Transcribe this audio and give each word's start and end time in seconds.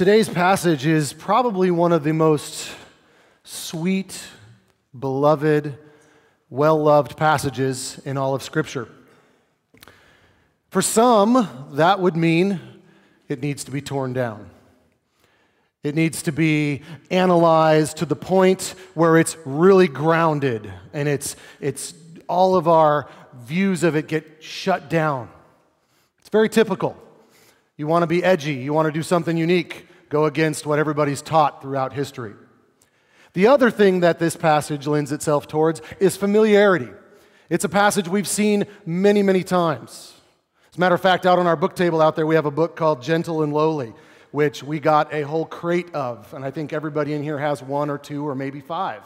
Today's 0.00 0.30
passage 0.30 0.86
is 0.86 1.12
probably 1.12 1.70
one 1.70 1.92
of 1.92 2.04
the 2.04 2.14
most 2.14 2.74
sweet, 3.44 4.18
beloved, 4.98 5.76
well 6.48 6.82
loved 6.82 7.18
passages 7.18 8.00
in 8.06 8.16
all 8.16 8.34
of 8.34 8.42
Scripture. 8.42 8.88
For 10.70 10.80
some, 10.80 11.68
that 11.72 12.00
would 12.00 12.16
mean 12.16 12.60
it 13.28 13.42
needs 13.42 13.62
to 13.64 13.70
be 13.70 13.82
torn 13.82 14.14
down. 14.14 14.48
It 15.82 15.94
needs 15.94 16.22
to 16.22 16.32
be 16.32 16.80
analyzed 17.10 17.98
to 17.98 18.06
the 18.06 18.16
point 18.16 18.74
where 18.94 19.18
it's 19.18 19.36
really 19.44 19.86
grounded 19.86 20.72
and 20.94 21.08
it's, 21.08 21.36
it's 21.60 21.92
all 22.26 22.56
of 22.56 22.66
our 22.66 23.06
views 23.34 23.84
of 23.84 23.96
it 23.96 24.08
get 24.08 24.42
shut 24.42 24.88
down. 24.88 25.28
It's 26.20 26.30
very 26.30 26.48
typical. 26.48 26.96
You 27.76 27.86
want 27.86 28.02
to 28.02 28.06
be 28.06 28.24
edgy, 28.24 28.54
you 28.54 28.72
want 28.72 28.86
to 28.86 28.92
do 28.92 29.02
something 29.02 29.36
unique, 29.36 29.88
go 30.10 30.26
against 30.26 30.66
what 30.66 30.78
everybody's 30.78 31.22
taught 31.22 31.62
throughout 31.62 31.94
history. 31.94 32.34
The 33.32 33.46
other 33.46 33.70
thing 33.70 34.00
that 34.00 34.18
this 34.18 34.36
passage 34.36 34.86
lends 34.86 35.12
itself 35.12 35.46
towards 35.46 35.80
is 36.00 36.16
familiarity. 36.16 36.90
It's 37.48 37.64
a 37.64 37.68
passage 37.68 38.08
we've 38.08 38.28
seen 38.28 38.66
many, 38.84 39.22
many 39.22 39.44
times. 39.44 40.12
As 40.70 40.76
a 40.76 40.80
matter 40.80 40.94
of 40.94 41.00
fact, 41.00 41.26
out 41.26 41.38
on 41.38 41.46
our 41.46 41.56
book 41.56 41.74
table 41.74 42.02
out 42.02 42.16
there, 42.16 42.26
we 42.26 42.34
have 42.34 42.46
a 42.46 42.50
book 42.50 42.76
called 42.76 43.02
Gentle 43.02 43.42
and 43.42 43.52
Lowly, 43.52 43.94
which 44.32 44.62
we 44.62 44.80
got 44.80 45.12
a 45.14 45.22
whole 45.22 45.46
crate 45.46 45.94
of. 45.94 46.32
And 46.34 46.44
I 46.44 46.50
think 46.50 46.72
everybody 46.72 47.12
in 47.14 47.22
here 47.22 47.38
has 47.38 47.62
one 47.62 47.88
or 47.88 47.98
two 47.98 48.28
or 48.28 48.34
maybe 48.34 48.60
five, 48.60 49.02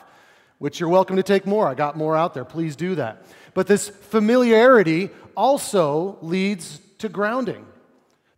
which 0.58 0.80
you're 0.80 0.88
welcome 0.88 1.16
to 1.16 1.22
take 1.22 1.46
more. 1.46 1.68
I 1.68 1.74
got 1.74 1.96
more 1.96 2.16
out 2.16 2.32
there. 2.32 2.44
Please 2.44 2.76
do 2.76 2.94
that. 2.94 3.26
But 3.52 3.66
this 3.66 3.88
familiarity 3.88 5.10
also 5.36 6.18
leads 6.22 6.80
to 6.98 7.10
grounding. 7.10 7.66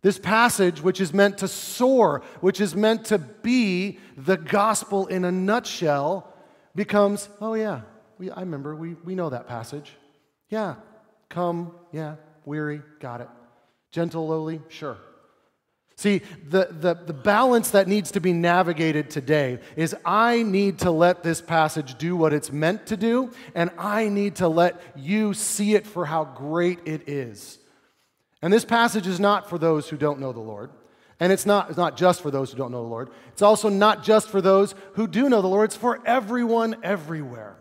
This 0.07 0.17
passage, 0.17 0.81
which 0.81 1.01
is 1.01 1.13
meant 1.13 1.39
to 1.39 1.49
soar, 1.49 2.21
which 2.39 2.61
is 2.61 2.73
meant 2.73 3.03
to 3.07 3.17
be 3.17 3.99
the 4.15 4.37
gospel 4.37 5.05
in 5.07 5.25
a 5.25 5.33
nutshell, 5.33 6.33
becomes, 6.73 7.27
oh, 7.41 7.55
yeah, 7.55 7.81
we, 8.17 8.31
I 8.31 8.39
remember, 8.39 8.73
we, 8.73 8.93
we 9.03 9.15
know 9.15 9.29
that 9.29 9.49
passage. 9.49 9.91
Yeah, 10.49 10.75
come, 11.27 11.73
yeah, 11.91 12.15
weary, 12.45 12.83
got 13.01 13.19
it. 13.19 13.27
Gentle, 13.91 14.29
lowly, 14.29 14.61
sure. 14.69 14.95
See, 15.97 16.21
the, 16.47 16.69
the, 16.71 16.93
the 16.93 17.11
balance 17.11 17.71
that 17.71 17.89
needs 17.89 18.11
to 18.11 18.21
be 18.21 18.31
navigated 18.31 19.09
today 19.09 19.59
is 19.75 19.93
I 20.05 20.41
need 20.41 20.79
to 20.79 20.91
let 20.91 21.21
this 21.21 21.41
passage 21.41 21.97
do 21.97 22.15
what 22.15 22.31
it's 22.31 22.49
meant 22.49 22.87
to 22.87 22.95
do, 22.95 23.31
and 23.53 23.71
I 23.77 24.07
need 24.07 24.37
to 24.37 24.47
let 24.47 24.81
you 24.95 25.33
see 25.33 25.75
it 25.75 25.85
for 25.85 26.05
how 26.05 26.23
great 26.23 26.79
it 26.85 27.09
is. 27.09 27.59
And 28.41 28.53
this 28.53 28.65
passage 28.65 29.07
is 29.07 29.19
not 29.19 29.49
for 29.49 29.57
those 29.57 29.89
who 29.89 29.97
don't 29.97 30.19
know 30.19 30.31
the 30.31 30.39
Lord. 30.39 30.69
And 31.19 31.33
it's 31.33 31.45
not, 31.45 31.69
it's 31.69 31.77
not 31.77 31.97
just 31.97 32.21
for 32.21 32.29
those 32.29 32.51
who 32.51 32.57
don't 32.57 32.71
know 32.71 32.83
the 32.83 32.89
Lord. 32.89 33.09
It's 33.29 33.41
also 33.41 33.69
not 33.69 34.03
just 34.03 34.29
for 34.29 34.41
those 34.41 34.75
who 34.93 35.07
do 35.07 35.29
know 35.29 35.41
the 35.41 35.47
Lord. 35.47 35.65
It's 35.65 35.75
for 35.75 35.99
everyone 36.05 36.75
everywhere. 36.83 37.55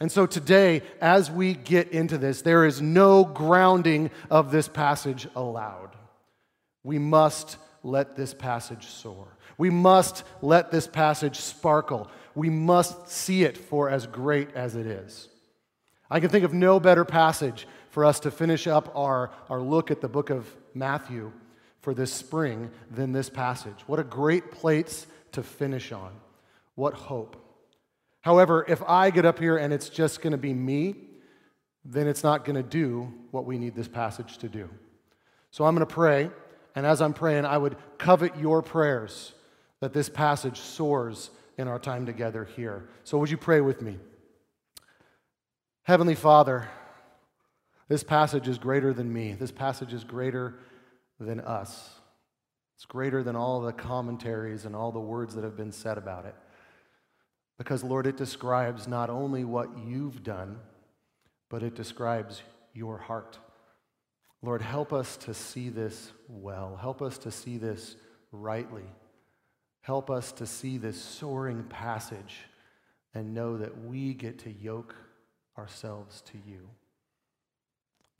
And 0.00 0.10
so 0.12 0.26
today, 0.26 0.82
as 1.00 1.30
we 1.30 1.54
get 1.54 1.92
into 1.92 2.18
this, 2.18 2.42
there 2.42 2.66
is 2.66 2.82
no 2.82 3.24
grounding 3.24 4.10
of 4.30 4.50
this 4.50 4.68
passage 4.68 5.28
allowed. 5.34 5.90
We 6.82 6.98
must 6.98 7.56
let 7.82 8.16
this 8.16 8.34
passage 8.34 8.86
soar. 8.86 9.28
We 9.56 9.70
must 9.70 10.24
let 10.42 10.70
this 10.70 10.86
passage 10.86 11.36
sparkle. 11.36 12.10
We 12.34 12.50
must 12.50 13.08
see 13.08 13.44
it 13.44 13.56
for 13.56 13.88
as 13.88 14.06
great 14.06 14.52
as 14.54 14.74
it 14.74 14.86
is. 14.86 15.28
I 16.10 16.20
can 16.20 16.30
think 16.30 16.44
of 16.44 16.52
no 16.52 16.80
better 16.80 17.04
passage 17.04 17.66
for 17.92 18.06
us 18.06 18.20
to 18.20 18.30
finish 18.30 18.66
up 18.66 18.90
our, 18.96 19.30
our 19.50 19.60
look 19.60 19.90
at 19.90 20.00
the 20.00 20.08
book 20.08 20.30
of 20.30 20.46
Matthew 20.72 21.30
for 21.82 21.92
this 21.92 22.10
spring 22.10 22.70
than 22.90 23.12
this 23.12 23.28
passage. 23.28 23.76
What 23.86 23.98
a 23.98 24.04
great 24.04 24.50
place 24.50 25.06
to 25.32 25.42
finish 25.42 25.92
on. 25.92 26.10
What 26.74 26.94
hope. 26.94 27.36
However, 28.22 28.64
if 28.66 28.82
I 28.84 29.10
get 29.10 29.26
up 29.26 29.38
here 29.38 29.58
and 29.58 29.74
it's 29.74 29.90
just 29.90 30.22
going 30.22 30.30
to 30.30 30.38
be 30.38 30.54
me, 30.54 30.94
then 31.84 32.06
it's 32.06 32.24
not 32.24 32.46
going 32.46 32.56
to 32.56 32.62
do 32.62 33.12
what 33.30 33.44
we 33.44 33.58
need 33.58 33.74
this 33.74 33.88
passage 33.88 34.38
to 34.38 34.48
do. 34.48 34.70
So 35.50 35.66
I'm 35.66 35.74
going 35.74 35.86
to 35.86 35.94
pray, 35.94 36.30
and 36.74 36.86
as 36.86 37.02
I'm 37.02 37.12
praying, 37.12 37.44
I 37.44 37.58
would 37.58 37.76
covet 37.98 38.38
your 38.38 38.62
prayers 38.62 39.34
that 39.80 39.92
this 39.92 40.08
passage 40.08 40.60
soars 40.60 41.28
in 41.58 41.68
our 41.68 41.78
time 41.78 42.06
together 42.06 42.48
here. 42.56 42.88
So 43.04 43.18
would 43.18 43.30
you 43.30 43.36
pray 43.36 43.60
with 43.60 43.82
me? 43.82 43.98
Heavenly 45.82 46.14
Father, 46.14 46.70
this 47.92 48.02
passage 48.02 48.48
is 48.48 48.56
greater 48.56 48.94
than 48.94 49.12
me. 49.12 49.34
This 49.34 49.52
passage 49.52 49.92
is 49.92 50.02
greater 50.02 50.54
than 51.20 51.40
us. 51.40 51.90
It's 52.74 52.86
greater 52.86 53.22
than 53.22 53.36
all 53.36 53.60
the 53.60 53.74
commentaries 53.74 54.64
and 54.64 54.74
all 54.74 54.92
the 54.92 54.98
words 54.98 55.34
that 55.34 55.44
have 55.44 55.58
been 55.58 55.72
said 55.72 55.98
about 55.98 56.24
it. 56.24 56.34
Because, 57.58 57.84
Lord, 57.84 58.06
it 58.06 58.16
describes 58.16 58.88
not 58.88 59.10
only 59.10 59.44
what 59.44 59.76
you've 59.76 60.22
done, 60.22 60.58
but 61.50 61.62
it 61.62 61.74
describes 61.74 62.40
your 62.72 62.96
heart. 62.96 63.38
Lord, 64.40 64.62
help 64.62 64.94
us 64.94 65.18
to 65.18 65.34
see 65.34 65.68
this 65.68 66.12
well. 66.30 66.78
Help 66.80 67.02
us 67.02 67.18
to 67.18 67.30
see 67.30 67.58
this 67.58 67.96
rightly. 68.32 68.88
Help 69.82 70.08
us 70.10 70.32
to 70.32 70.46
see 70.46 70.78
this 70.78 70.98
soaring 70.98 71.62
passage 71.64 72.38
and 73.12 73.34
know 73.34 73.58
that 73.58 73.84
we 73.84 74.14
get 74.14 74.38
to 74.38 74.50
yoke 74.50 74.94
ourselves 75.58 76.22
to 76.22 76.38
you 76.48 76.70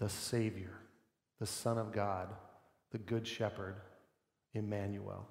the 0.02 0.08
Savior, 0.08 0.72
the 1.38 1.46
Son 1.46 1.78
of 1.78 1.92
God, 1.92 2.28
the 2.90 2.98
Good 2.98 3.24
Shepherd, 3.24 3.76
Emmanuel. 4.52 5.28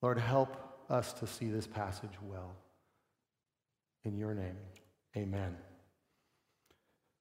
Lord, 0.00 0.18
help 0.18 0.56
us 0.88 1.12
to 1.12 1.26
see 1.26 1.50
this 1.50 1.66
passage 1.66 2.14
well. 2.22 2.56
In 4.02 4.16
your 4.16 4.32
name, 4.32 4.56
amen. 5.14 5.58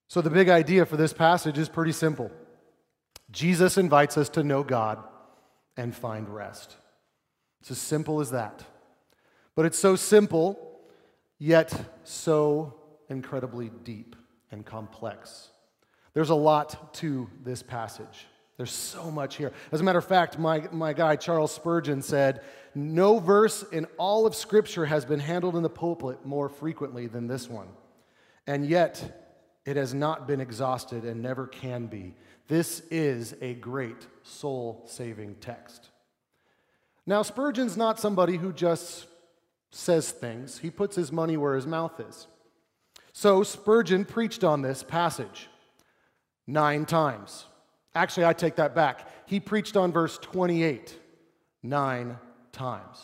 So, 0.07 0.22
the 0.22 0.29
big 0.29 0.47
idea 0.47 0.85
for 0.85 0.96
this 0.96 1.12
passage 1.12 1.57
is 1.57 1.68
pretty 1.68 1.91
simple 1.91 2.31
Jesus 3.30 3.78
invites 3.78 4.18
us 4.18 4.30
to 4.30 4.41
know 4.41 4.63
God 4.63 5.03
and 5.75 5.94
find 5.94 6.30
rest. 6.30 6.78
It's 7.59 7.72
as 7.72 7.78
simple 7.78 8.22
as 8.22 8.31
that. 8.31 8.63
But 9.53 9.66
it's 9.66 9.80
so 9.80 9.97
simple, 9.97 10.80
yet 11.40 11.74
so 12.06 12.75
incredibly 13.09 13.69
deep 13.84 14.16
and 14.50 14.66
complex. 14.66 15.50
There's 16.13 16.29
a 16.29 16.35
lot 16.35 16.94
to 16.96 17.29
this 17.44 17.63
passage. 17.63 18.28
There's 18.57 18.72
so 18.72 19.09
much 19.09 19.35
here. 19.38 19.51
As 19.72 19.81
a 19.81 19.84
matter 19.84 20.00
of 20.00 20.06
fact, 20.06 20.38
my, 20.38 20.68
my 20.72 20.94
guy 20.94 21.16
Charles 21.16 21.53
Spurgeon 21.53 22.01
said, 22.01 22.41
No 22.75 23.18
verse 23.18 23.63
in 23.72 23.85
all 23.97 24.28
of 24.28 24.35
Scripture 24.35 24.85
has 24.85 25.06
been 25.06 25.19
handled 25.19 25.56
in 25.56 25.63
the 25.63 25.69
pulpit 25.69 26.24
more 26.25 26.50
frequently 26.50 27.07
than 27.07 27.28
this 27.28 27.50
one. 27.50 27.68
And 28.46 28.66
yet, 28.66 29.24
it 29.66 29.75
has 29.75 29.94
not 29.94 30.28
been 30.28 30.41
exhausted 30.41 31.03
and 31.03 31.22
never 31.22 31.47
can 31.47 31.88
be. 31.88 32.16
This 32.47 32.81
is 32.91 33.35
a 33.41 33.56
great 33.56 34.06
soul 34.22 34.84
saving 34.85 35.35
text. 35.35 35.90
Now, 37.06 37.22
Spurgeon's 37.22 37.78
not 37.78 38.00
somebody 38.00 38.38
who 38.38 38.53
just 38.53 39.07
says 39.72 40.12
things, 40.12 40.59
he 40.59 40.69
puts 40.69 40.95
his 40.95 41.12
money 41.12 41.38
where 41.38 41.56
his 41.56 41.66
mouth 41.66 42.00
is. 42.00 42.28
So, 43.13 43.41
Spurgeon 43.41 44.06
preached 44.06 44.44
on 44.44 44.62
this 44.62 44.84
passage 44.84 45.50
nine 46.48 46.86
times. 46.86 47.46
Actually, 47.96 48.26
I 48.26 48.34
take 48.34 48.56
that 48.56 48.76
back. 48.76 49.08
He 49.28 49.40
preached 49.40 49.78
on 49.78 49.92
verse 49.92 50.18
28 50.18 51.00
nine 51.64 52.18
times. 52.52 53.02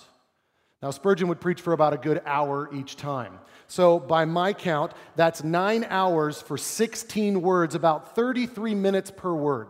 Now, 0.82 0.92
Spurgeon 0.92 1.28
would 1.28 1.42
preach 1.42 1.60
for 1.60 1.74
about 1.74 1.94
a 1.94 1.98
good 1.98 2.22
hour 2.26 2.70
each 2.74 2.96
time. 2.96 3.40
So, 3.68 4.00
by 4.00 4.26
my 4.26 4.54
count, 4.54 4.94
that's 5.16 5.44
nine 5.44 5.86
hours 5.90 6.42
for 6.42 6.58
16 6.58 7.42
words, 7.42 7.76
about 7.76 8.16
33 8.16 8.76
minutes 8.76 9.12
per 9.12 9.34
word, 9.34 9.68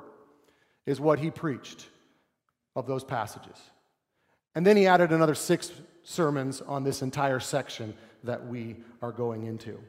is 0.85 0.99
what 0.99 1.19
he 1.19 1.31
preached 1.31 1.87
of 2.75 2.85
those 2.85 3.03
passages. 3.03 3.57
And 4.53 4.65
then 4.65 4.77
he 4.77 4.87
added 4.87 5.11
another 5.11 5.35
six 5.35 5.71
sermons 6.03 6.61
on 6.61 6.83
this 6.83 7.01
entire 7.01 7.39
section 7.39 7.93
that 8.23 8.45
we 8.47 8.77
are 9.01 9.11
going 9.11 9.45
into. 9.45 9.79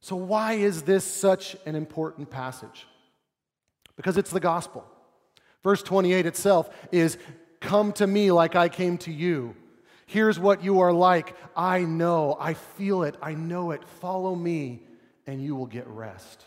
So, 0.00 0.16
why 0.16 0.54
is 0.54 0.82
this 0.82 1.04
such 1.04 1.56
an 1.66 1.76
important 1.76 2.30
passage? 2.30 2.86
Because 3.98 4.16
it's 4.16 4.30
the 4.30 4.40
gospel. 4.40 4.86
Verse 5.62 5.82
28 5.82 6.24
itself 6.24 6.70
is 6.92 7.18
Come 7.60 7.92
to 7.94 8.06
me 8.06 8.30
like 8.30 8.54
I 8.54 8.68
came 8.68 8.96
to 8.98 9.12
you. 9.12 9.56
Here's 10.06 10.38
what 10.38 10.62
you 10.62 10.80
are 10.80 10.92
like. 10.92 11.34
I 11.56 11.80
know, 11.80 12.36
I 12.38 12.54
feel 12.54 13.02
it, 13.02 13.16
I 13.20 13.34
know 13.34 13.72
it. 13.72 13.84
Follow 14.00 14.34
me, 14.34 14.84
and 15.26 15.42
you 15.42 15.56
will 15.56 15.66
get 15.66 15.86
rest. 15.88 16.44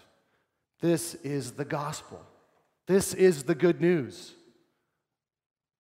This 0.80 1.14
is 1.16 1.52
the 1.52 1.66
gospel. 1.66 2.26
This 2.88 3.14
is 3.14 3.44
the 3.44 3.54
good 3.54 3.82
news. 3.82 4.34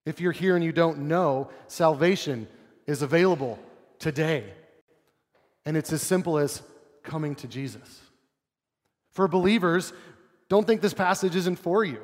If 0.06 0.19
you're 0.19 0.33
here 0.33 0.56
and 0.56 0.63
you 0.63 0.74
don't 0.74 1.00
know, 1.00 1.50
salvation 1.67 2.47
is 2.85 3.01
available 3.01 3.57
today. 3.97 4.44
And 5.65 5.77
it's 5.77 5.94
as 5.94 6.01
simple 6.01 6.38
as 6.38 6.62
coming 7.03 7.35
to 7.35 7.47
Jesus. 7.47 8.01
For 9.12 9.27
believers, 9.27 9.94
don't 10.51 10.68
think 10.68 10.81
this 10.81 10.94
passage 10.94 11.33
isn't 11.38 11.56
for 11.56 11.86
you. 11.86 12.01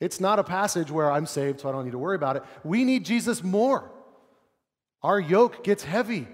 It's 0.00 0.18
not 0.18 0.40
a 0.40 0.42
passage 0.42 0.90
where 0.90 1.12
I'm 1.12 1.26
saved, 1.26 1.60
so 1.60 1.68
I 1.68 1.72
don't 1.72 1.84
need 1.84 1.92
to 1.92 1.98
worry 1.98 2.16
about 2.16 2.34
it. 2.34 2.42
We 2.64 2.82
need 2.82 3.04
Jesus 3.04 3.40
more. 3.44 3.88
Our 5.00 5.20
yoke 5.20 5.62
gets 5.62 5.84
heavy. 5.84 6.26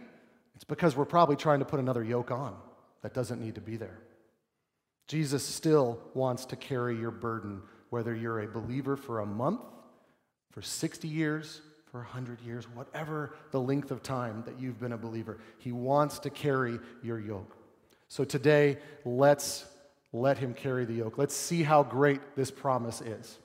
It's 0.54 0.64
because 0.64 0.96
we're 0.96 1.04
probably 1.04 1.36
trying 1.36 1.58
to 1.58 1.66
put 1.66 1.80
another 1.80 2.02
yoke 2.02 2.30
on 2.30 2.56
that 3.02 3.12
doesn't 3.12 3.42
need 3.42 3.56
to 3.56 3.60
be 3.60 3.76
there. 3.76 3.98
Jesus 5.06 5.44
still 5.44 5.98
wants 6.14 6.46
to 6.46 6.56
carry 6.56 6.96
your 6.96 7.10
burden, 7.10 7.60
whether 7.90 8.14
you're 8.14 8.40
a 8.40 8.48
believer 8.48 8.96
for 8.96 9.20
a 9.20 9.26
month, 9.26 9.60
for 10.50 10.62
60 10.62 11.08
years, 11.08 11.60
for 11.92 11.98
100 11.98 12.40
years, 12.40 12.64
whatever 12.74 13.34
the 13.50 13.60
length 13.60 13.90
of 13.90 14.02
time 14.02 14.44
that 14.46 14.58
you've 14.58 14.80
been 14.80 14.92
a 14.92 14.96
believer. 14.96 15.36
He 15.58 15.72
wants 15.72 16.20
to 16.20 16.30
carry 16.30 16.80
your 17.02 17.20
yoke. 17.20 17.54
So 18.08 18.24
today, 18.24 18.78
let's 19.04 19.66
let 20.12 20.38
him 20.38 20.54
carry 20.54 20.84
the 20.84 20.94
yoke. 20.94 21.18
Let's 21.18 21.34
see 21.34 21.62
how 21.62 21.82
great 21.82 22.20
this 22.36 22.50
promise 22.50 23.00
is. 23.00 23.38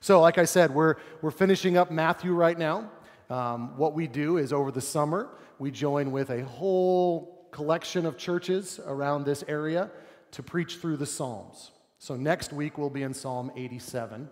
So, 0.00 0.20
like 0.20 0.38
I 0.38 0.44
said, 0.44 0.74
we're, 0.74 0.96
we're 1.20 1.30
finishing 1.30 1.76
up 1.76 1.90
Matthew 1.90 2.32
right 2.32 2.58
now. 2.58 2.90
Um, 3.30 3.76
what 3.76 3.94
we 3.94 4.06
do 4.06 4.36
is 4.36 4.52
over 4.52 4.70
the 4.70 4.80
summer, 4.80 5.28
we 5.58 5.70
join 5.70 6.10
with 6.10 6.30
a 6.30 6.44
whole 6.44 7.48
collection 7.52 8.04
of 8.04 8.16
churches 8.16 8.80
around 8.84 9.24
this 9.24 9.44
area 9.46 9.90
to 10.32 10.42
preach 10.42 10.78
through 10.78 10.96
the 10.96 11.06
Psalms. 11.06 11.70
So 11.98 12.16
next 12.16 12.52
week 12.52 12.78
we'll 12.78 12.90
be 12.90 13.04
in 13.04 13.14
Psalm 13.14 13.52
87. 13.54 14.28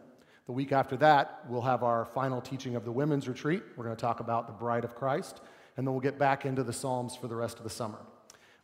The 0.47 0.53
week 0.53 0.73
after 0.73 0.97
that, 0.97 1.45
we'll 1.49 1.61
have 1.63 1.85
our 1.85 2.07
final 2.07 2.41
teaching 2.41 2.75
of 2.75 2.85
the 2.85 2.91
women's 2.91 3.29
retreat. 3.29 3.63
We're 3.77 3.85
going 3.85 3.95
to 3.95 4.01
talk 4.01 4.19
about 4.19 4.49
the 4.49 4.53
bride 4.53 4.85
of 4.85 4.97
Christ, 4.97 5.41
and 5.77 5.87
then 5.87 5.93
we'll 5.93 6.01
get 6.01 6.19
back 6.19 6.45
into 6.45 6.65
the 6.65 6.73
Psalms 6.73 7.15
for 7.15 7.29
the 7.29 7.37
rest 7.37 7.59
of 7.59 7.65
the 7.65 7.71
summer. 7.71 7.99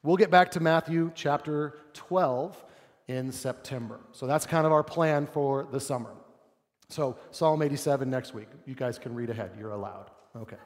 We'll 0.03 0.17
get 0.17 0.31
back 0.31 0.51
to 0.53 0.61
Matthew 0.61 1.13
chapter 1.15 1.79
12 1.93 2.65
in 3.09 3.33
September. 3.33 4.01
So 4.13 4.27
that's 4.27 4.47
kind 4.47 4.67
of 4.67 4.73
our 4.73 4.83
plan 4.83 5.27
for 5.27 5.67
the 5.71 5.81
summer. 5.81 6.11
So, 6.89 7.17
Psalm 7.33 7.63
87 7.63 8.09
next 8.09 8.33
week. 8.33 8.49
You 8.65 8.75
guys 8.75 8.99
can 8.99 9.15
read 9.15 9.31
ahead. 9.31 9.51
You're 9.59 9.73
allowed. 9.73 10.11
Okay. 10.37 10.57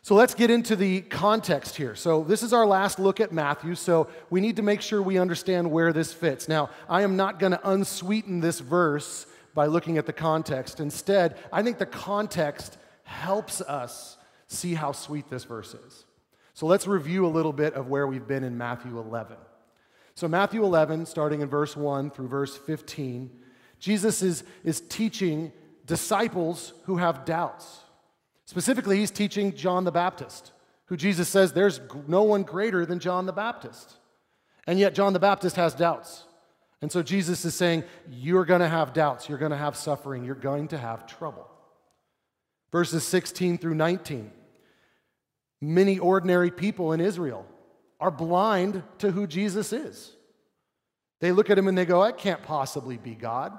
So 0.00 0.14
let's 0.14 0.34
get 0.34 0.50
into 0.50 0.74
the 0.74 1.02
context 1.02 1.76
here. 1.76 1.94
So, 1.94 2.24
this 2.24 2.42
is 2.42 2.52
our 2.52 2.66
last 2.66 2.98
look 2.98 3.20
at 3.20 3.30
Matthew, 3.30 3.74
so 3.74 4.08
we 4.30 4.40
need 4.40 4.56
to 4.56 4.62
make 4.62 4.80
sure 4.80 5.02
we 5.02 5.18
understand 5.18 5.70
where 5.70 5.92
this 5.92 6.12
fits. 6.12 6.48
Now, 6.48 6.70
I 6.88 7.02
am 7.02 7.16
not 7.16 7.38
going 7.38 7.52
to 7.52 7.70
unsweeten 7.70 8.40
this 8.40 8.60
verse 8.60 9.26
by 9.54 9.66
looking 9.66 9.98
at 9.98 10.06
the 10.06 10.12
context. 10.14 10.80
Instead, 10.80 11.36
I 11.52 11.62
think 11.62 11.78
the 11.78 11.86
context 11.86 12.78
helps 13.04 13.60
us 13.60 14.16
see 14.46 14.74
how 14.74 14.92
sweet 14.92 15.28
this 15.28 15.44
verse 15.44 15.74
is. 15.74 16.04
So, 16.54 16.66
let's 16.66 16.86
review 16.86 17.26
a 17.26 17.28
little 17.28 17.52
bit 17.52 17.74
of 17.74 17.88
where 17.88 18.06
we've 18.06 18.26
been 18.26 18.44
in 18.44 18.56
Matthew 18.56 18.98
11. 18.98 19.36
So, 20.22 20.28
Matthew 20.28 20.64
11, 20.64 21.06
starting 21.06 21.40
in 21.40 21.48
verse 21.48 21.76
1 21.76 22.12
through 22.12 22.28
verse 22.28 22.56
15, 22.56 23.28
Jesus 23.80 24.22
is, 24.22 24.44
is 24.62 24.80
teaching 24.80 25.50
disciples 25.84 26.74
who 26.84 26.98
have 26.98 27.24
doubts. 27.24 27.80
Specifically, 28.44 28.98
he's 28.98 29.10
teaching 29.10 29.52
John 29.52 29.82
the 29.82 29.90
Baptist, 29.90 30.52
who 30.84 30.96
Jesus 30.96 31.28
says 31.28 31.52
there's 31.52 31.80
no 32.06 32.22
one 32.22 32.44
greater 32.44 32.86
than 32.86 33.00
John 33.00 33.26
the 33.26 33.32
Baptist. 33.32 33.94
And 34.64 34.78
yet, 34.78 34.94
John 34.94 35.12
the 35.12 35.18
Baptist 35.18 35.56
has 35.56 35.74
doubts. 35.74 36.22
And 36.80 36.92
so, 36.92 37.02
Jesus 37.02 37.44
is 37.44 37.56
saying, 37.56 37.82
You're 38.08 38.44
going 38.44 38.60
to 38.60 38.68
have 38.68 38.92
doubts, 38.92 39.28
you're 39.28 39.38
going 39.38 39.50
to 39.50 39.56
have 39.56 39.74
suffering, 39.74 40.22
you're 40.22 40.36
going 40.36 40.68
to 40.68 40.78
have 40.78 41.04
trouble. 41.04 41.50
Verses 42.70 43.02
16 43.02 43.58
through 43.58 43.74
19. 43.74 44.30
Many 45.60 45.98
ordinary 45.98 46.52
people 46.52 46.92
in 46.92 47.00
Israel 47.00 47.44
are 48.02 48.10
blind 48.10 48.82
to 48.98 49.12
who 49.12 49.28
Jesus 49.28 49.72
is. 49.72 50.10
They 51.20 51.30
look 51.30 51.50
at 51.50 51.56
him 51.56 51.68
and 51.68 51.78
they 51.78 51.84
go, 51.84 52.02
That 52.02 52.18
can't 52.18 52.42
possibly 52.42 52.96
be 52.96 53.14
God. 53.14 53.58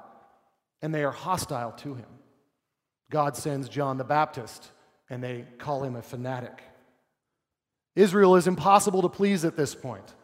And 0.82 0.94
they 0.94 1.02
are 1.02 1.10
hostile 1.10 1.72
to 1.78 1.94
him. 1.94 2.04
God 3.10 3.38
sends 3.38 3.70
John 3.70 3.96
the 3.96 4.04
Baptist 4.04 4.70
and 5.08 5.24
they 5.24 5.46
call 5.56 5.82
him 5.82 5.96
a 5.96 6.02
fanatic. 6.02 6.62
Israel 7.96 8.36
is 8.36 8.46
impossible 8.46 9.00
to 9.00 9.08
please 9.08 9.46
at 9.46 9.56
this 9.56 9.74
point. 9.74 10.14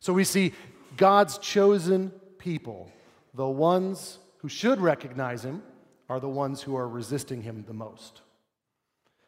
So 0.00 0.14
we 0.14 0.24
see 0.24 0.54
God's 0.96 1.36
chosen 1.36 2.12
people, 2.38 2.90
the 3.34 3.46
ones 3.46 4.18
who 4.38 4.48
should 4.48 4.80
recognize 4.80 5.44
him, 5.44 5.62
are 6.08 6.20
the 6.20 6.30
ones 6.30 6.62
who 6.62 6.76
are 6.76 6.88
resisting 6.88 7.42
him 7.42 7.64
the 7.66 7.74
most. 7.74 8.22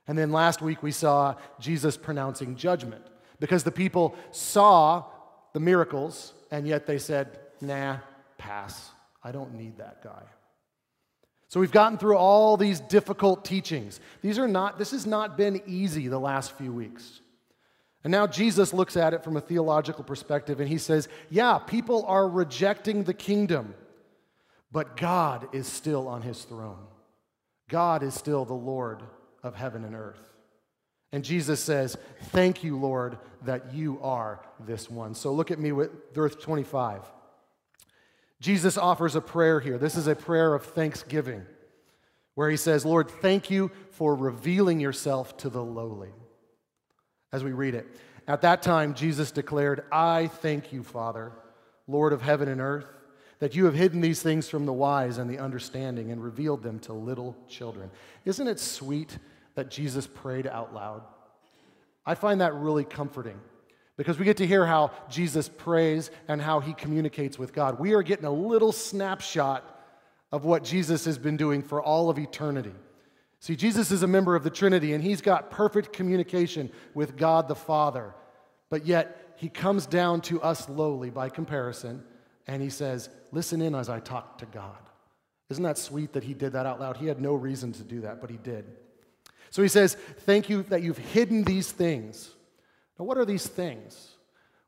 And 0.06 0.16
then 0.16 0.32
last 0.32 0.62
week 0.62 0.82
we 0.82 0.92
saw 0.92 1.34
Jesus 1.60 1.98
pronouncing 1.98 2.56
judgment 2.56 3.04
because 3.40 3.64
the 3.64 3.70
people 3.70 4.14
saw 4.30 5.04
the 5.52 5.60
miracles 5.60 6.32
and 6.50 6.66
yet 6.66 6.86
they 6.86 6.98
said, 6.98 7.38
nah, 7.60 7.98
pass. 8.36 8.90
I 9.22 9.32
don't 9.32 9.54
need 9.54 9.78
that 9.78 10.02
guy. 10.02 10.22
So 11.48 11.60
we've 11.60 11.72
gotten 11.72 11.98
through 11.98 12.16
all 12.16 12.56
these 12.56 12.80
difficult 12.80 13.44
teachings. 13.44 14.00
These 14.20 14.38
are 14.38 14.48
not, 14.48 14.78
this 14.78 14.90
has 14.90 15.06
not 15.06 15.36
been 15.36 15.62
easy 15.66 16.08
the 16.08 16.18
last 16.18 16.52
few 16.52 16.72
weeks. 16.72 17.20
And 18.04 18.10
now 18.10 18.26
Jesus 18.26 18.72
looks 18.72 18.96
at 18.96 19.14
it 19.14 19.24
from 19.24 19.36
a 19.36 19.40
theological 19.40 20.04
perspective 20.04 20.60
and 20.60 20.68
he 20.68 20.78
says, 20.78 21.08
Yeah, 21.30 21.58
people 21.58 22.04
are 22.06 22.28
rejecting 22.28 23.04
the 23.04 23.14
kingdom, 23.14 23.74
but 24.70 24.96
God 24.96 25.48
is 25.52 25.66
still 25.66 26.06
on 26.06 26.22
his 26.22 26.44
throne. 26.44 26.86
God 27.68 28.02
is 28.02 28.14
still 28.14 28.44
the 28.44 28.54
Lord 28.54 29.02
of 29.42 29.54
heaven 29.54 29.84
and 29.84 29.94
earth. 29.94 30.27
And 31.12 31.24
Jesus 31.24 31.60
says, 31.60 31.96
Thank 32.24 32.62
you, 32.62 32.78
Lord, 32.78 33.18
that 33.44 33.72
you 33.72 33.98
are 34.02 34.40
this 34.60 34.90
one. 34.90 35.14
So 35.14 35.32
look 35.32 35.50
at 35.50 35.58
me 35.58 35.72
with 35.72 35.90
verse 36.14 36.34
25. 36.34 37.02
Jesus 38.40 38.78
offers 38.78 39.16
a 39.16 39.20
prayer 39.20 39.58
here. 39.60 39.78
This 39.78 39.96
is 39.96 40.06
a 40.06 40.14
prayer 40.14 40.54
of 40.54 40.64
thanksgiving 40.64 41.44
where 42.34 42.50
he 42.50 42.56
says, 42.56 42.84
Lord, 42.84 43.10
thank 43.10 43.50
you 43.50 43.70
for 43.90 44.14
revealing 44.14 44.78
yourself 44.78 45.36
to 45.38 45.48
the 45.50 45.62
lowly. 45.62 46.10
As 47.32 47.42
we 47.42 47.52
read 47.52 47.74
it, 47.74 47.86
at 48.28 48.42
that 48.42 48.62
time, 48.62 48.94
Jesus 48.94 49.32
declared, 49.32 49.84
I 49.90 50.28
thank 50.28 50.72
you, 50.72 50.84
Father, 50.84 51.32
Lord 51.88 52.12
of 52.12 52.22
heaven 52.22 52.48
and 52.48 52.60
earth, 52.60 52.86
that 53.40 53.56
you 53.56 53.64
have 53.64 53.74
hidden 53.74 54.00
these 54.00 54.22
things 54.22 54.48
from 54.48 54.66
the 54.66 54.72
wise 54.72 55.18
and 55.18 55.28
the 55.28 55.38
understanding 55.38 56.12
and 56.12 56.22
revealed 56.22 56.62
them 56.62 56.78
to 56.80 56.92
little 56.92 57.36
children. 57.48 57.90
Isn't 58.24 58.46
it 58.46 58.60
sweet 58.60 59.18
that 59.58 59.70
Jesus 59.70 60.06
prayed 60.06 60.46
out 60.46 60.72
loud? 60.72 61.02
I 62.06 62.14
find 62.14 62.40
that 62.40 62.54
really 62.54 62.84
comforting 62.84 63.40
because 63.96 64.16
we 64.16 64.24
get 64.24 64.36
to 64.36 64.46
hear 64.46 64.64
how 64.64 64.92
Jesus 65.10 65.48
prays 65.48 66.12
and 66.28 66.40
how 66.40 66.60
he 66.60 66.74
communicates 66.74 67.40
with 67.40 67.52
God. 67.52 67.80
We 67.80 67.92
are 67.94 68.04
getting 68.04 68.24
a 68.24 68.30
little 68.30 68.70
snapshot 68.70 69.64
of 70.30 70.44
what 70.44 70.62
Jesus 70.62 71.06
has 71.06 71.18
been 71.18 71.36
doing 71.36 71.60
for 71.60 71.82
all 71.82 72.08
of 72.08 72.20
eternity. 72.20 72.72
See, 73.40 73.56
Jesus 73.56 73.90
is 73.90 74.04
a 74.04 74.06
member 74.06 74.36
of 74.36 74.44
the 74.44 74.50
Trinity 74.50 74.92
and 74.92 75.02
he's 75.02 75.20
got 75.20 75.50
perfect 75.50 75.92
communication 75.92 76.70
with 76.94 77.16
God 77.16 77.48
the 77.48 77.56
Father, 77.56 78.14
but 78.70 78.86
yet 78.86 79.34
he 79.36 79.48
comes 79.48 79.86
down 79.86 80.20
to 80.22 80.40
us 80.40 80.68
lowly 80.68 81.10
by 81.10 81.28
comparison 81.30 82.04
and 82.46 82.62
he 82.62 82.70
says, 82.70 83.08
Listen 83.32 83.60
in 83.60 83.74
as 83.74 83.88
I 83.88 83.98
talk 83.98 84.38
to 84.38 84.46
God. 84.46 84.78
Isn't 85.50 85.64
that 85.64 85.78
sweet 85.78 86.12
that 86.12 86.22
he 86.22 86.32
did 86.32 86.52
that 86.52 86.64
out 86.64 86.78
loud? 86.78 86.98
He 86.98 87.06
had 87.06 87.20
no 87.20 87.34
reason 87.34 87.72
to 87.72 87.82
do 87.82 88.02
that, 88.02 88.20
but 88.20 88.30
he 88.30 88.36
did. 88.36 88.64
So 89.50 89.62
he 89.62 89.68
says, 89.68 89.94
Thank 90.20 90.48
you 90.48 90.62
that 90.64 90.82
you've 90.82 90.98
hidden 90.98 91.44
these 91.44 91.70
things 91.70 92.34
now, 92.98 93.04
what 93.04 93.18
are 93.18 93.24
these 93.24 93.46
things? 93.46 94.16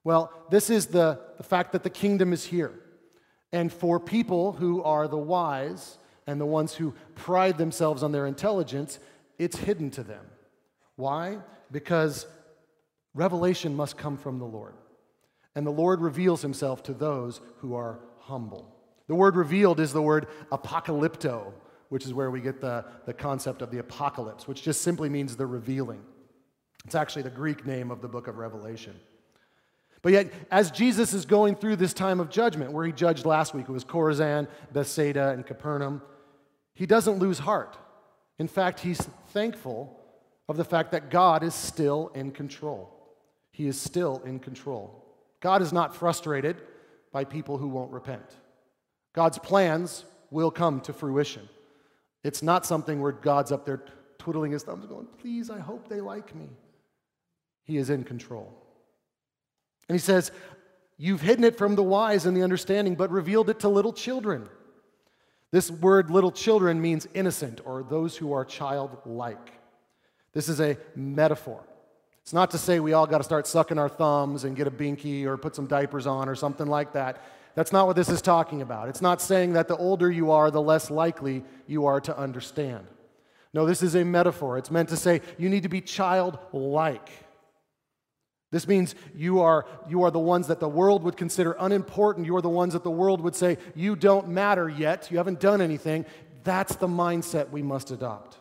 Well, 0.04 0.32
this 0.50 0.70
is 0.70 0.86
the, 0.86 1.20
the 1.36 1.42
fact 1.42 1.72
that 1.72 1.82
the 1.82 1.90
kingdom 1.90 2.32
is 2.32 2.44
here. 2.44 2.72
And 3.52 3.72
for 3.72 3.98
people 3.98 4.52
who 4.52 4.82
are 4.82 5.08
the 5.08 5.18
wise 5.18 5.98
and 6.26 6.40
the 6.40 6.46
ones 6.46 6.74
who 6.74 6.94
pride 7.16 7.58
themselves 7.58 8.02
on 8.02 8.12
their 8.12 8.26
intelligence, 8.26 8.98
it's 9.38 9.56
hidden 9.56 9.90
to 9.92 10.02
them. 10.02 10.24
Why? 10.96 11.38
Because 11.72 12.26
revelation 13.14 13.74
must 13.74 13.98
come 13.98 14.16
from 14.16 14.38
the 14.38 14.44
Lord. 14.44 14.74
And 15.56 15.66
the 15.66 15.72
Lord 15.72 16.00
reveals 16.00 16.42
himself 16.42 16.82
to 16.84 16.94
those 16.94 17.40
who 17.58 17.74
are 17.74 17.98
humble. 18.20 18.76
The 19.08 19.16
word 19.16 19.34
revealed 19.34 19.80
is 19.80 19.92
the 19.92 20.00
word 20.00 20.28
apocalypto, 20.52 21.52
which 21.90 22.06
is 22.06 22.14
where 22.14 22.30
we 22.30 22.40
get 22.40 22.60
the, 22.60 22.84
the 23.04 23.12
concept 23.12 23.60
of 23.62 23.70
the 23.70 23.78
apocalypse, 23.78 24.48
which 24.48 24.62
just 24.62 24.80
simply 24.80 25.08
means 25.08 25.36
the 25.36 25.46
revealing. 25.46 26.02
It's 26.86 26.94
actually 26.94 27.22
the 27.22 27.30
Greek 27.30 27.66
name 27.66 27.90
of 27.90 28.00
the 28.00 28.08
book 28.08 28.26
of 28.26 28.38
Revelation. 28.38 28.98
But 30.02 30.12
yet, 30.12 30.32
as 30.50 30.70
Jesus 30.70 31.12
is 31.12 31.26
going 31.26 31.56
through 31.56 31.76
this 31.76 31.92
time 31.92 32.20
of 32.20 32.30
judgment, 32.30 32.72
where 32.72 32.86
he 32.86 32.92
judged 32.92 33.26
last 33.26 33.52
week, 33.54 33.66
it 33.68 33.72
was 33.72 33.84
Chorazin, 33.84 34.48
Bethsaida, 34.72 35.30
and 35.30 35.44
Capernaum, 35.44 36.00
he 36.74 36.86
doesn't 36.86 37.18
lose 37.18 37.40
heart. 37.40 37.76
In 38.38 38.48
fact, 38.48 38.80
he's 38.80 39.00
thankful 39.28 40.00
of 40.48 40.56
the 40.56 40.64
fact 40.64 40.92
that 40.92 41.10
God 41.10 41.42
is 41.42 41.54
still 41.54 42.10
in 42.14 42.30
control. 42.30 42.96
He 43.50 43.66
is 43.66 43.78
still 43.78 44.22
in 44.24 44.38
control. 44.38 45.04
God 45.40 45.60
is 45.60 45.72
not 45.72 45.94
frustrated 45.94 46.56
by 47.12 47.24
people 47.24 47.58
who 47.58 47.68
won't 47.68 47.92
repent. 47.92 48.36
God's 49.12 49.38
plans 49.38 50.04
will 50.30 50.50
come 50.50 50.80
to 50.82 50.92
fruition. 50.92 51.48
It's 52.22 52.42
not 52.42 52.66
something 52.66 53.00
where 53.00 53.12
God's 53.12 53.52
up 53.52 53.64
there 53.64 53.82
twiddling 54.18 54.52
his 54.52 54.62
thumbs 54.62 54.86
going, 54.86 55.06
please, 55.18 55.50
I 55.50 55.58
hope 55.58 55.88
they 55.88 56.00
like 56.00 56.34
me. 56.34 56.48
He 57.64 57.76
is 57.76 57.90
in 57.90 58.04
control. 58.04 58.52
And 59.88 59.94
he 59.94 60.00
says, 60.00 60.30
You've 61.02 61.22
hidden 61.22 61.44
it 61.44 61.56
from 61.56 61.76
the 61.76 61.82
wise 61.82 62.26
and 62.26 62.36
the 62.36 62.42
understanding, 62.42 62.94
but 62.94 63.10
revealed 63.10 63.48
it 63.48 63.60
to 63.60 63.70
little 63.70 63.94
children. 63.94 64.50
This 65.50 65.70
word 65.70 66.10
little 66.10 66.30
children 66.30 66.78
means 66.78 67.08
innocent 67.14 67.62
or 67.64 67.82
those 67.82 68.18
who 68.18 68.32
are 68.32 68.44
childlike. 68.44 69.52
This 70.34 70.50
is 70.50 70.60
a 70.60 70.76
metaphor. 70.94 71.64
It's 72.20 72.34
not 72.34 72.50
to 72.50 72.58
say 72.58 72.80
we 72.80 72.92
all 72.92 73.06
got 73.06 73.18
to 73.18 73.24
start 73.24 73.46
sucking 73.46 73.78
our 73.78 73.88
thumbs 73.88 74.44
and 74.44 74.54
get 74.54 74.66
a 74.66 74.70
binky 74.70 75.24
or 75.24 75.38
put 75.38 75.56
some 75.56 75.66
diapers 75.66 76.06
on 76.06 76.28
or 76.28 76.34
something 76.34 76.66
like 76.66 76.92
that. 76.92 77.24
That's 77.60 77.72
not 77.72 77.86
what 77.86 77.94
this 77.94 78.08
is 78.08 78.22
talking 78.22 78.62
about. 78.62 78.88
It's 78.88 79.02
not 79.02 79.20
saying 79.20 79.52
that 79.52 79.68
the 79.68 79.76
older 79.76 80.10
you 80.10 80.30
are, 80.30 80.50
the 80.50 80.62
less 80.62 80.90
likely 80.90 81.44
you 81.66 81.84
are 81.84 82.00
to 82.00 82.16
understand. 82.16 82.86
No, 83.52 83.66
this 83.66 83.82
is 83.82 83.94
a 83.94 84.02
metaphor. 84.02 84.56
It's 84.56 84.70
meant 84.70 84.88
to 84.88 84.96
say 84.96 85.20
you 85.36 85.50
need 85.50 85.64
to 85.64 85.68
be 85.68 85.82
childlike. 85.82 87.10
This 88.50 88.66
means 88.66 88.94
you 89.14 89.42
are, 89.42 89.66
you 89.86 90.04
are 90.04 90.10
the 90.10 90.18
ones 90.18 90.46
that 90.46 90.58
the 90.58 90.70
world 90.70 91.02
would 91.02 91.18
consider 91.18 91.54
unimportant. 91.60 92.24
You 92.24 92.34
are 92.36 92.40
the 92.40 92.48
ones 92.48 92.72
that 92.72 92.82
the 92.82 92.90
world 92.90 93.20
would 93.20 93.36
say, 93.36 93.58
you 93.74 93.94
don't 93.94 94.28
matter 94.28 94.66
yet. 94.66 95.10
You 95.10 95.18
haven't 95.18 95.40
done 95.40 95.60
anything. 95.60 96.06
That's 96.44 96.76
the 96.76 96.88
mindset 96.88 97.50
we 97.50 97.60
must 97.60 97.90
adopt. 97.90 98.38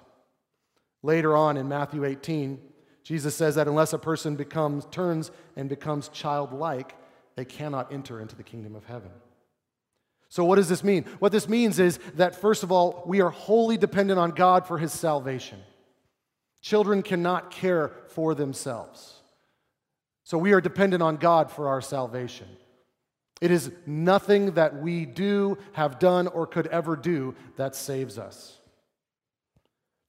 Later 1.03 1.35
on 1.35 1.57
in 1.57 1.67
Matthew 1.67 2.05
18, 2.05 2.57
Jesus 3.03 3.35
says 3.35 3.55
that 3.55 3.67
unless 3.67 3.91
a 3.91 3.99
person 3.99 4.37
becomes, 4.37 4.85
turns 4.85 5.29
and 5.57 5.67
becomes 5.67 6.07
childlike, 6.07 6.95
they 7.39 7.45
cannot 7.45 7.93
enter 7.93 8.19
into 8.19 8.35
the 8.35 8.43
kingdom 8.43 8.75
of 8.75 8.83
heaven. 8.83 9.11
So, 10.27 10.43
what 10.43 10.57
does 10.57 10.67
this 10.67 10.83
mean? 10.83 11.05
What 11.19 11.31
this 11.31 11.47
means 11.47 11.79
is 11.79 11.97
that, 12.15 12.35
first 12.35 12.63
of 12.63 12.69
all, 12.69 13.01
we 13.05 13.21
are 13.21 13.29
wholly 13.29 13.77
dependent 13.77 14.19
on 14.19 14.31
God 14.31 14.67
for 14.67 14.77
his 14.77 14.91
salvation. 14.91 15.57
Children 16.61 17.01
cannot 17.01 17.49
care 17.49 17.93
for 18.09 18.35
themselves. 18.35 19.21
So 20.25 20.37
we 20.37 20.51
are 20.51 20.59
dependent 20.59 21.01
on 21.01 21.15
God 21.15 21.49
for 21.49 21.69
our 21.69 21.79
salvation. 21.79 22.47
It 23.39 23.51
is 23.51 23.71
nothing 23.85 24.55
that 24.55 24.81
we 24.81 25.05
do, 25.05 25.57
have 25.71 25.97
done, 25.97 26.27
or 26.27 26.45
could 26.45 26.67
ever 26.67 26.97
do 26.97 27.35
that 27.55 27.73
saves 27.73 28.17
us. 28.17 28.57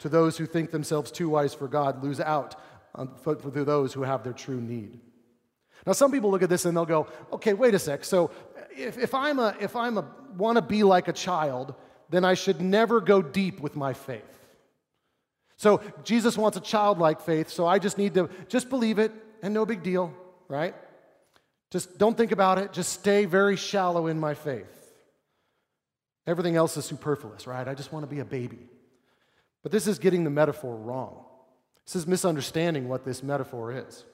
To 0.01 0.09
those 0.09 0.37
who 0.37 0.47
think 0.47 0.73
themselves 0.73 1.13
too 1.13 1.29
wise 1.29 1.55
for 1.55 1.69
God, 1.69 2.03
lose 2.03 2.19
out 2.19 2.57
for 3.23 3.37
those 3.37 3.93
who 3.93 4.03
have 4.03 4.25
their 4.25 4.33
true 4.33 4.61
need. 4.61 4.99
Now, 5.87 5.93
some 5.93 6.13
people 6.13 6.31
look 6.31 6.43
at 6.43 6.49
this 6.49 6.65
and 6.65 6.77
they'll 6.77 6.87
go, 6.87 7.07
okay, 7.33 7.55
wait 7.55 7.75
a 7.75 7.79
sec. 7.79 8.05
So 8.05 8.31
if, 8.77 8.99
if 8.99 9.15
I'm 9.15 9.39
a, 9.39 9.57
if 9.61 9.75
I'm 9.77 9.99
a, 9.99 10.05
want 10.37 10.57
to 10.57 10.63
be 10.63 10.83
like 10.83 11.09
a 11.09 11.13
child, 11.13 11.75
then 12.11 12.25
I 12.25 12.35
should 12.35 12.61
never 12.61 13.01
go 13.01 13.23
deep 13.23 13.61
with 13.61 13.77
my 13.77 13.93
faith. 13.93 14.23
So 15.57 15.81
Jesus 16.05 16.39
wants 16.39 16.57
a 16.57 16.61
childlike 16.61 17.21
faith, 17.21 17.51
so 17.51 17.67
I 17.67 17.79
just 17.79 17.99
need 17.99 18.15
to 18.15 18.31
just 18.49 18.71
believe 18.71 18.99
it, 18.99 19.13
and 19.43 19.53
no 19.53 19.67
big 19.67 19.83
deal, 19.83 20.15
right? 20.49 20.75
Just 21.71 21.99
don't 21.99 22.17
think 22.17 22.33
about 22.33 22.59
it. 22.59 22.73
Just 22.73 22.93
stay 22.93 23.27
very 23.27 23.57
shallow 23.57 24.07
in 24.07 24.19
my 24.19 24.35
faith. 24.35 24.93
Everything 26.27 26.57
else 26.57 26.77
is 26.77 26.85
superfluous, 26.85 27.47
right? 27.47 27.67
I 27.69 27.75
just 27.75 27.93
want 27.93 28.05
to 28.05 28.15
be 28.15 28.21
a 28.21 28.25
baby. 28.25 28.69
But 29.63 29.73
this 29.73 29.87
is 29.87 29.99
getting 29.99 30.25
the 30.25 30.31
metaphor 30.31 30.75
wrong. 30.75 31.25
This 31.87 31.97
is 31.97 32.07
misunderstanding 32.07 32.89
what 32.89 33.05
this 33.05 33.23
metaphor 33.23 33.73
is. 33.73 34.05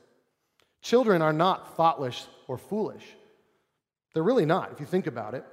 Children 0.87 1.21
are 1.21 1.33
not 1.33 1.77
thoughtless 1.77 2.29
or 2.47 2.57
foolish. 2.57 3.03
They're 4.15 4.23
really 4.23 4.47
not, 4.47 4.71
if 4.71 4.79
you 4.79 4.87
think 4.87 5.09
about 5.09 5.35
it. 5.35 5.45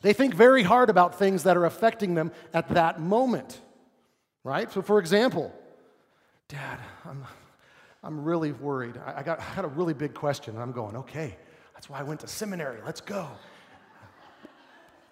They 0.00 0.14
think 0.14 0.34
very 0.34 0.62
hard 0.62 0.88
about 0.88 1.18
things 1.18 1.42
that 1.42 1.58
are 1.58 1.66
affecting 1.66 2.14
them 2.14 2.32
at 2.54 2.70
that 2.70 2.98
moment, 2.98 3.60
right? 4.42 4.72
So, 4.72 4.80
for 4.80 5.00
example, 5.00 5.52
Dad, 6.48 6.78
I'm, 7.04 7.26
I'm 8.02 8.24
really 8.24 8.52
worried. 8.52 8.98
I, 9.04 9.22
got, 9.22 9.38
I 9.38 9.54
got 9.54 9.66
a 9.66 9.68
really 9.68 9.92
big 9.92 10.14
question, 10.14 10.54
and 10.54 10.62
I'm 10.62 10.72
going, 10.72 10.96
okay, 10.96 11.36
that's 11.74 11.90
why 11.90 11.98
I 11.98 12.02
went 12.02 12.20
to 12.20 12.26
seminary. 12.26 12.78
Let's 12.86 13.02
go. 13.02 13.28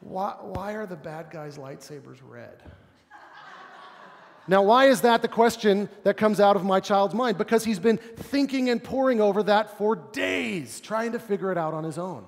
Why, 0.01 0.35
why 0.41 0.73
are 0.77 0.87
the 0.87 0.97
bad 0.97 1.31
guys' 1.31 1.59
lightsabers 1.59 2.21
red? 2.27 2.63
Now, 4.49 4.63
why 4.63 4.87
is 4.87 5.03
that 5.03 5.23
the 5.23 5.29
question 5.29 5.89
that 6.03 6.17
comes 6.17 6.41
out 6.41 6.57
of 6.57 6.65
my 6.65 6.81
child's 6.81 7.15
mind? 7.15 7.39
Because 7.39 7.65
he's 7.65 7.79
been 7.79 7.99
thinking 7.99 8.71
and 8.71 8.83
poring 8.83 9.21
over 9.21 9.43
that 9.45 9.79
for 9.79 9.95
days, 9.97 10.81
trying 10.81 11.13
to 11.13 11.19
figure 11.19 11.53
it 11.53 11.59
out 11.59 11.75
on 11.75 11.85
his 11.85 11.99
own. 11.99 12.25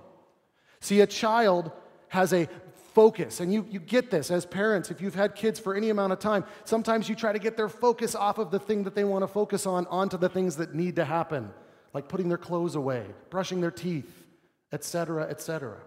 See, 0.81 1.01
a 1.01 1.07
child 1.07 1.73
has 2.09 2.33
a 2.33 2.49
focus. 2.95 3.41
And 3.41 3.53
you, 3.53 3.67
you 3.69 3.81
get 3.81 4.11
this 4.11 4.31
as 4.31 4.47
parents, 4.47 4.91
if 4.91 5.01
you've 5.01 5.17
had 5.17 5.35
kids 5.35 5.59
for 5.59 5.75
any 5.75 5.91
amount 5.91 6.13
of 6.13 6.21
time, 6.21 6.45
sometimes 6.65 7.09
you 7.09 7.17
try 7.17 7.33
to 7.33 7.41
get 7.41 7.57
their 7.57 7.69
focus 7.69 8.15
off 8.15 8.39
of 8.39 8.53
the 8.53 8.61
thing 8.61 8.85
that 8.85 8.95
they 8.95 9.05
want 9.05 9.25
to 9.25 9.27
focus 9.27 9.67
on 9.67 9.87
onto 9.89 10.17
the 10.17 10.29
things 10.29 10.57
that 10.57 10.75
need 10.75 10.97
to 10.97 11.05
happen, 11.05 11.51
like 11.93 12.09
putting 12.09 12.29
their 12.29 12.39
clothes 12.39 12.77
away, 12.77 13.05
brushing 13.31 13.61
their 13.61 13.73
teeth, 13.73 14.25
etc., 14.73 15.25
etc. 15.29 15.79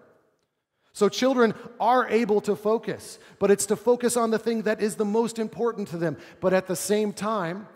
So 0.97 1.09
children 1.09 1.53
are 1.79 2.09
able 2.09 2.41
to 2.41 2.55
focus, 2.55 3.19
but 3.37 3.51
it's 3.51 3.67
to 3.67 3.75
focus 3.75 4.17
on 4.17 4.31
the 4.31 4.39
thing 4.39 4.63
that 4.63 4.81
is 4.81 4.95
the 4.95 5.05
most 5.05 5.37
important 5.37 5.89
to 5.89 5.97
them. 5.97 6.17
But 6.41 6.55
at 6.55 6.65
the 6.65 6.75
same 6.75 7.13
time, 7.13 7.67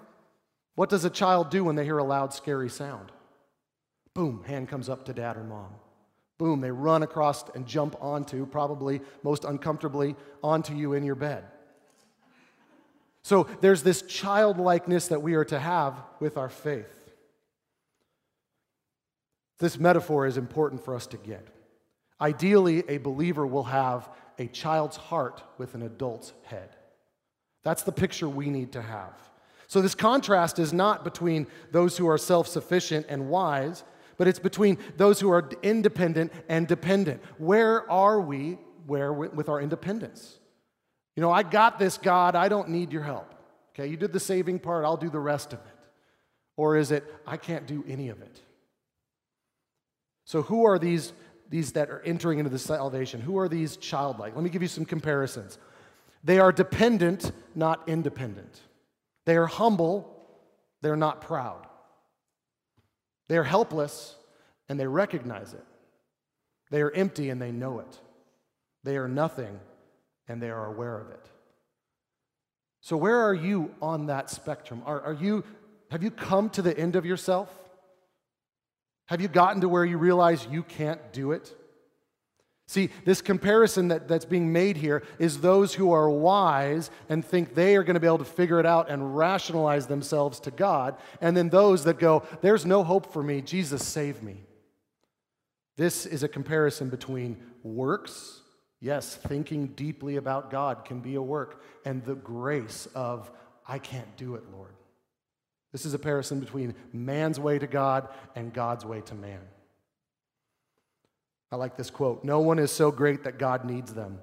what 0.73 0.89
does 0.89 1.05
a 1.05 1.09
child 1.11 1.51
do 1.51 1.63
when 1.63 1.75
they 1.75 1.83
hear 1.83 1.99
a 1.99 2.03
loud, 2.03 2.33
scary 2.33 2.67
sound? 2.67 3.11
Boom, 4.15 4.43
hand 4.47 4.69
comes 4.69 4.89
up 4.89 5.05
to 5.05 5.13
dad 5.13 5.37
or 5.37 5.43
mom. 5.43 5.69
Boom, 6.39 6.61
they 6.61 6.71
run 6.71 7.03
across 7.03 7.47
and 7.53 7.67
jump 7.67 7.95
onto, 8.01 8.47
probably 8.47 9.01
most 9.21 9.45
uncomfortably, 9.45 10.15
onto 10.43 10.73
you 10.73 10.93
in 10.93 11.03
your 11.03 11.13
bed. 11.13 11.43
So 13.21 13.47
there's 13.61 13.83
this 13.83 14.01
childlikeness 14.01 15.09
that 15.09 15.21
we 15.21 15.35
are 15.35 15.45
to 15.45 15.59
have 15.59 15.93
with 16.19 16.37
our 16.37 16.49
faith. 16.49 17.11
This 19.59 19.77
metaphor 19.77 20.25
is 20.25 20.37
important 20.37 20.83
for 20.83 20.95
us 20.95 21.05
to 21.05 21.17
get. 21.17 21.47
Ideally, 22.21 22.83
a 22.87 22.97
believer 22.97 23.45
will 23.45 23.63
have 23.63 24.09
a 24.37 24.47
child's 24.47 24.97
heart 24.97 25.43
with 25.57 25.75
an 25.75 25.81
adult's 25.81 26.33
head. 26.43 26.75
That's 27.63 27.83
the 27.83 27.91
picture 27.91 28.29
we 28.29 28.49
need 28.49 28.71
to 28.73 28.81
have. 28.81 29.13
So, 29.67 29.81
this 29.81 29.95
contrast 29.95 30.59
is 30.59 30.73
not 30.73 31.03
between 31.03 31.47
those 31.71 31.97
who 31.97 32.07
are 32.07 32.17
self 32.17 32.47
sufficient 32.47 33.05
and 33.09 33.29
wise 33.29 33.83
but 34.21 34.27
it's 34.27 34.37
between 34.37 34.77
those 34.97 35.19
who 35.19 35.31
are 35.31 35.49
independent 35.63 36.31
and 36.47 36.67
dependent. 36.67 37.23
Where 37.39 37.89
are 37.89 38.21
we 38.21 38.59
where 38.85 39.11
with 39.11 39.49
our 39.49 39.59
independence? 39.59 40.37
You 41.15 41.21
know, 41.21 41.31
I 41.31 41.41
got 41.41 41.79
this, 41.79 41.97
God, 41.97 42.35
I 42.35 42.47
don't 42.47 42.69
need 42.69 42.93
your 42.93 43.01
help. 43.01 43.33
Okay, 43.73 43.87
you 43.87 43.97
did 43.97 44.13
the 44.13 44.19
saving 44.19 44.59
part, 44.59 44.85
I'll 44.85 44.95
do 44.95 45.09
the 45.09 45.19
rest 45.19 45.53
of 45.53 45.59
it. 45.59 45.75
Or 46.55 46.77
is 46.77 46.91
it, 46.91 47.03
I 47.25 47.35
can't 47.37 47.65
do 47.65 47.83
any 47.87 48.09
of 48.09 48.21
it? 48.21 48.41
So, 50.25 50.43
who 50.43 50.65
are 50.65 50.77
these, 50.77 51.13
these 51.51 51.73
that 51.73 51.89
are 51.89 52.01
entering 52.01 52.39
into 52.39 52.49
the 52.49 52.57
salvation? 52.57 53.21
Who 53.21 53.37
are 53.37 53.47
these 53.47 53.77
childlike? 53.77 54.33
Let 54.33 54.43
me 54.43 54.49
give 54.49 54.63
you 54.63 54.67
some 54.67 54.85
comparisons. 54.85 55.59
They 56.23 56.39
are 56.39 56.51
dependent, 56.51 57.31
not 57.53 57.87
independent. 57.87 58.61
They 59.25 59.37
are 59.37 59.45
humble, 59.45 60.09
they're 60.81 60.95
not 60.95 61.21
proud. 61.21 61.67
They 63.27 63.37
are 63.37 63.43
helpless 63.43 64.15
and 64.69 64.79
they 64.79 64.87
recognize 64.87 65.53
it. 65.53 65.63
They 66.71 66.81
are 66.81 66.91
empty 66.91 67.29
and 67.29 67.41
they 67.41 67.51
know 67.51 67.79
it. 67.79 67.99
They 68.83 68.97
are 68.97 69.07
nothing 69.07 69.59
and 70.27 70.41
they 70.41 70.49
are 70.49 70.65
aware 70.65 70.97
of 70.97 71.11
it. 71.11 71.25
So, 72.79 72.97
where 72.97 73.17
are 73.17 73.33
you 73.33 73.75
on 73.81 74.07
that 74.07 74.29
spectrum? 74.29 74.81
Are, 74.85 75.01
are 75.01 75.13
you, 75.13 75.43
have 75.91 76.01
you 76.01 76.09
come 76.09 76.49
to 76.51 76.61
the 76.61 76.75
end 76.77 76.95
of 76.95 77.05
yourself? 77.05 77.55
Have 79.11 79.19
you 79.19 79.27
gotten 79.27 79.59
to 79.59 79.67
where 79.67 79.83
you 79.83 79.97
realize 79.97 80.47
you 80.49 80.63
can't 80.63 81.11
do 81.11 81.33
it? 81.33 81.53
See, 82.65 82.91
this 83.03 83.21
comparison 83.21 83.89
that, 83.89 84.07
that's 84.07 84.23
being 84.23 84.53
made 84.53 84.77
here 84.77 85.03
is 85.19 85.41
those 85.41 85.73
who 85.73 85.91
are 85.91 86.09
wise 86.09 86.89
and 87.09 87.23
think 87.25 87.53
they 87.53 87.75
are 87.75 87.83
going 87.83 87.95
to 87.95 87.99
be 87.99 88.07
able 88.07 88.19
to 88.19 88.23
figure 88.23 88.57
it 88.57 88.65
out 88.65 88.89
and 88.89 89.17
rationalize 89.17 89.87
themselves 89.87 90.39
to 90.39 90.51
God, 90.51 90.95
and 91.19 91.35
then 91.35 91.49
those 91.49 91.83
that 91.83 91.99
go, 91.99 92.23
There's 92.39 92.65
no 92.65 92.85
hope 92.85 93.11
for 93.11 93.21
me, 93.21 93.41
Jesus, 93.41 93.85
save 93.85 94.23
me. 94.23 94.45
This 95.75 96.05
is 96.05 96.23
a 96.23 96.29
comparison 96.29 96.87
between 96.87 97.35
works, 97.63 98.39
yes, 98.79 99.13
thinking 99.13 99.67
deeply 99.75 100.15
about 100.15 100.51
God 100.51 100.85
can 100.85 101.01
be 101.01 101.15
a 101.15 101.21
work, 101.21 101.61
and 101.83 102.01
the 102.05 102.15
grace 102.15 102.87
of, 102.95 103.29
I 103.67 103.77
can't 103.77 104.15
do 104.15 104.35
it, 104.35 104.43
Lord. 104.53 104.71
This 105.71 105.85
is 105.85 105.93
a 105.93 105.97
comparison 105.97 106.39
between 106.39 106.75
man's 106.91 107.39
way 107.39 107.57
to 107.57 107.67
God 107.67 108.09
and 108.35 108.53
God's 108.53 108.85
way 108.85 109.01
to 109.01 109.15
man. 109.15 109.39
I 111.51 111.55
like 111.55 111.77
this 111.77 111.89
quote 111.89 112.23
No 112.23 112.39
one 112.39 112.59
is 112.59 112.71
so 112.71 112.91
great 112.91 113.23
that 113.23 113.37
God 113.37 113.65
needs 113.65 113.93
them, 113.93 114.19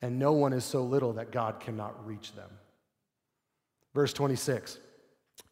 and 0.00 0.18
no 0.18 0.32
one 0.32 0.52
is 0.52 0.64
so 0.64 0.82
little 0.82 1.14
that 1.14 1.32
God 1.32 1.60
cannot 1.60 2.06
reach 2.06 2.34
them. 2.34 2.50
Verse 3.94 4.12
26 4.12 4.78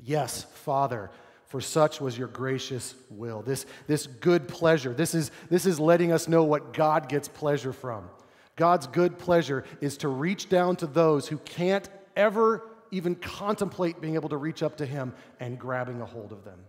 Yes, 0.03 0.45
Father, 0.45 1.11
for 1.47 1.61
such 1.61 2.01
was 2.01 2.17
your 2.17 2.29
gracious 2.29 2.95
will. 3.11 3.43
This, 3.43 3.67
this 3.87 4.07
good 4.07 4.49
pleasure, 4.49 4.93
this 4.93 5.15
is, 5.15 5.31
this 5.49 5.67
is 5.67 5.81
letting 5.81 6.13
us 6.13 6.29
know 6.29 6.45
what 6.45 6.73
God 6.73 7.09
gets 7.09 7.29
pleasure 7.29 7.73
from. 7.73 8.09
God's 8.57 8.87
good 8.87 9.19
pleasure 9.19 9.65
is 9.81 9.97
to 9.99 10.09
reach 10.09 10.49
down 10.49 10.77
to 10.77 10.87
those 10.87 11.29
who 11.29 11.39
can't 11.39 11.89
ever 12.15 12.70
even 12.91 13.15
contemplate 13.15 14.01
being 14.01 14.15
able 14.15 14.29
to 14.29 14.37
reach 14.37 14.63
up 14.63 14.77
to 14.79 14.87
Him 14.87 15.15
and 15.39 15.59
grabbing 15.59 16.01
a 16.01 16.07
hold 16.07 16.33
of 16.33 16.45
them 16.45 16.61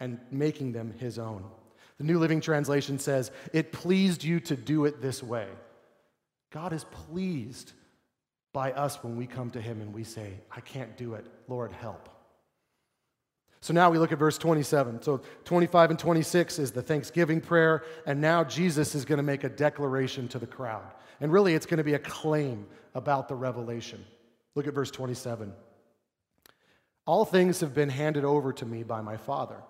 and 0.00 0.18
making 0.30 0.72
them 0.72 0.92
His 0.98 1.18
own. 1.18 1.44
The 1.98 2.04
New 2.04 2.18
Living 2.18 2.40
Translation 2.40 2.98
says, 2.98 3.30
It 3.52 3.72
pleased 3.72 4.24
you 4.24 4.40
to 4.40 4.56
do 4.56 4.84
it 4.84 5.00
this 5.00 5.22
way. 5.22 5.46
God 6.50 6.72
is 6.72 6.84
pleased 6.84 7.72
by 8.52 8.72
us 8.72 9.02
when 9.02 9.16
we 9.16 9.26
come 9.26 9.50
to 9.50 9.60
Him 9.60 9.80
and 9.80 9.92
we 9.92 10.04
say, 10.04 10.34
I 10.50 10.60
can't 10.60 10.96
do 10.96 11.14
it. 11.14 11.26
Lord, 11.48 11.72
help. 11.72 12.08
So 13.60 13.72
now 13.72 13.88
we 13.90 13.98
look 13.98 14.12
at 14.12 14.18
verse 14.18 14.36
27. 14.36 15.00
So 15.02 15.22
25 15.44 15.90
and 15.90 15.98
26 15.98 16.58
is 16.58 16.70
the 16.70 16.82
thanksgiving 16.82 17.40
prayer, 17.40 17.82
and 18.06 18.20
now 18.20 18.44
Jesus 18.44 18.94
is 18.94 19.06
going 19.06 19.16
to 19.16 19.22
make 19.22 19.42
a 19.42 19.48
declaration 19.48 20.28
to 20.28 20.38
the 20.38 20.46
crowd. 20.46 20.92
And 21.20 21.32
really, 21.32 21.54
it's 21.54 21.64
going 21.64 21.78
to 21.78 21.84
be 21.84 21.94
a 21.94 21.98
claim 21.98 22.66
about 22.94 23.26
the 23.26 23.34
revelation. 23.34 24.04
Look 24.54 24.66
at 24.66 24.74
verse 24.74 24.90
27. 24.90 25.52
All 27.06 27.24
things 27.24 27.60
have 27.60 27.74
been 27.74 27.90
handed 27.90 28.24
over 28.24 28.52
to 28.54 28.64
me 28.66 28.82
by 28.82 29.00
my 29.00 29.16
Father, 29.16 29.62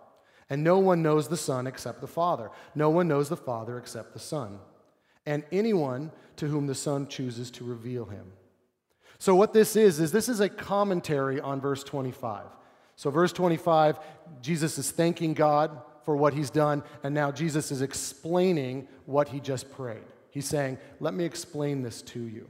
and 0.49 0.63
no 0.63 0.79
one 0.79 1.03
knows 1.03 1.29
the 1.29 1.37
Son 1.37 1.67
except 1.67 2.01
the 2.01 2.07
Father. 2.07 2.51
No 2.75 2.91
one 2.91 3.09
knows 3.09 3.29
the 3.29 3.37
Father 3.37 3.79
except 3.79 4.13
the 4.13 4.19
Son, 4.19 4.59
and 5.27 5.45
anyone 5.51 6.13
to 6.37 6.47
whom 6.47 6.67
the 6.67 6.75
Son 6.75 7.09
chooses 7.09 7.51
to 7.53 7.65
reveal 7.65 8.05
him. 8.05 8.33
So, 9.19 9.35
what 9.35 9.53
this 9.53 9.75
is, 9.75 10.01
is 10.01 10.13
this 10.13 10.29
is 10.29 10.41
a 10.41 10.49
commentary 10.49 11.41
on 11.41 11.61
verse 11.61 11.83
25. 11.83 12.45
So, 12.97 13.11
verse 13.11 13.33
25, 13.33 13.99
Jesus 14.41 14.79
is 14.79 14.91
thanking 14.91 15.35
God 15.35 15.81
for 16.05 16.17
what 16.17 16.35
he's 16.35 16.51
done, 16.51 16.83
and 17.03 17.15
now 17.15 17.33
Jesus 17.33 17.73
is 17.73 17.83
explaining 17.83 18.87
what 19.07 19.29
he 19.29 19.41
just 19.41 19.73
prayed. 19.73 20.05
He's 20.31 20.47
saying, 20.47 20.79
Let 21.01 21.15
me 21.15 21.25
explain 21.25 21.83
this 21.83 22.03
to 22.03 22.21
you. 22.21 22.49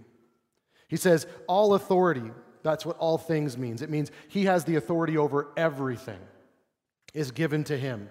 He 0.94 0.98
says, 0.98 1.26
All 1.48 1.74
authority, 1.74 2.30
that's 2.62 2.86
what 2.86 2.96
all 2.98 3.18
things 3.18 3.58
means. 3.58 3.82
It 3.82 3.90
means 3.90 4.12
he 4.28 4.44
has 4.44 4.64
the 4.64 4.76
authority 4.76 5.18
over 5.18 5.48
everything, 5.56 6.20
is 7.12 7.32
given 7.32 7.64
to 7.64 7.76
him. 7.76 8.08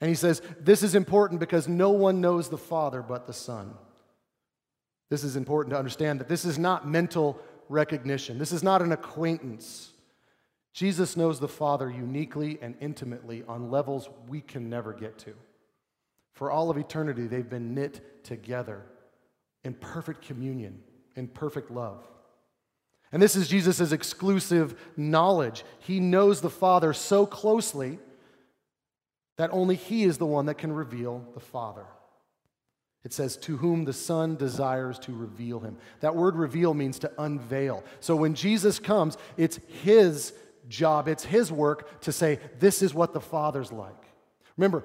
And 0.00 0.08
he 0.08 0.14
says, 0.14 0.40
This 0.60 0.84
is 0.84 0.94
important 0.94 1.40
because 1.40 1.66
no 1.66 1.90
one 1.90 2.20
knows 2.20 2.48
the 2.48 2.56
Father 2.56 3.02
but 3.02 3.26
the 3.26 3.32
Son. 3.32 3.74
This 5.10 5.24
is 5.24 5.34
important 5.34 5.72
to 5.72 5.78
understand 5.80 6.20
that 6.20 6.28
this 6.28 6.44
is 6.44 6.60
not 6.60 6.86
mental 6.86 7.40
recognition, 7.68 8.38
this 8.38 8.52
is 8.52 8.62
not 8.62 8.82
an 8.82 8.92
acquaintance. 8.92 9.90
Jesus 10.74 11.16
knows 11.16 11.40
the 11.40 11.48
Father 11.48 11.90
uniquely 11.90 12.56
and 12.62 12.76
intimately 12.80 13.42
on 13.48 13.72
levels 13.72 14.08
we 14.28 14.40
can 14.40 14.70
never 14.70 14.92
get 14.92 15.18
to. 15.18 15.34
For 16.34 16.52
all 16.52 16.70
of 16.70 16.78
eternity, 16.78 17.26
they've 17.26 17.50
been 17.50 17.74
knit 17.74 18.22
together 18.22 18.84
in 19.64 19.74
perfect 19.74 20.22
communion, 20.22 20.84
in 21.16 21.26
perfect 21.28 21.70
love. 21.70 22.04
And 23.10 23.22
this 23.22 23.36
is 23.36 23.48
Jesus' 23.48 23.92
exclusive 23.92 24.78
knowledge. 24.96 25.64
He 25.80 26.00
knows 26.00 26.40
the 26.40 26.50
Father 26.50 26.92
so 26.92 27.26
closely 27.26 27.98
that 29.36 29.50
only 29.52 29.76
He 29.76 30.04
is 30.04 30.18
the 30.18 30.26
one 30.26 30.46
that 30.46 30.58
can 30.58 30.72
reveal 30.72 31.26
the 31.34 31.40
Father. 31.40 31.86
It 33.04 33.12
says, 33.12 33.36
to 33.38 33.56
whom 33.56 33.84
the 33.84 33.92
Son 33.92 34.34
desires 34.34 34.98
to 35.00 35.12
reveal 35.12 35.60
him. 35.60 35.76
That 36.00 36.16
word 36.16 36.34
reveal 36.34 36.74
means 36.74 36.98
to 36.98 37.12
unveil. 37.18 37.84
So 38.00 38.16
when 38.16 38.34
Jesus 38.34 38.80
comes, 38.80 39.16
it's 39.36 39.60
his 39.84 40.32
job, 40.68 41.06
it's 41.06 41.24
his 41.24 41.52
work 41.52 42.00
to 42.00 42.10
say, 42.10 42.40
this 42.58 42.82
is 42.82 42.92
what 42.92 43.12
the 43.12 43.20
Father's 43.20 43.70
like. 43.70 43.94
Remember, 44.56 44.82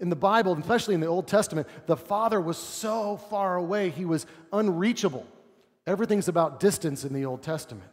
in 0.00 0.08
the 0.08 0.16
Bible, 0.16 0.56
especially 0.58 0.94
in 0.94 1.00
the 1.00 1.08
Old 1.08 1.28
Testament, 1.28 1.68
the 1.86 1.96
Father 1.96 2.40
was 2.40 2.56
so 2.56 3.18
far 3.28 3.56
away, 3.56 3.90
he 3.90 4.06
was 4.06 4.24
unreachable. 4.50 5.26
Everything's 5.88 6.28
about 6.28 6.60
distance 6.60 7.02
in 7.02 7.14
the 7.14 7.24
Old 7.24 7.42
Testament. 7.42 7.90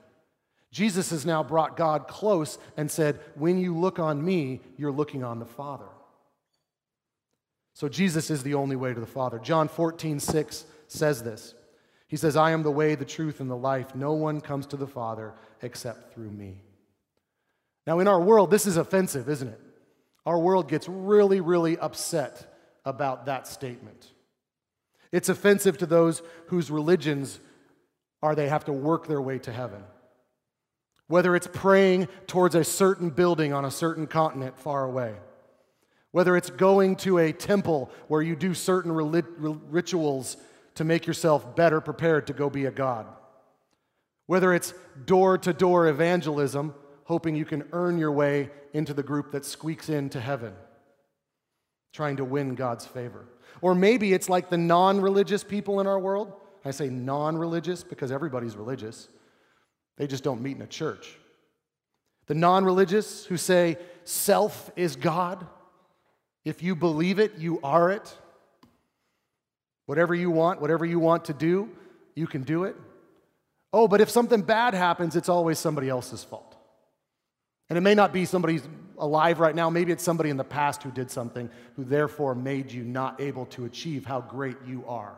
Jesus 0.70 1.12
has 1.12 1.26
now 1.26 1.42
brought 1.42 1.78
God 1.78 2.10
close 2.10 2.58
and 2.76 2.92
said, 2.92 3.22
When 3.36 3.58
you 3.58 3.74
look 3.74 4.00
on 4.00 4.24
me, 4.24 4.60
you're 4.76 4.92
looking 4.92 5.24
on 5.24 5.40
the 5.40 5.46
Father. 5.46 5.88
So 7.74 7.88
Jesus 7.88 8.30
is 8.30 8.44
the 8.44 8.56
only 8.56 8.76
way 8.76 8.94
to 8.94 9.00
the 9.00 9.06
Father. 9.06 9.40
John 9.40 9.70
14, 9.70 10.20
6 10.20 10.66
says 10.90 11.24
this. 11.24 11.56
He 12.10 12.18
says, 12.18 12.36
I 12.36 12.52
am 12.52 12.64
the 12.64 12.72
way, 12.72 12.96
the 12.96 13.06
truth, 13.06 13.40
and 13.40 13.50
the 13.50 13.56
life. 13.56 13.96
No 13.96 14.12
one 14.12 14.42
comes 14.42 14.66
to 14.68 14.78
the 14.78 14.88
Father 14.88 15.34
except 15.62 16.14
through 16.14 16.32
me. 16.32 16.58
Now, 17.88 18.00
in 18.00 18.10
our 18.10 18.20
world, 18.20 18.52
this 18.52 18.68
is 18.68 18.76
offensive, 18.76 19.30
isn't 19.30 19.48
it? 19.48 19.60
Our 20.26 20.38
world 20.38 20.68
gets 20.68 20.90
really, 20.90 21.40
really 21.40 21.78
upset 21.78 22.60
about 22.84 23.28
that 23.28 23.48
statement. 23.48 24.08
It's 25.14 25.30
offensive 25.30 25.78
to 25.78 25.86
those 25.86 26.22
whose 26.48 26.70
religions 26.70 27.40
are 28.26 28.36
they 28.36 28.50
have 28.50 28.66
to 28.66 28.74
work 28.74 29.08
their 29.08 29.22
way 29.22 29.40
to 29.40 29.52
heaven. 29.52 29.84
Whether 31.08 31.36
it's 31.36 31.48
praying 31.48 32.08
towards 32.28 32.56
a 32.56 32.64
certain 32.64 33.10
building 33.10 33.54
on 33.54 33.64
a 33.64 33.72
certain 33.72 34.08
continent 34.08 34.58
far 34.58 34.84
away 34.84 35.16
whether 36.16 36.38
it's 36.38 36.50
going 36.50 36.96
to 36.96 37.18
a 37.18 37.34
temple 37.34 37.92
where 38.08 38.22
you 38.22 38.38
do 38.38 38.54
certain 38.54 38.94
rituals 39.70 40.38
to 40.74 40.86
make 40.86 41.06
yourself 41.06 41.58
better 41.58 41.82
prepared 41.82 42.26
to 42.26 42.32
go 42.32 42.50
be 42.50 42.64
a 42.68 42.72
god, 42.72 43.06
whether 44.26 44.54
it's 44.54 44.74
door 45.06 45.38
to 45.38 45.52
door 45.52 45.90
evangelism, 45.90 46.74
hoping 47.04 47.36
you 47.36 47.44
can 47.44 47.68
earn 47.74 47.98
your 47.98 48.14
way 48.14 48.50
into 48.72 48.94
the 48.94 49.04
group 49.04 49.34
that 49.34 49.44
squeaks 49.44 49.90
into 49.90 50.22
heaven, 50.22 50.54
trying 51.92 52.16
to 52.16 52.24
win 52.24 52.56
God's 52.56 52.86
favor. 52.86 53.26
Or 53.60 53.76
maybe 53.76 54.14
it's 54.14 54.30
like 54.30 54.50
the 54.50 54.58
non 54.58 55.02
religious 55.02 55.44
people 55.44 55.82
in 55.82 55.86
our 55.86 56.00
world. 56.00 56.32
I 56.66 56.72
say 56.72 56.90
non 56.90 57.38
religious 57.38 57.84
because 57.84 58.12
everybody's 58.12 58.56
religious, 58.56 59.08
they 59.98 60.08
just 60.08 60.24
don't 60.24 60.42
meet 60.42 60.58
in 60.58 60.62
a 60.64 60.68
church. 60.68 61.16
The 62.28 62.34
non 62.34 62.66
religious 62.66 63.26
who 63.26 63.38
say 63.38 63.78
self 64.04 64.72
is 64.76 64.96
God 64.96 65.48
if 66.46 66.62
you 66.62 66.76
believe 66.76 67.18
it, 67.18 67.40
you 67.40 67.60
are 67.64 67.92
it. 67.92 68.16
Whatever 69.88 70.16
you 70.16 70.30
want, 70.30 70.62
whatever 70.62 70.86
you 70.86 71.00
want 71.00 71.26
to 71.26 71.34
do, 71.34 71.70
you 72.14 72.28
can 72.28 72.44
do 72.44 72.64
it. 72.64 72.76
Oh, 73.74 73.88
but 73.88 74.00
if 74.00 74.10
something 74.10 74.42
bad 74.42 74.74
happens, 74.74 75.16
it's 75.16 75.28
always 75.28 75.60
somebody 75.60 75.90
else's 75.90 76.24
fault. 76.24 76.56
And 77.70 77.78
it 77.78 77.82
may 77.82 77.96
not 77.96 78.14
be 78.14 78.26
somebody 78.26 78.62
alive 78.98 79.40
right 79.40 79.56
now, 79.56 79.70
maybe 79.70 79.92
it's 79.92 80.04
somebody 80.04 80.30
in 80.30 80.38
the 80.38 80.44
past 80.44 80.84
who 80.84 80.92
did 80.92 81.12
something, 81.12 81.50
who 81.76 81.84
therefore 81.84 82.36
made 82.36 82.72
you 82.72 82.84
not 82.84 83.20
able 83.20 83.48
to 83.48 83.66
achieve 83.66 84.06
how 84.06 84.22
great 84.22 84.56
you 84.66 84.86
are. 84.88 85.18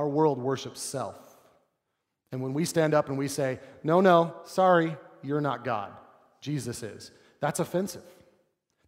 Our 0.00 0.08
world 0.08 0.38
worships 0.38 0.80
self. 0.80 1.14
And 2.32 2.40
when 2.40 2.54
we 2.54 2.64
stand 2.64 2.94
up 2.94 3.10
and 3.10 3.18
we 3.18 3.28
say, 3.28 3.60
no, 3.84 4.00
no, 4.00 4.34
sorry, 4.44 4.96
you're 5.22 5.42
not 5.42 5.62
God, 5.62 5.92
Jesus 6.40 6.82
is, 6.82 7.10
that's 7.38 7.60
offensive. 7.60 8.04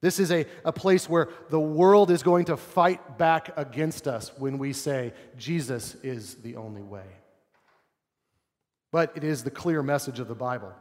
This 0.00 0.18
is 0.18 0.32
a, 0.32 0.46
a 0.64 0.72
place 0.72 1.10
where 1.10 1.28
the 1.50 1.60
world 1.60 2.10
is 2.10 2.22
going 2.22 2.46
to 2.46 2.56
fight 2.56 3.18
back 3.18 3.52
against 3.58 4.08
us 4.08 4.32
when 4.38 4.56
we 4.56 4.72
say 4.72 5.12
Jesus 5.36 5.96
is 5.96 6.36
the 6.36 6.56
only 6.56 6.80
way. 6.80 7.04
But 8.90 9.12
it 9.14 9.22
is 9.22 9.44
the 9.44 9.50
clear 9.50 9.82
message 9.82 10.18
of 10.18 10.28
the 10.28 10.34
Bible, 10.34 10.72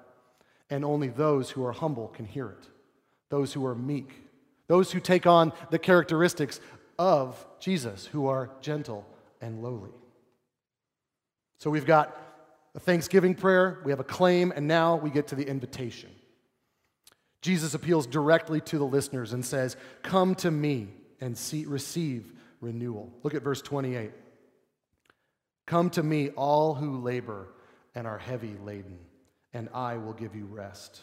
and 0.69 0.85
only 0.85 1.09
those 1.09 1.49
who 1.49 1.65
are 1.65 1.73
humble 1.73 2.07
can 2.07 2.25
hear 2.25 2.51
it. 2.51 2.69
Those 3.27 3.51
who 3.51 3.65
are 3.65 3.75
meek, 3.75 4.13
those 4.67 4.93
who 4.93 5.01
take 5.01 5.27
on 5.27 5.51
the 5.71 5.79
characteristics 5.79 6.61
of 6.97 7.45
Jesus, 7.59 8.05
who 8.05 8.27
are 8.27 8.49
gentle 8.61 9.05
and 9.41 9.61
lowly. 9.61 9.89
So 11.61 11.69
we've 11.69 11.85
got 11.85 12.19
a 12.73 12.79
thanksgiving 12.79 13.35
prayer, 13.35 13.81
we 13.85 13.91
have 13.91 13.99
a 13.99 14.03
claim, 14.03 14.51
and 14.55 14.67
now 14.67 14.95
we 14.95 15.11
get 15.11 15.27
to 15.27 15.35
the 15.35 15.47
invitation. 15.47 16.09
Jesus 17.43 17.75
appeals 17.75 18.07
directly 18.07 18.59
to 18.61 18.79
the 18.79 18.83
listeners 18.83 19.31
and 19.31 19.45
says, 19.45 19.77
Come 20.01 20.33
to 20.35 20.49
me 20.49 20.87
and 21.19 21.37
see, 21.37 21.65
receive 21.65 22.33
renewal. 22.61 23.13
Look 23.21 23.35
at 23.35 23.43
verse 23.43 23.61
28. 23.61 24.09
Come 25.67 25.91
to 25.91 26.01
me, 26.01 26.29
all 26.29 26.73
who 26.73 26.99
labor 26.99 27.49
and 27.93 28.07
are 28.07 28.17
heavy 28.17 28.55
laden, 28.65 28.97
and 29.53 29.69
I 29.71 29.97
will 29.97 30.13
give 30.13 30.35
you 30.35 30.45
rest. 30.45 30.99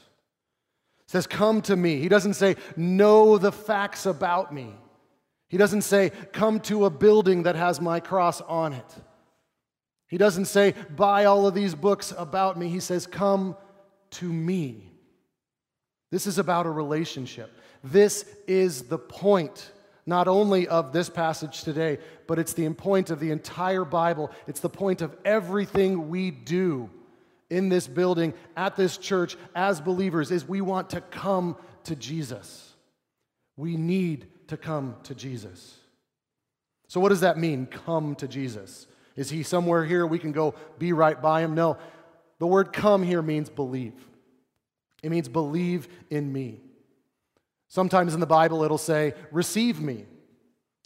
It 1.05 1.11
says, 1.13 1.29
Come 1.29 1.63
to 1.63 1.77
me. 1.77 2.01
He 2.01 2.09
doesn't 2.09 2.35
say, 2.35 2.57
Know 2.77 3.39
the 3.39 3.53
facts 3.53 4.07
about 4.07 4.53
me. 4.53 4.75
He 5.49 5.57
doesn't 5.57 5.83
say, 5.83 6.11
Come 6.33 6.59
to 6.63 6.85
a 6.85 6.91
building 6.91 7.45
that 7.45 7.55
has 7.55 7.81
my 7.81 8.01
cross 8.01 8.41
on 8.41 8.73
it. 8.73 8.97
He 10.09 10.19
doesn't 10.19 10.47
say, 10.47 10.75
Buy 10.95 11.27
all 11.27 11.47
of 11.47 11.55
these 11.55 11.75
books 11.75 12.13
about 12.17 12.59
me. 12.59 12.69
He 12.69 12.81
says, 12.81 13.07
Come 13.07 13.57
to 14.13 14.33
me. 14.33 14.91
This 16.11 16.27
is 16.27 16.39
about 16.39 16.67
a 16.67 16.71
relationship. 16.71 17.53
This 17.85 18.25
is 18.47 18.85
the 18.85 18.99
point, 18.99 19.71
not 20.07 20.27
only 20.27 20.67
of 20.67 20.93
this 20.93 21.11
passage 21.11 21.63
today, 21.63 21.99
but 22.27 22.39
it's 22.39 22.55
the 22.55 22.69
point 22.71 23.11
of 23.11 23.21
the 23.21 23.31
entire 23.31 23.85
Bible. 23.85 24.31
It's 24.47 24.61
the 24.61 24.71
point 24.71 25.03
of 25.03 25.15
everything 25.25 26.09
we 26.09 26.31
do 26.31 26.91
in 27.51 27.69
this 27.69 27.87
building, 27.87 28.35
at 28.57 28.77
this 28.77 28.97
church, 28.97 29.37
as 29.55 29.81
believers, 29.81 30.31
is 30.31 30.47
we 30.47 30.61
want 30.61 30.91
to 30.91 31.01
come 31.01 31.57
to 31.85 31.97
Jesus. 31.97 32.75
We 33.57 33.77
need 33.77 34.27
to 34.49 34.57
come 34.57 34.97
to 35.05 35.15
Jesus. 35.15 35.77
So, 36.89 37.01
what 37.01 37.11
does 37.11 37.21
that 37.21 37.39
mean, 37.39 37.67
come 37.67 38.15
to 38.17 38.29
Jesus? 38.29 38.87
Is 39.19 39.31
he 39.31 39.43
somewhere 39.43 39.85
here 39.85 40.07
we 40.07 40.21
can 40.21 40.31
go 40.31 40.55
be 40.79 40.93
right 40.93 41.21
by 41.21 41.41
him? 41.43 41.57
No. 41.57 41.77
The 42.39 42.47
word 42.47 42.73
come 42.73 43.03
here 43.03 43.21
means 43.21 43.51
believe. 43.51 43.95
It 45.03 45.11
means 45.11 45.29
believe 45.29 45.89
in 46.09 46.33
me. 46.33 46.61
Sometimes 47.67 48.15
in 48.15 48.21
the 48.21 48.27
Bible 48.27 48.63
it'll 48.63 48.79
say, 48.79 49.15
receive 49.33 49.81
me. 49.81 50.07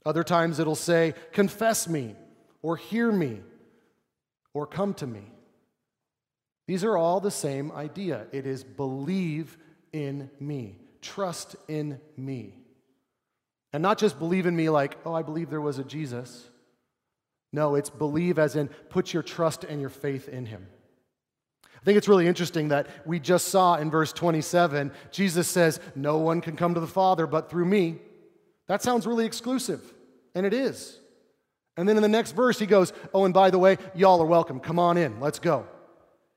Other 0.07 0.25
times 0.25 0.59
it'll 0.59 0.75
say, 0.75 1.13
confess 1.33 1.87
me 1.87 2.17
or 2.63 2.79
hear 2.79 3.13
me. 3.13 3.43
or 4.55 4.67
come 4.67 4.95
to 4.95 5.07
me. 5.07 5.23
These 6.67 6.85
are 6.85 6.97
all 6.97 7.21
the 7.21 7.31
same 7.31 7.73
idea. 7.73 8.27
It 8.33 8.47
is 8.47 8.65
believe 8.65 9.57
in 9.93 10.31
me, 10.39 10.77
trust 11.01 11.57
in 11.69 12.01
me. 12.17 12.55
And 13.73 13.83
not 13.83 13.99
just 13.99 14.19
believe 14.19 14.47
in 14.47 14.55
me 14.55 14.69
like, 14.69 14.97
oh, 15.05 15.15
I 15.15 15.23
believe 15.23 15.51
there 15.51 15.61
was 15.61 15.79
a 15.79 15.85
Jesus. 15.85 16.49
No, 17.53 17.75
it's 17.75 17.91
believe 17.91 18.39
as 18.39 18.57
in 18.57 18.69
put 18.89 19.13
your 19.13 19.23
trust 19.23 19.65
and 19.65 19.81
your 19.81 19.91
faith 19.91 20.29
in 20.29 20.47
him. 20.47 20.67
I 21.83 21.85
think 21.85 21.99
it's 21.99 22.09
really 22.09 22.29
interesting 22.29 22.69
that 22.69 22.87
we 23.05 23.19
just 23.19 23.49
saw 23.49 23.75
in 23.75 23.91
verse 23.91 24.13
27, 24.13 24.93
Jesus 25.11 25.49
says, 25.49 25.81
No 25.97 26.19
one 26.19 26.41
can 26.41 26.57
come 26.57 26.75
to 26.75 26.81
the 26.81 26.87
Father 26.87 27.27
but 27.27 27.51
through 27.51 27.65
me. 27.65 27.99
That 28.69 28.83
sounds 28.83 29.07
really 29.07 29.27
exclusive, 29.27 29.83
and 30.35 30.47
it 30.47 30.55
is. 30.55 30.99
And 31.77 31.89
then 31.89 31.97
in 31.97 32.03
the 32.03 32.09
next 32.09 32.33
verse, 32.33 32.59
he 32.59 32.67
goes, 32.67 32.93
Oh, 33.13 33.25
and 33.25 33.35
by 33.35 33.51
the 33.51 33.59
way, 33.59 33.79
y'all 33.95 34.23
are 34.23 34.27
welcome. 34.27 34.61
Come 34.61 34.79
on 34.79 34.97
in. 34.97 35.19
Let's 35.19 35.41
go. 35.41 35.67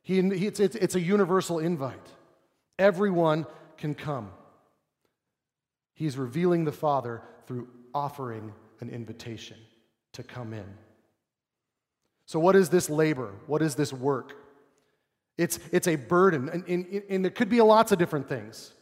He, 0.02 0.22
he, 0.22 0.48
it's, 0.48 0.60
it's, 0.60 0.76
it's 0.76 0.96
a 0.96 1.00
universal 1.00 1.60
invite. 1.60 2.08
Everyone 2.80 3.46
can 3.78 3.94
come. 3.94 4.32
He's 5.94 6.18
revealing 6.18 6.66
the 6.66 6.72
Father 6.72 7.22
through 7.46 7.68
offering 7.94 8.54
an 8.82 8.90
invitation 8.90 9.58
to 10.14 10.24
come 10.24 10.54
in. 10.54 10.66
So, 12.26 12.40
what 12.40 12.56
is 12.56 12.70
this 12.70 12.90
labor? 12.90 13.34
What 13.48 13.62
is 13.62 13.76
this 13.76 13.94
work? 13.94 14.36
It's, 15.38 15.60
it's 15.72 15.88
a 15.88 15.96
burden, 15.96 16.50
and, 16.50 16.64
and, 16.68 17.04
and 17.10 17.26
it 17.26 17.36
could 17.36 17.50
be 17.50 17.62
lots 17.62 17.92
of 17.92 18.00
different 18.00 18.30
things. 18.30 18.74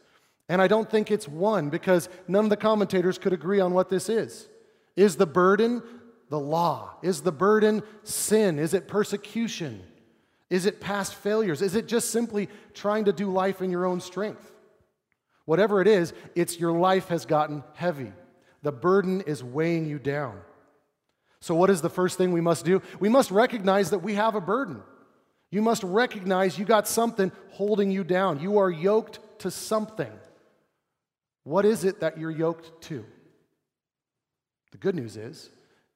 And 0.48 0.62
I 0.62 0.68
don't 0.68 0.88
think 0.88 1.10
it's 1.10 1.26
one 1.26 1.68
because 1.68 2.08
none 2.28 2.44
of 2.44 2.50
the 2.50 2.56
commentators 2.56 3.18
could 3.18 3.32
agree 3.32 3.60
on 3.60 3.74
what 3.74 3.88
this 3.88 4.08
is. 4.08 4.48
Is 4.94 5.16
the 5.16 5.26
burden 5.26 5.82
the 6.28 6.38
law? 6.38 6.96
Is 7.02 7.22
the 7.22 7.32
burden 7.32 7.82
sin? 8.02 8.58
Is 8.58 8.74
it 8.74 8.88
persecution? 8.88 9.82
Is 10.50 10.66
it 10.66 10.80
past 10.80 11.14
failures? 11.14 11.62
Is 11.62 11.74
it 11.74 11.88
just 11.88 12.10
simply 12.10 12.48
trying 12.74 13.06
to 13.06 13.12
do 13.12 13.30
life 13.30 13.62
in 13.62 13.70
your 13.70 13.86
own 13.86 14.00
strength? 14.00 14.52
Whatever 15.46 15.80
it 15.80 15.88
is, 15.88 16.12
it's 16.34 16.58
your 16.58 16.72
life 16.72 17.08
has 17.08 17.26
gotten 17.26 17.64
heavy. 17.74 18.12
The 18.62 18.72
burden 18.72 19.22
is 19.22 19.42
weighing 19.42 19.86
you 19.86 19.98
down. 19.98 20.40
So, 21.44 21.54
what 21.54 21.68
is 21.68 21.82
the 21.82 21.90
first 21.90 22.16
thing 22.16 22.32
we 22.32 22.40
must 22.40 22.64
do? 22.64 22.80
We 23.00 23.10
must 23.10 23.30
recognize 23.30 23.90
that 23.90 23.98
we 23.98 24.14
have 24.14 24.34
a 24.34 24.40
burden. 24.40 24.82
You 25.50 25.60
must 25.60 25.82
recognize 25.82 26.58
you 26.58 26.64
got 26.64 26.88
something 26.88 27.30
holding 27.50 27.90
you 27.90 28.02
down. 28.02 28.40
You 28.40 28.56
are 28.56 28.70
yoked 28.70 29.18
to 29.40 29.50
something. 29.50 30.10
What 31.42 31.66
is 31.66 31.84
it 31.84 32.00
that 32.00 32.16
you're 32.16 32.30
yoked 32.30 32.80
to? 32.84 33.04
The 34.72 34.78
good 34.78 34.94
news 34.94 35.18
is 35.18 35.50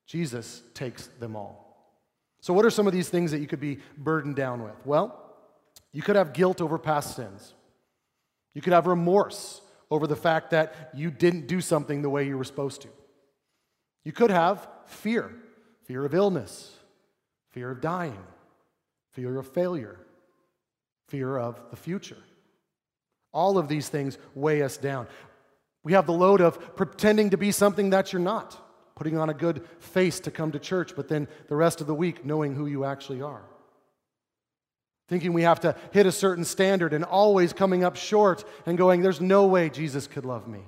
Jesus 0.06 0.62
takes 0.74 1.06
them 1.18 1.34
all. 1.34 1.96
So, 2.42 2.52
what 2.52 2.66
are 2.66 2.70
some 2.70 2.86
of 2.86 2.92
these 2.92 3.08
things 3.08 3.30
that 3.30 3.38
you 3.38 3.46
could 3.46 3.58
be 3.58 3.78
burdened 3.96 4.36
down 4.36 4.62
with? 4.62 4.76
Well, 4.84 5.18
you 5.94 6.02
could 6.02 6.16
have 6.16 6.34
guilt 6.34 6.60
over 6.60 6.76
past 6.76 7.16
sins. 7.16 7.54
You 8.52 8.60
could 8.60 8.74
have 8.74 8.86
remorse 8.86 9.62
over 9.90 10.06
the 10.06 10.14
fact 10.14 10.50
that 10.50 10.90
you 10.92 11.10
didn't 11.10 11.46
do 11.46 11.62
something 11.62 12.02
the 12.02 12.10
way 12.10 12.26
you 12.26 12.36
were 12.36 12.44
supposed 12.44 12.82
to. 12.82 12.88
You 14.04 14.12
could 14.12 14.30
have 14.30 14.68
fear 14.86 15.34
fear 15.88 16.04
of 16.04 16.14
illness, 16.14 16.76
fear 17.48 17.70
of 17.70 17.80
dying, 17.80 18.22
fear 19.12 19.38
of 19.38 19.48
failure, 19.48 19.98
fear 21.08 21.38
of 21.38 21.58
the 21.70 21.76
future. 21.76 22.18
All 23.32 23.56
of 23.56 23.68
these 23.68 23.88
things 23.88 24.18
weigh 24.34 24.62
us 24.62 24.76
down. 24.76 25.06
We 25.82 25.94
have 25.94 26.04
the 26.04 26.12
load 26.12 26.42
of 26.42 26.76
pretending 26.76 27.30
to 27.30 27.38
be 27.38 27.52
something 27.52 27.88
that 27.90 28.12
you're 28.12 28.20
not, 28.20 28.62
putting 28.96 29.16
on 29.16 29.30
a 29.30 29.34
good 29.34 29.64
face 29.78 30.20
to 30.20 30.30
come 30.30 30.52
to 30.52 30.58
church, 30.58 30.94
but 30.94 31.08
then 31.08 31.26
the 31.48 31.56
rest 31.56 31.80
of 31.80 31.86
the 31.86 31.94
week 31.94 32.22
knowing 32.22 32.54
who 32.54 32.66
you 32.66 32.84
actually 32.84 33.22
are. 33.22 33.42
Thinking 35.08 35.32
we 35.32 35.42
have 35.42 35.60
to 35.60 35.74
hit 35.92 36.04
a 36.04 36.12
certain 36.12 36.44
standard 36.44 36.92
and 36.92 37.02
always 37.02 37.54
coming 37.54 37.82
up 37.82 37.96
short 37.96 38.44
and 38.66 38.76
going, 38.76 39.00
there's 39.00 39.22
no 39.22 39.46
way 39.46 39.70
Jesus 39.70 40.06
could 40.06 40.26
love 40.26 40.46
me. 40.46 40.60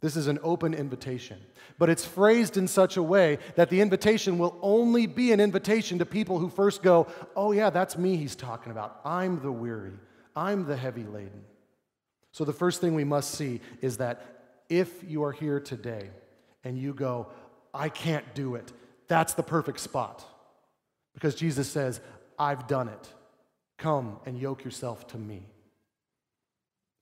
This 0.00 0.16
is 0.16 0.28
an 0.28 0.38
open 0.42 0.72
invitation, 0.72 1.38
but 1.78 1.90
it's 1.90 2.06
phrased 2.06 2.56
in 2.56 2.66
such 2.68 2.96
a 2.96 3.02
way 3.02 3.38
that 3.56 3.68
the 3.68 3.82
invitation 3.82 4.38
will 4.38 4.56
only 4.62 5.06
be 5.06 5.32
an 5.32 5.40
invitation 5.40 5.98
to 5.98 6.06
people 6.06 6.38
who 6.38 6.48
first 6.48 6.82
go, 6.82 7.06
Oh, 7.36 7.52
yeah, 7.52 7.68
that's 7.68 7.98
me 7.98 8.16
he's 8.16 8.34
talking 8.34 8.72
about. 8.72 9.00
I'm 9.04 9.40
the 9.42 9.52
weary, 9.52 9.92
I'm 10.34 10.64
the 10.64 10.76
heavy 10.76 11.04
laden. 11.04 11.44
So, 12.32 12.44
the 12.44 12.52
first 12.52 12.80
thing 12.80 12.94
we 12.94 13.04
must 13.04 13.32
see 13.32 13.60
is 13.82 13.98
that 13.98 14.22
if 14.70 15.04
you 15.06 15.24
are 15.24 15.32
here 15.32 15.60
today 15.60 16.08
and 16.64 16.78
you 16.78 16.94
go, 16.94 17.26
I 17.74 17.88
can't 17.88 18.34
do 18.34 18.54
it, 18.54 18.72
that's 19.08 19.34
the 19.34 19.42
perfect 19.42 19.80
spot. 19.80 20.24
Because 21.12 21.34
Jesus 21.34 21.68
says, 21.68 22.00
I've 22.38 22.66
done 22.66 22.88
it. 22.88 23.08
Come 23.76 24.18
and 24.24 24.38
yoke 24.38 24.64
yourself 24.64 25.06
to 25.08 25.18
me. 25.18 25.42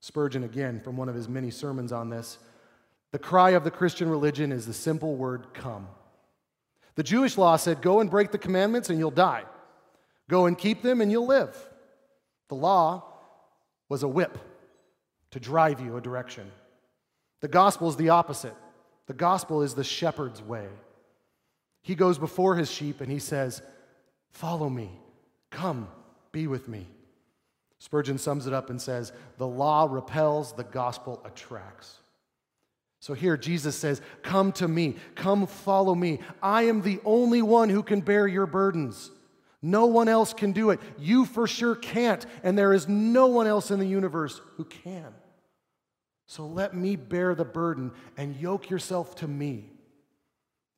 Spurgeon, 0.00 0.44
again, 0.44 0.80
from 0.80 0.96
one 0.96 1.08
of 1.08 1.14
his 1.14 1.28
many 1.28 1.50
sermons 1.50 1.92
on 1.92 2.08
this, 2.08 2.38
the 3.12 3.18
cry 3.18 3.50
of 3.50 3.64
the 3.64 3.70
Christian 3.70 4.08
religion 4.08 4.52
is 4.52 4.66
the 4.66 4.72
simple 4.72 5.16
word 5.16 5.54
come. 5.54 5.88
The 6.94 7.02
Jewish 7.02 7.38
law 7.38 7.56
said, 7.56 7.80
Go 7.80 8.00
and 8.00 8.10
break 8.10 8.32
the 8.32 8.38
commandments 8.38 8.90
and 8.90 8.98
you'll 8.98 9.10
die. 9.10 9.44
Go 10.28 10.46
and 10.46 10.58
keep 10.58 10.82
them 10.82 11.00
and 11.00 11.10
you'll 11.10 11.26
live. 11.26 11.56
The 12.48 12.54
law 12.54 13.04
was 13.88 14.02
a 14.02 14.08
whip 14.08 14.36
to 15.30 15.40
drive 15.40 15.80
you 15.80 15.96
a 15.96 16.00
direction. 16.00 16.50
The 17.40 17.48
gospel 17.48 17.88
is 17.88 17.96
the 17.96 18.10
opposite. 18.10 18.54
The 19.06 19.14
gospel 19.14 19.62
is 19.62 19.74
the 19.74 19.84
shepherd's 19.84 20.42
way. 20.42 20.68
He 21.82 21.94
goes 21.94 22.18
before 22.18 22.56
his 22.56 22.70
sheep 22.70 23.00
and 23.00 23.10
he 23.10 23.18
says, 23.18 23.62
Follow 24.30 24.68
me, 24.68 24.90
come, 25.50 25.88
be 26.32 26.46
with 26.46 26.68
me. 26.68 26.86
Spurgeon 27.78 28.18
sums 28.18 28.46
it 28.46 28.52
up 28.52 28.70
and 28.70 28.82
says, 28.82 29.12
The 29.38 29.46
law 29.46 29.86
repels, 29.88 30.52
the 30.52 30.64
gospel 30.64 31.22
attracts. 31.24 31.98
So 33.00 33.14
here 33.14 33.36
Jesus 33.36 33.76
says, 33.76 34.00
Come 34.22 34.52
to 34.52 34.68
me, 34.68 34.96
come 35.14 35.46
follow 35.46 35.94
me. 35.94 36.20
I 36.42 36.62
am 36.62 36.82
the 36.82 37.00
only 37.04 37.42
one 37.42 37.68
who 37.68 37.82
can 37.82 38.00
bear 38.00 38.26
your 38.26 38.46
burdens. 38.46 39.10
No 39.60 39.86
one 39.86 40.08
else 40.08 40.32
can 40.32 40.52
do 40.52 40.70
it. 40.70 40.80
You 40.98 41.24
for 41.24 41.46
sure 41.46 41.74
can't, 41.74 42.24
and 42.42 42.56
there 42.56 42.72
is 42.72 42.88
no 42.88 43.26
one 43.26 43.46
else 43.46 43.70
in 43.70 43.80
the 43.80 43.86
universe 43.86 44.40
who 44.56 44.64
can. 44.64 45.12
So 46.26 46.46
let 46.46 46.74
me 46.74 46.94
bear 46.94 47.34
the 47.34 47.44
burden 47.44 47.90
and 48.16 48.36
yoke 48.36 48.70
yourself 48.70 49.14
to 49.16 49.26
me. 49.26 49.70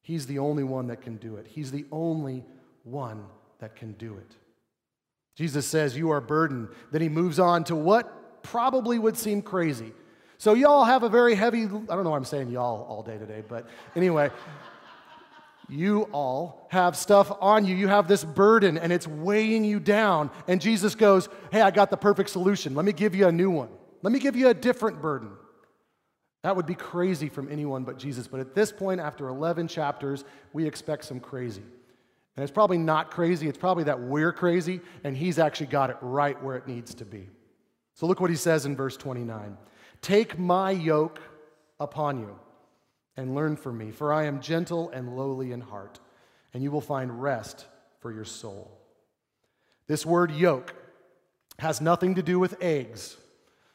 He's 0.00 0.26
the 0.26 0.38
only 0.38 0.64
one 0.64 0.86
that 0.86 1.02
can 1.02 1.16
do 1.16 1.36
it. 1.36 1.46
He's 1.46 1.70
the 1.70 1.86
only 1.92 2.44
one 2.84 3.24
that 3.58 3.76
can 3.76 3.92
do 3.92 4.16
it. 4.16 4.36
Jesus 5.36 5.66
says, 5.66 5.96
You 5.96 6.10
are 6.10 6.20
burdened. 6.20 6.68
Then 6.90 7.02
he 7.02 7.08
moves 7.08 7.38
on 7.38 7.64
to 7.64 7.76
what 7.76 8.42
probably 8.42 8.98
would 8.98 9.16
seem 9.16 9.42
crazy. 9.42 9.92
So, 10.40 10.54
y'all 10.54 10.84
have 10.84 11.02
a 11.02 11.10
very 11.10 11.34
heavy, 11.34 11.64
I 11.64 11.66
don't 11.66 12.02
know 12.02 12.08
why 12.08 12.16
I'm 12.16 12.24
saying 12.24 12.48
y'all 12.48 12.86
all 12.88 13.02
day 13.02 13.18
today, 13.18 13.42
but 13.46 13.68
anyway, 13.94 14.30
you 15.68 16.04
all 16.12 16.66
have 16.70 16.96
stuff 16.96 17.30
on 17.42 17.66
you. 17.66 17.76
You 17.76 17.88
have 17.88 18.08
this 18.08 18.24
burden 18.24 18.78
and 18.78 18.90
it's 18.90 19.06
weighing 19.06 19.64
you 19.64 19.78
down. 19.78 20.30
And 20.48 20.58
Jesus 20.58 20.94
goes, 20.94 21.28
Hey, 21.52 21.60
I 21.60 21.70
got 21.70 21.90
the 21.90 21.98
perfect 21.98 22.30
solution. 22.30 22.74
Let 22.74 22.86
me 22.86 22.92
give 22.94 23.14
you 23.14 23.26
a 23.26 23.32
new 23.32 23.50
one. 23.50 23.68
Let 24.00 24.14
me 24.14 24.18
give 24.18 24.34
you 24.34 24.48
a 24.48 24.54
different 24.54 25.02
burden. 25.02 25.30
That 26.42 26.56
would 26.56 26.64
be 26.64 26.74
crazy 26.74 27.28
from 27.28 27.52
anyone 27.52 27.84
but 27.84 27.98
Jesus. 27.98 28.26
But 28.26 28.40
at 28.40 28.54
this 28.54 28.72
point, 28.72 28.98
after 28.98 29.28
11 29.28 29.68
chapters, 29.68 30.24
we 30.54 30.66
expect 30.66 31.04
some 31.04 31.20
crazy. 31.20 31.64
And 32.36 32.42
it's 32.42 32.50
probably 32.50 32.78
not 32.78 33.10
crazy, 33.10 33.46
it's 33.46 33.58
probably 33.58 33.84
that 33.84 34.00
we're 34.00 34.32
crazy, 34.32 34.80
and 35.04 35.14
he's 35.14 35.38
actually 35.38 35.66
got 35.66 35.90
it 35.90 35.98
right 36.00 36.42
where 36.42 36.56
it 36.56 36.66
needs 36.66 36.94
to 36.94 37.04
be. 37.04 37.28
So 37.92 38.06
look 38.06 38.22
what 38.22 38.30
he 38.30 38.36
says 38.36 38.64
in 38.64 38.74
verse 38.74 38.96
29 38.96 39.58
Take 40.02 40.38
my 40.38 40.70
yoke 40.70 41.20
upon 41.78 42.20
you 42.20 42.38
and 43.16 43.34
learn 43.34 43.56
from 43.56 43.78
me, 43.78 43.90
for 43.90 44.12
I 44.12 44.24
am 44.24 44.40
gentle 44.40 44.90
and 44.90 45.16
lowly 45.16 45.52
in 45.52 45.60
heart, 45.60 46.00
and 46.54 46.62
you 46.62 46.70
will 46.70 46.80
find 46.80 47.22
rest 47.22 47.66
for 47.98 48.12
your 48.12 48.24
soul. 48.24 48.70
This 49.86 50.06
word 50.06 50.30
yoke 50.30 50.74
has 51.58 51.80
nothing 51.80 52.14
to 52.14 52.22
do 52.22 52.38
with 52.38 52.56
eggs. 52.62 53.16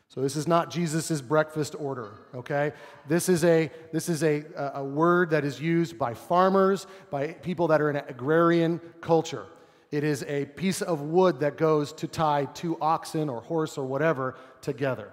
So 0.08 0.22
this 0.22 0.36
is 0.36 0.48
not 0.48 0.72
Jesus' 0.72 1.22
breakfast 1.22 1.76
order, 1.78 2.14
okay? 2.34 2.72
This 3.08 3.28
is, 3.28 3.44
a, 3.44 3.70
this 3.92 4.08
is 4.08 4.24
a, 4.24 4.46
a 4.74 4.84
word 4.84 5.32
that 5.32 5.44
is 5.44 5.60
used 5.60 6.00
by 6.00 6.14
farmers, 6.14 6.88
by 7.12 7.28
people 7.28 7.68
that 7.68 7.82
are 7.82 7.90
in 7.90 7.98
an 7.98 8.06
agrarian 8.08 8.80
culture. 9.02 9.46
It 9.92 10.04
is 10.04 10.24
a 10.24 10.46
piece 10.46 10.82
of 10.82 11.02
wood 11.02 11.42
that 11.42 11.58
goes 11.58 11.92
to 11.94 12.08
tie 12.08 12.46
two 12.54 12.78
oxen 12.82 13.30
or 13.30 13.42
horse 13.42 13.78
or 13.78 13.86
whatever 13.86 14.36
together. 14.62 15.12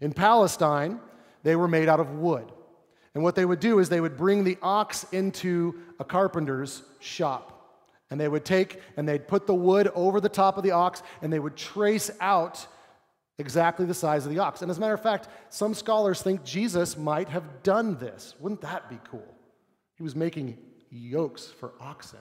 In 0.00 0.12
Palestine, 0.12 1.00
they 1.42 1.56
were 1.56 1.68
made 1.68 1.88
out 1.88 2.00
of 2.00 2.14
wood. 2.14 2.50
And 3.14 3.22
what 3.22 3.36
they 3.36 3.44
would 3.44 3.60
do 3.60 3.78
is 3.78 3.88
they 3.88 4.00
would 4.00 4.16
bring 4.16 4.44
the 4.44 4.58
ox 4.60 5.06
into 5.12 5.78
a 6.00 6.04
carpenter's 6.04 6.82
shop. 7.00 7.50
And 8.10 8.20
they 8.20 8.28
would 8.28 8.44
take 8.44 8.80
and 8.96 9.08
they'd 9.08 9.26
put 9.26 9.46
the 9.46 9.54
wood 9.54 9.90
over 9.94 10.20
the 10.20 10.28
top 10.28 10.56
of 10.56 10.62
the 10.62 10.72
ox 10.72 11.02
and 11.22 11.32
they 11.32 11.38
would 11.38 11.56
trace 11.56 12.10
out 12.20 12.66
exactly 13.38 13.86
the 13.86 13.94
size 13.94 14.24
of 14.26 14.32
the 14.32 14.38
ox. 14.38 14.62
And 14.62 14.70
as 14.70 14.78
a 14.78 14.80
matter 14.80 14.94
of 14.94 15.02
fact, 15.02 15.28
some 15.48 15.74
scholars 15.74 16.22
think 16.22 16.44
Jesus 16.44 16.96
might 16.96 17.28
have 17.28 17.62
done 17.62 17.96
this. 17.98 18.34
Wouldn't 18.40 18.60
that 18.60 18.88
be 18.88 18.98
cool? 19.10 19.34
He 19.96 20.02
was 20.02 20.14
making 20.14 20.58
yokes 20.90 21.46
for 21.46 21.72
oxen. 21.80 22.20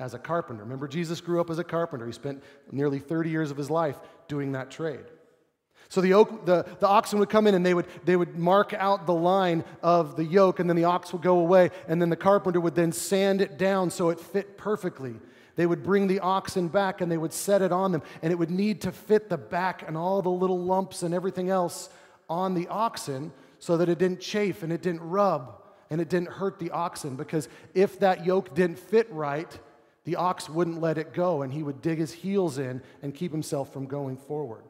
as 0.00 0.12
a 0.12 0.18
carpenter. 0.18 0.64
Remember, 0.64 0.88
Jesus 0.88 1.20
grew 1.20 1.40
up 1.40 1.50
as 1.50 1.60
a 1.60 1.64
carpenter. 1.64 2.04
He 2.04 2.12
spent 2.12 2.42
nearly 2.72 2.98
30 2.98 3.30
years 3.30 3.52
of 3.52 3.56
his 3.56 3.70
life 3.70 4.00
doing 4.26 4.50
that 4.52 4.68
trade. 4.68 5.04
So 5.88 6.00
the, 6.00 6.14
oak, 6.14 6.46
the, 6.46 6.66
the 6.80 6.88
oxen 6.88 7.18
would 7.18 7.28
come 7.28 7.46
in 7.46 7.54
and 7.54 7.64
they 7.64 7.74
would, 7.74 7.86
they 8.04 8.16
would 8.16 8.36
mark 8.36 8.72
out 8.72 9.06
the 9.06 9.14
line 9.14 9.64
of 9.82 10.16
the 10.16 10.24
yoke, 10.24 10.58
and 10.58 10.68
then 10.68 10.76
the 10.76 10.84
ox 10.84 11.12
would 11.12 11.22
go 11.22 11.38
away, 11.38 11.70
and 11.88 12.00
then 12.00 12.10
the 12.10 12.16
carpenter 12.16 12.60
would 12.60 12.74
then 12.74 12.92
sand 12.92 13.40
it 13.40 13.58
down 13.58 13.90
so 13.90 14.10
it 14.10 14.18
fit 14.18 14.56
perfectly. 14.56 15.14
They 15.56 15.66
would 15.66 15.82
bring 15.82 16.08
the 16.08 16.20
oxen 16.20 16.68
back 16.68 17.00
and 17.00 17.10
they 17.10 17.18
would 17.18 17.32
set 17.32 17.62
it 17.62 17.70
on 17.70 17.92
them, 17.92 18.02
and 18.22 18.32
it 18.32 18.36
would 18.36 18.50
need 18.50 18.80
to 18.82 18.92
fit 18.92 19.28
the 19.28 19.38
back 19.38 19.84
and 19.86 19.96
all 19.96 20.20
the 20.20 20.30
little 20.30 20.58
lumps 20.58 21.02
and 21.02 21.14
everything 21.14 21.48
else 21.48 21.90
on 22.28 22.54
the 22.54 22.66
oxen 22.68 23.32
so 23.58 23.76
that 23.76 23.88
it 23.88 23.98
didn't 23.98 24.20
chafe 24.20 24.62
and 24.62 24.72
it 24.72 24.82
didn't 24.82 25.02
rub 25.02 25.60
and 25.90 26.00
it 26.00 26.08
didn't 26.08 26.30
hurt 26.30 26.58
the 26.58 26.70
oxen. 26.70 27.14
Because 27.14 27.48
if 27.74 28.00
that 28.00 28.26
yoke 28.26 28.54
didn't 28.54 28.78
fit 28.78 29.10
right, 29.12 29.58
the 30.04 30.16
ox 30.16 30.48
wouldn't 30.48 30.80
let 30.80 30.98
it 30.98 31.12
go 31.12 31.42
and 31.42 31.52
he 31.52 31.62
would 31.62 31.80
dig 31.80 31.98
his 31.98 32.12
heels 32.12 32.58
in 32.58 32.82
and 33.02 33.14
keep 33.14 33.32
himself 33.32 33.72
from 33.72 33.86
going 33.86 34.16
forward. 34.16 34.64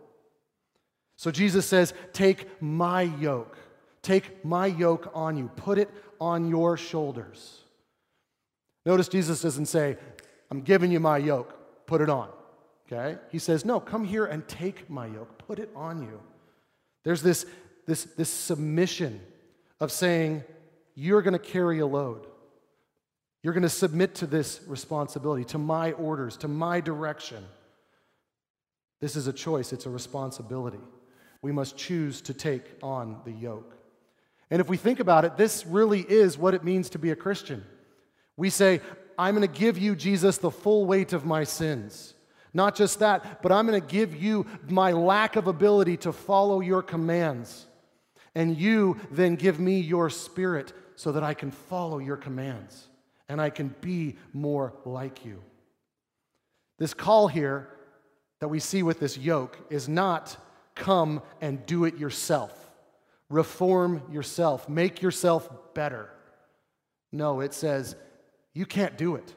So 1.16 1.31
Jesus 1.31 1.66
says, 1.66 1.94
Take 2.12 2.61
my 2.62 3.03
yoke. 3.03 3.57
Take 4.03 4.44
my 4.44 4.66
yoke 4.66 5.11
on 5.14 5.37
you. 5.37 5.50
Put 5.57 5.79
it 5.79 5.90
on 6.20 6.48
your 6.48 6.77
shoulders. 6.77 7.61
Notice 8.87 9.09
Jesus 9.09 9.42
doesn't 9.42 9.66
say, 9.66 9.96
I'm 10.50 10.61
giving 10.61 10.92
you 10.92 11.00
my 11.00 11.18
yoke. 11.18 11.87
Put 11.87 12.00
it 12.00 12.11
on. 12.11 12.29
Okay? 12.87 13.18
He 13.31 13.38
says, 13.38 13.64
No, 13.64 13.81
come 13.81 14.05
here 14.05 14.27
and 14.27 14.46
take 14.46 14.88
my 14.90 15.07
yoke. 15.07 15.38
Put 15.38 15.59
it 15.59 15.70
on 15.74 16.03
you. 16.03 16.20
There's 17.05 17.22
this, 17.22 17.46
this, 17.87 18.05
this 18.05 18.29
submission 18.29 19.20
of 19.81 19.90
saying, 19.90 20.44
You're 20.94 21.22
going 21.22 21.33
to 21.33 21.38
carry 21.38 21.79
a 21.79 21.87
load. 21.87 22.27
You're 23.42 23.53
going 23.53 23.62
to 23.62 23.68
submit 23.68 24.14
to 24.16 24.27
this 24.27 24.61
responsibility, 24.66 25.44
to 25.46 25.59
my 25.59 25.92
orders, 25.92 26.38
to 26.38 26.48
my 26.48 26.81
direction. 26.81 27.44
This 29.03 29.16
is 29.16 29.27
a 29.27 29.35
choice, 29.35 29.72
it's 29.74 29.85
a 29.85 29.90
responsibility. 29.90 30.81
We 31.44 31.52
must 31.52 31.76
choose 31.76 32.22
to 32.22 32.33
take 32.33 32.64
on 32.83 33.20
the 33.26 33.30
yoke. 33.30 33.76
And 34.50 34.62
if 34.62 34.68
we 34.70 34.78
think 34.78 34.98
about 34.98 35.26
it, 35.26 35.37
this 35.37 35.66
really 35.66 36.00
is 36.00 36.38
what 36.38 36.54
it 36.54 36.64
means 36.64 36.88
to 36.88 36.98
be 36.98 37.11
a 37.11 37.16
Christian. 37.16 37.62
We 38.35 38.48
say, 38.48 38.80
I'm 39.18 39.37
going 39.37 39.46
to 39.46 39.61
give 39.61 39.76
you, 39.76 39.94
Jesus, 39.94 40.38
the 40.38 40.50
full 40.50 40.87
weight 40.87 41.12
of 41.12 41.26
my 41.26 41.44
sins. 41.44 42.14
Not 42.54 42.74
just 42.74 43.00
that, 43.00 43.42
but 43.42 43.52
I'm 43.52 43.66
going 43.66 43.78
to 43.78 43.87
give 43.87 44.16
you 44.16 44.46
my 44.70 44.92
lack 44.92 45.37
of 45.37 45.46
ability 45.46 45.98
to 45.98 46.14
follow 46.14 46.61
your 46.61 46.80
commands. 46.80 47.66
And 48.35 48.57
you 48.57 48.98
then 49.11 49.37
give 49.37 49.61
me 49.61 49.80
your 49.80 50.09
spirit 50.09 50.72
so 50.96 51.12
that 51.12 51.22
I 51.22 51.35
can 51.35 51.50
follow 51.50 51.98
your 51.98 52.16
commands 52.16 52.88
and 53.28 53.38
I 53.38 53.50
can 53.50 53.74
be 53.83 54.16
more 54.33 54.72
like 54.87 55.26
you. 55.26 55.42
This 56.78 56.94
call 56.94 57.28
here 57.28 57.68
that 58.40 58.48
we 58.48 58.61
see 58.61 58.83
with 58.83 58.98
this 58.98 59.18
yoke 59.18 59.59
is 59.68 59.90
not 59.90 60.38
come 60.74 61.22
and 61.40 61.64
do 61.66 61.84
it 61.84 61.98
yourself, 61.98 62.70
reform 63.28 64.02
yourself, 64.10 64.68
make 64.68 65.02
yourself 65.02 65.48
better. 65.74 66.10
No, 67.12 67.40
it 67.40 67.54
says 67.54 67.96
you 68.52 68.66
can't 68.66 68.96
do 68.98 69.16
it. 69.16 69.34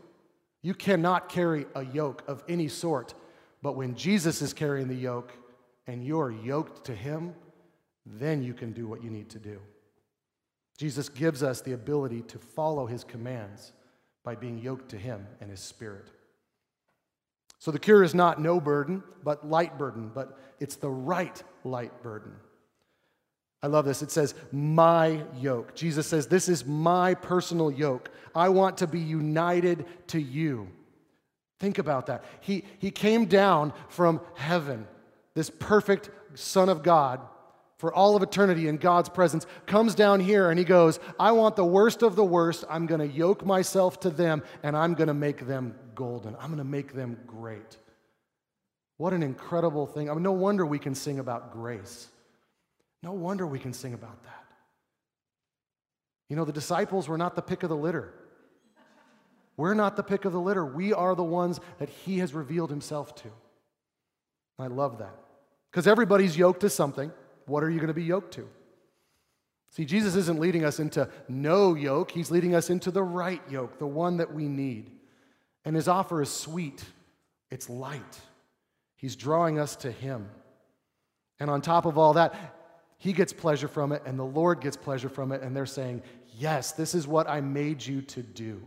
You 0.61 0.73
cannot 0.73 1.29
carry 1.29 1.65
a 1.75 1.85
yoke 1.85 2.23
of 2.27 2.43
any 2.49 2.67
sort. 2.67 3.13
But 3.61 3.75
when 3.75 3.95
Jesus 3.95 4.41
is 4.41 4.53
carrying 4.53 4.87
the 4.87 4.95
yoke 4.95 5.31
and 5.85 6.03
you're 6.03 6.31
yoked 6.31 6.85
to 6.85 6.95
him, 6.95 7.33
then 8.05 8.43
you 8.43 8.53
can 8.53 8.73
do 8.73 8.87
what 8.87 9.03
you 9.03 9.09
need 9.09 9.29
to 9.31 9.39
do. 9.39 9.59
Jesus 10.77 11.09
gives 11.09 11.41
us 11.41 11.61
the 11.61 11.73
ability 11.73 12.21
to 12.23 12.37
follow 12.37 12.85
his 12.85 13.03
commands 13.03 13.73
by 14.23 14.35
being 14.35 14.59
yoked 14.59 14.89
to 14.89 14.97
him 14.97 15.25
and 15.41 15.49
his 15.49 15.59
spirit. 15.59 16.11
So 17.59 17.71
the 17.71 17.79
cure 17.79 18.03
is 18.03 18.13
not 18.13 18.39
no 18.39 18.59
burden, 18.59 19.03
but 19.23 19.47
light 19.47 19.77
burden, 19.77 20.11
but 20.13 20.37
it's 20.59 20.75
the 20.75 20.89
right 20.89 21.41
light 21.63 22.03
burden. 22.03 22.33
I 23.63 23.67
love 23.67 23.85
this. 23.85 24.01
It 24.03 24.11
says, 24.11 24.35
my 24.51 25.23
yoke. 25.39 25.73
Jesus 25.75 26.05
says, 26.05 26.27
This 26.27 26.47
is 26.47 26.65
my 26.65 27.15
personal 27.15 27.71
yoke. 27.71 28.11
I 28.35 28.49
want 28.49 28.77
to 28.77 28.87
be 28.87 28.99
united 28.99 29.85
to 30.07 30.21
you. 30.21 30.69
Think 31.59 31.79
about 31.79 32.05
that. 32.05 32.23
He, 32.39 32.63
he 32.77 32.91
came 32.91 33.25
down 33.25 33.73
from 33.89 34.21
heaven, 34.35 34.87
this 35.33 35.49
perfect 35.49 36.11
Son 36.35 36.69
of 36.69 36.83
God, 36.83 37.21
for 37.77 37.93
all 37.93 38.15
of 38.15 38.23
eternity 38.23 38.67
in 38.67 38.77
God's 38.77 39.09
presence, 39.09 39.45
comes 39.65 39.93
down 39.93 40.19
here 40.19 40.49
and 40.49 40.57
he 40.57 40.65
goes, 40.65 40.99
I 41.19 41.31
want 41.31 41.55
the 41.55 41.65
worst 41.65 42.01
of 42.01 42.15
the 42.15 42.23
worst. 42.23 42.65
I'm 42.69 42.87
going 42.87 43.01
to 43.01 43.07
yoke 43.07 43.45
myself 43.45 43.99
to 44.01 44.09
them 44.09 44.43
and 44.63 44.75
I'm 44.75 44.95
going 44.95 45.07
to 45.07 45.13
make 45.13 45.45
them 45.47 45.75
golden. 45.93 46.35
I'm 46.35 46.47
going 46.47 46.57
to 46.57 46.63
make 46.63 46.93
them 46.93 47.17
great. 47.27 47.77
What 48.97 49.13
an 49.13 49.21
incredible 49.21 49.85
thing. 49.85 50.09
I 50.09 50.13
mean, 50.13 50.23
no 50.23 50.31
wonder 50.31 50.65
we 50.65 50.79
can 50.79 50.95
sing 50.95 51.19
about 51.19 51.51
grace. 51.51 52.07
No 53.03 53.11
wonder 53.13 53.45
we 53.45 53.59
can 53.59 53.73
sing 53.73 53.93
about 53.93 54.23
that. 54.23 54.33
You 56.29 56.35
know, 56.35 56.45
the 56.45 56.51
disciples 56.51 57.07
were 57.07 57.17
not 57.17 57.35
the 57.35 57.41
pick 57.43 57.61
of 57.61 57.69
the 57.69 57.75
litter. 57.75 58.11
We're 59.55 59.75
not 59.75 59.95
the 59.95 60.03
pick 60.03 60.25
of 60.25 60.33
the 60.33 60.39
litter. 60.39 60.65
We 60.65 60.93
are 60.93 61.15
the 61.15 61.23
ones 61.23 61.59
that 61.77 61.89
he 61.89 62.19
has 62.19 62.33
revealed 62.33 62.69
himself 62.69 63.15
to. 63.15 63.29
I 64.59 64.67
love 64.67 64.97
that. 64.97 65.15
Because 65.71 65.87
everybody's 65.87 66.37
yoked 66.37 66.61
to 66.61 66.69
something. 66.69 67.11
What 67.47 67.63
are 67.63 67.69
you 67.69 67.77
going 67.77 67.87
to 67.87 67.93
be 67.93 68.03
yoked 68.03 68.33
to? 68.35 68.47
See, 69.71 69.85
Jesus 69.85 70.15
isn't 70.15 70.39
leading 70.39 70.63
us 70.63 70.79
into 70.79 71.09
no 71.27 71.73
yoke, 71.73 72.11
he's 72.11 72.31
leading 72.31 72.55
us 72.55 72.69
into 72.69 72.91
the 72.91 73.03
right 73.03 73.41
yoke, 73.49 73.79
the 73.79 73.87
one 73.87 74.17
that 74.17 74.33
we 74.33 74.47
need. 74.47 74.91
And 75.65 75.75
his 75.75 75.87
offer 75.87 76.21
is 76.21 76.29
sweet, 76.29 76.83
it's 77.49 77.69
light. 77.69 78.19
He's 78.95 79.15
drawing 79.15 79.59
us 79.59 79.75
to 79.77 79.91
him. 79.91 80.29
And 81.39 81.49
on 81.49 81.61
top 81.61 81.85
of 81.85 81.97
all 81.97 82.13
that, 82.13 82.33
he 82.97 83.13
gets 83.13 83.31
pleasure 83.31 83.67
from 83.67 83.91
it, 83.91 84.01
and 84.05 84.17
the 84.17 84.25
Lord 84.25 84.59
gets 84.59 84.75
pleasure 84.75 85.09
from 85.09 85.31
it, 85.31 85.41
and 85.43 85.55
they're 85.55 85.65
saying, 85.65 86.01
Yes, 86.39 86.71
this 86.71 86.93
is 86.93 87.07
what 87.07 87.27
I 87.27 87.41
made 87.41 87.85
you 87.85 88.01
to 88.03 88.21
do. 88.21 88.61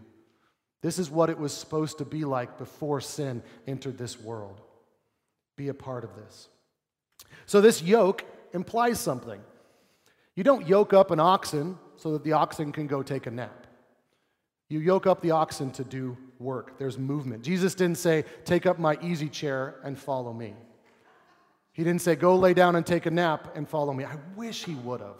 This 0.82 0.98
is 0.98 1.10
what 1.10 1.30
it 1.30 1.38
was 1.38 1.52
supposed 1.52 1.98
to 1.98 2.04
be 2.04 2.24
like 2.24 2.58
before 2.58 3.00
sin 3.00 3.42
entered 3.66 3.98
this 3.98 4.18
world. 4.18 4.60
Be 5.56 5.68
a 5.68 5.74
part 5.74 6.04
of 6.04 6.16
this. 6.16 6.48
So, 7.46 7.60
this 7.60 7.82
yoke 7.82 8.24
implies 8.52 8.98
something. 8.98 9.40
You 10.34 10.44
don't 10.44 10.66
yoke 10.66 10.92
up 10.92 11.10
an 11.10 11.20
oxen 11.20 11.78
so 11.96 12.12
that 12.12 12.24
the 12.24 12.32
oxen 12.32 12.72
can 12.72 12.86
go 12.86 13.02
take 13.02 13.26
a 13.26 13.30
nap. 13.30 13.66
You 14.68 14.78
yoke 14.78 15.06
up 15.06 15.20
the 15.20 15.32
oxen 15.32 15.70
to 15.72 15.84
do 15.84 16.16
work. 16.38 16.78
There's 16.78 16.96
movement. 16.96 17.42
Jesus 17.42 17.74
didn't 17.74 17.98
say, 17.98 18.24
Take 18.44 18.66
up 18.66 18.78
my 18.78 18.96
easy 19.02 19.28
chair 19.28 19.80
and 19.84 19.98
follow 19.98 20.32
me. 20.32 20.54
He 21.72 21.84
didn't 21.84 22.02
say, 22.02 22.14
Go 22.14 22.36
lay 22.36 22.54
down 22.54 22.76
and 22.76 22.86
take 22.86 23.06
a 23.06 23.10
nap 23.10 23.56
and 23.56 23.68
follow 23.68 23.92
me. 23.92 24.04
I 24.04 24.16
wish 24.36 24.64
he 24.64 24.74
would 24.76 25.00
have. 25.00 25.18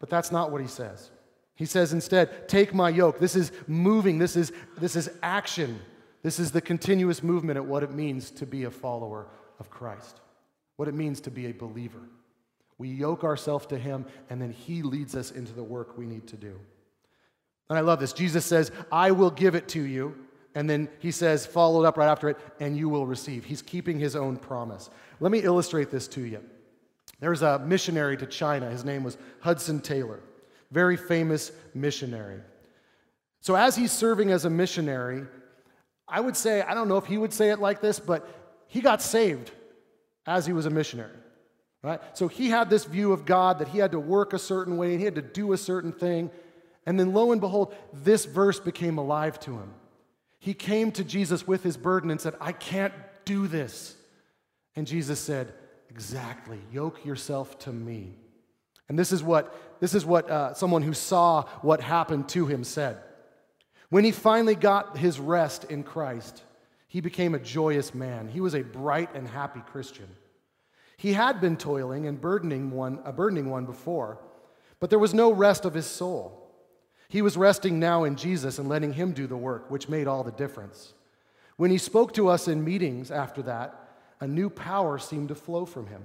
But 0.00 0.10
that's 0.10 0.30
not 0.32 0.50
what 0.50 0.60
he 0.60 0.66
says. 0.66 1.10
He 1.54 1.64
says 1.66 1.92
instead, 1.92 2.48
Take 2.48 2.74
my 2.74 2.90
yoke. 2.90 3.18
This 3.20 3.36
is 3.36 3.52
moving, 3.68 4.18
this 4.18 4.36
is, 4.36 4.52
this 4.76 4.96
is 4.96 5.08
action. 5.22 5.80
This 6.22 6.40
is 6.40 6.50
the 6.50 6.60
continuous 6.60 7.22
movement 7.22 7.56
at 7.56 7.64
what 7.64 7.84
it 7.84 7.92
means 7.92 8.32
to 8.32 8.44
be 8.44 8.64
a 8.64 8.70
follower 8.70 9.28
of 9.60 9.70
Christ 9.70 10.20
what 10.78 10.86
it 10.86 10.94
means 10.94 11.20
to 11.20 11.30
be 11.30 11.46
a 11.46 11.52
believer. 11.52 12.08
We 12.78 12.88
yoke 12.88 13.24
ourselves 13.24 13.66
to 13.66 13.76
Him, 13.76 14.06
and 14.30 14.40
then 14.40 14.52
He 14.52 14.82
leads 14.82 15.16
us 15.16 15.32
into 15.32 15.52
the 15.52 15.62
work 15.62 15.98
we 15.98 16.06
need 16.06 16.28
to 16.28 16.36
do. 16.36 16.58
And 17.68 17.76
I 17.76 17.80
love 17.80 17.98
this. 17.98 18.12
Jesus 18.12 18.46
says, 18.46 18.70
I 18.92 19.10
will 19.10 19.32
give 19.32 19.56
it 19.56 19.66
to 19.70 19.82
you. 19.82 20.14
And 20.54 20.70
then 20.70 20.88
He 21.00 21.10
says, 21.10 21.44
followed 21.44 21.84
up 21.84 21.98
right 21.98 22.08
after 22.08 22.28
it, 22.28 22.38
and 22.60 22.76
you 22.76 22.88
will 22.88 23.06
receive. 23.06 23.44
He's 23.44 23.60
keeping 23.60 23.98
His 23.98 24.14
own 24.14 24.36
promise. 24.36 24.88
Let 25.18 25.32
me 25.32 25.40
illustrate 25.40 25.90
this 25.90 26.06
to 26.08 26.20
you. 26.20 26.40
There 27.18 27.30
was 27.30 27.42
a 27.42 27.58
missionary 27.58 28.16
to 28.16 28.26
China. 28.26 28.70
His 28.70 28.84
name 28.84 29.02
was 29.02 29.18
Hudson 29.40 29.80
Taylor, 29.80 30.20
very 30.70 30.96
famous 30.96 31.50
missionary. 31.74 32.40
So, 33.40 33.56
as 33.56 33.74
he's 33.74 33.90
serving 33.90 34.30
as 34.30 34.44
a 34.44 34.50
missionary, 34.50 35.24
I 36.06 36.20
would 36.20 36.36
say, 36.36 36.62
I 36.62 36.74
don't 36.74 36.86
know 36.86 36.98
if 36.98 37.06
he 37.06 37.18
would 37.18 37.32
say 37.32 37.50
it 37.50 37.58
like 37.58 37.80
this, 37.80 37.98
but 37.98 38.28
he 38.68 38.80
got 38.80 39.02
saved 39.02 39.50
as 40.28 40.46
he 40.46 40.52
was 40.52 40.66
a 40.66 40.70
missionary. 40.70 41.16
Right? 41.82 42.00
So 42.12 42.28
he 42.28 42.50
had 42.50 42.68
this 42.68 42.84
view 42.84 43.12
of 43.12 43.24
God 43.24 43.60
that 43.60 43.68
he 43.68 43.78
had 43.78 43.92
to 43.92 44.00
work 44.00 44.32
a 44.32 44.38
certain 44.38 44.76
way 44.76 44.90
and 44.90 44.98
he 44.98 45.04
had 45.04 45.14
to 45.14 45.22
do 45.22 45.52
a 45.52 45.56
certain 45.56 45.92
thing. 45.92 46.30
And 46.84 47.00
then 47.00 47.14
lo 47.14 47.32
and 47.32 47.40
behold, 47.40 47.74
this 47.92 48.26
verse 48.26 48.60
became 48.60 48.98
alive 48.98 49.40
to 49.40 49.52
him. 49.52 49.72
He 50.38 50.54
came 50.54 50.92
to 50.92 51.04
Jesus 51.04 51.46
with 51.46 51.62
his 51.62 51.76
burden 51.76 52.10
and 52.10 52.20
said, 52.20 52.34
I 52.40 52.52
can't 52.52 52.92
do 53.24 53.46
this. 53.46 53.96
And 54.76 54.86
Jesus 54.86 55.18
said, 55.18 55.54
Exactly, 55.90 56.60
yoke 56.70 57.04
yourself 57.04 57.58
to 57.60 57.72
me. 57.72 58.14
And 58.88 58.98
this 58.98 59.10
is 59.10 59.22
what, 59.22 59.58
this 59.80 59.94
is 59.94 60.04
what 60.04 60.30
uh, 60.30 60.52
someone 60.54 60.82
who 60.82 60.92
saw 60.92 61.44
what 61.62 61.80
happened 61.80 62.28
to 62.30 62.46
him 62.46 62.62
said. 62.62 62.98
When 63.88 64.04
he 64.04 64.12
finally 64.12 64.54
got 64.54 64.98
his 64.98 65.18
rest 65.18 65.64
in 65.64 65.82
Christ, 65.82 66.42
he 66.86 67.00
became 67.00 67.34
a 67.34 67.38
joyous 67.38 67.94
man. 67.94 68.28
He 68.28 68.40
was 68.40 68.54
a 68.54 68.62
bright 68.62 69.14
and 69.14 69.26
happy 69.26 69.60
Christian. 69.60 70.08
He 70.98 71.14
had 71.14 71.40
been 71.40 71.56
toiling 71.56 72.06
and 72.06 72.20
burdening 72.20 72.70
one, 72.72 72.98
a 73.04 73.12
burdening 73.12 73.48
one 73.48 73.64
before, 73.64 74.18
but 74.80 74.90
there 74.90 74.98
was 74.98 75.14
no 75.14 75.32
rest 75.32 75.64
of 75.64 75.72
his 75.72 75.86
soul. 75.86 76.44
He 77.08 77.22
was 77.22 77.38
resting 77.38 77.78
now 77.78 78.04
in 78.04 78.16
Jesus 78.16 78.58
and 78.58 78.68
letting 78.68 78.92
Him 78.92 79.12
do 79.12 79.26
the 79.26 79.36
work, 79.36 79.70
which 79.70 79.88
made 79.88 80.06
all 80.06 80.22
the 80.22 80.30
difference. 80.32 80.92
When 81.56 81.70
He 81.70 81.78
spoke 81.78 82.12
to 82.14 82.28
us 82.28 82.48
in 82.48 82.64
meetings 82.64 83.10
after 83.10 83.40
that, 83.42 83.88
a 84.20 84.26
new 84.26 84.50
power 84.50 84.98
seemed 84.98 85.28
to 85.28 85.34
flow 85.34 85.64
from 85.64 85.86
Him. 85.86 86.02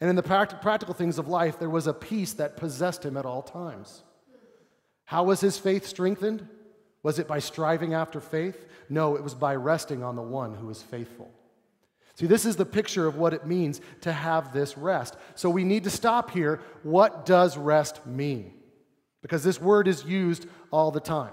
And 0.00 0.10
in 0.10 0.16
the 0.16 0.22
practical 0.22 0.94
things 0.94 1.18
of 1.18 1.28
life, 1.28 1.58
there 1.58 1.70
was 1.70 1.86
a 1.86 1.94
peace 1.94 2.32
that 2.34 2.56
possessed 2.56 3.04
Him 3.04 3.16
at 3.16 3.24
all 3.24 3.42
times. 3.42 4.02
How 5.04 5.22
was 5.24 5.40
His 5.40 5.58
faith 5.58 5.86
strengthened? 5.86 6.48
Was 7.04 7.20
it 7.20 7.28
by 7.28 7.38
striving 7.38 7.94
after 7.94 8.20
faith? 8.20 8.66
No, 8.88 9.14
it 9.14 9.22
was 9.22 9.34
by 9.34 9.54
resting 9.54 10.02
on 10.02 10.16
the 10.16 10.22
one 10.22 10.54
who 10.54 10.68
is 10.70 10.82
faithful. 10.82 11.30
See, 12.16 12.26
this 12.26 12.44
is 12.44 12.56
the 12.56 12.66
picture 12.66 13.06
of 13.06 13.16
what 13.16 13.32
it 13.34 13.46
means 13.46 13.80
to 14.00 14.12
have 14.12 14.52
this 14.52 14.76
rest. 14.76 15.16
So 15.34 15.48
we 15.48 15.64
need 15.64 15.84
to 15.84 15.90
stop 15.90 16.30
here. 16.30 16.60
What 16.82 17.24
does 17.24 17.56
rest 17.56 18.04
mean? 18.06 18.56
because 19.26 19.42
this 19.42 19.60
word 19.60 19.88
is 19.88 20.04
used 20.04 20.46
all 20.70 20.92
the 20.92 21.00
time. 21.00 21.32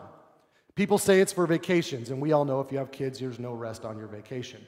People 0.74 0.98
say 0.98 1.20
it's 1.20 1.32
for 1.32 1.46
vacations, 1.46 2.10
and 2.10 2.20
we 2.20 2.32
all 2.32 2.44
know 2.44 2.60
if 2.60 2.72
you 2.72 2.80
have 2.80 2.92
kids, 2.92 3.20
there's 3.20 3.38
no 3.38 3.54
rest 3.54 3.86
on 3.86 4.00
your 4.00 4.08
vacation. 4.08 4.66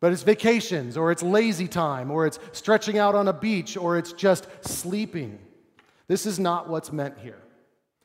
But 0.00 0.12
it's 0.12 0.24
vacations, 0.24 0.96
or 0.96 1.12
it's 1.12 1.22
lazy 1.22 1.68
time, 1.68 2.10
or 2.10 2.26
it's 2.26 2.40
stretching 2.50 2.98
out 2.98 3.14
on 3.14 3.28
a 3.28 3.32
beach, 3.32 3.76
or 3.76 3.96
it's 3.98 4.12
just 4.12 4.48
sleeping. 4.66 5.38
This 6.08 6.26
is 6.26 6.40
not 6.40 6.68
what's 6.68 6.90
meant 6.90 7.16
here. 7.18 7.38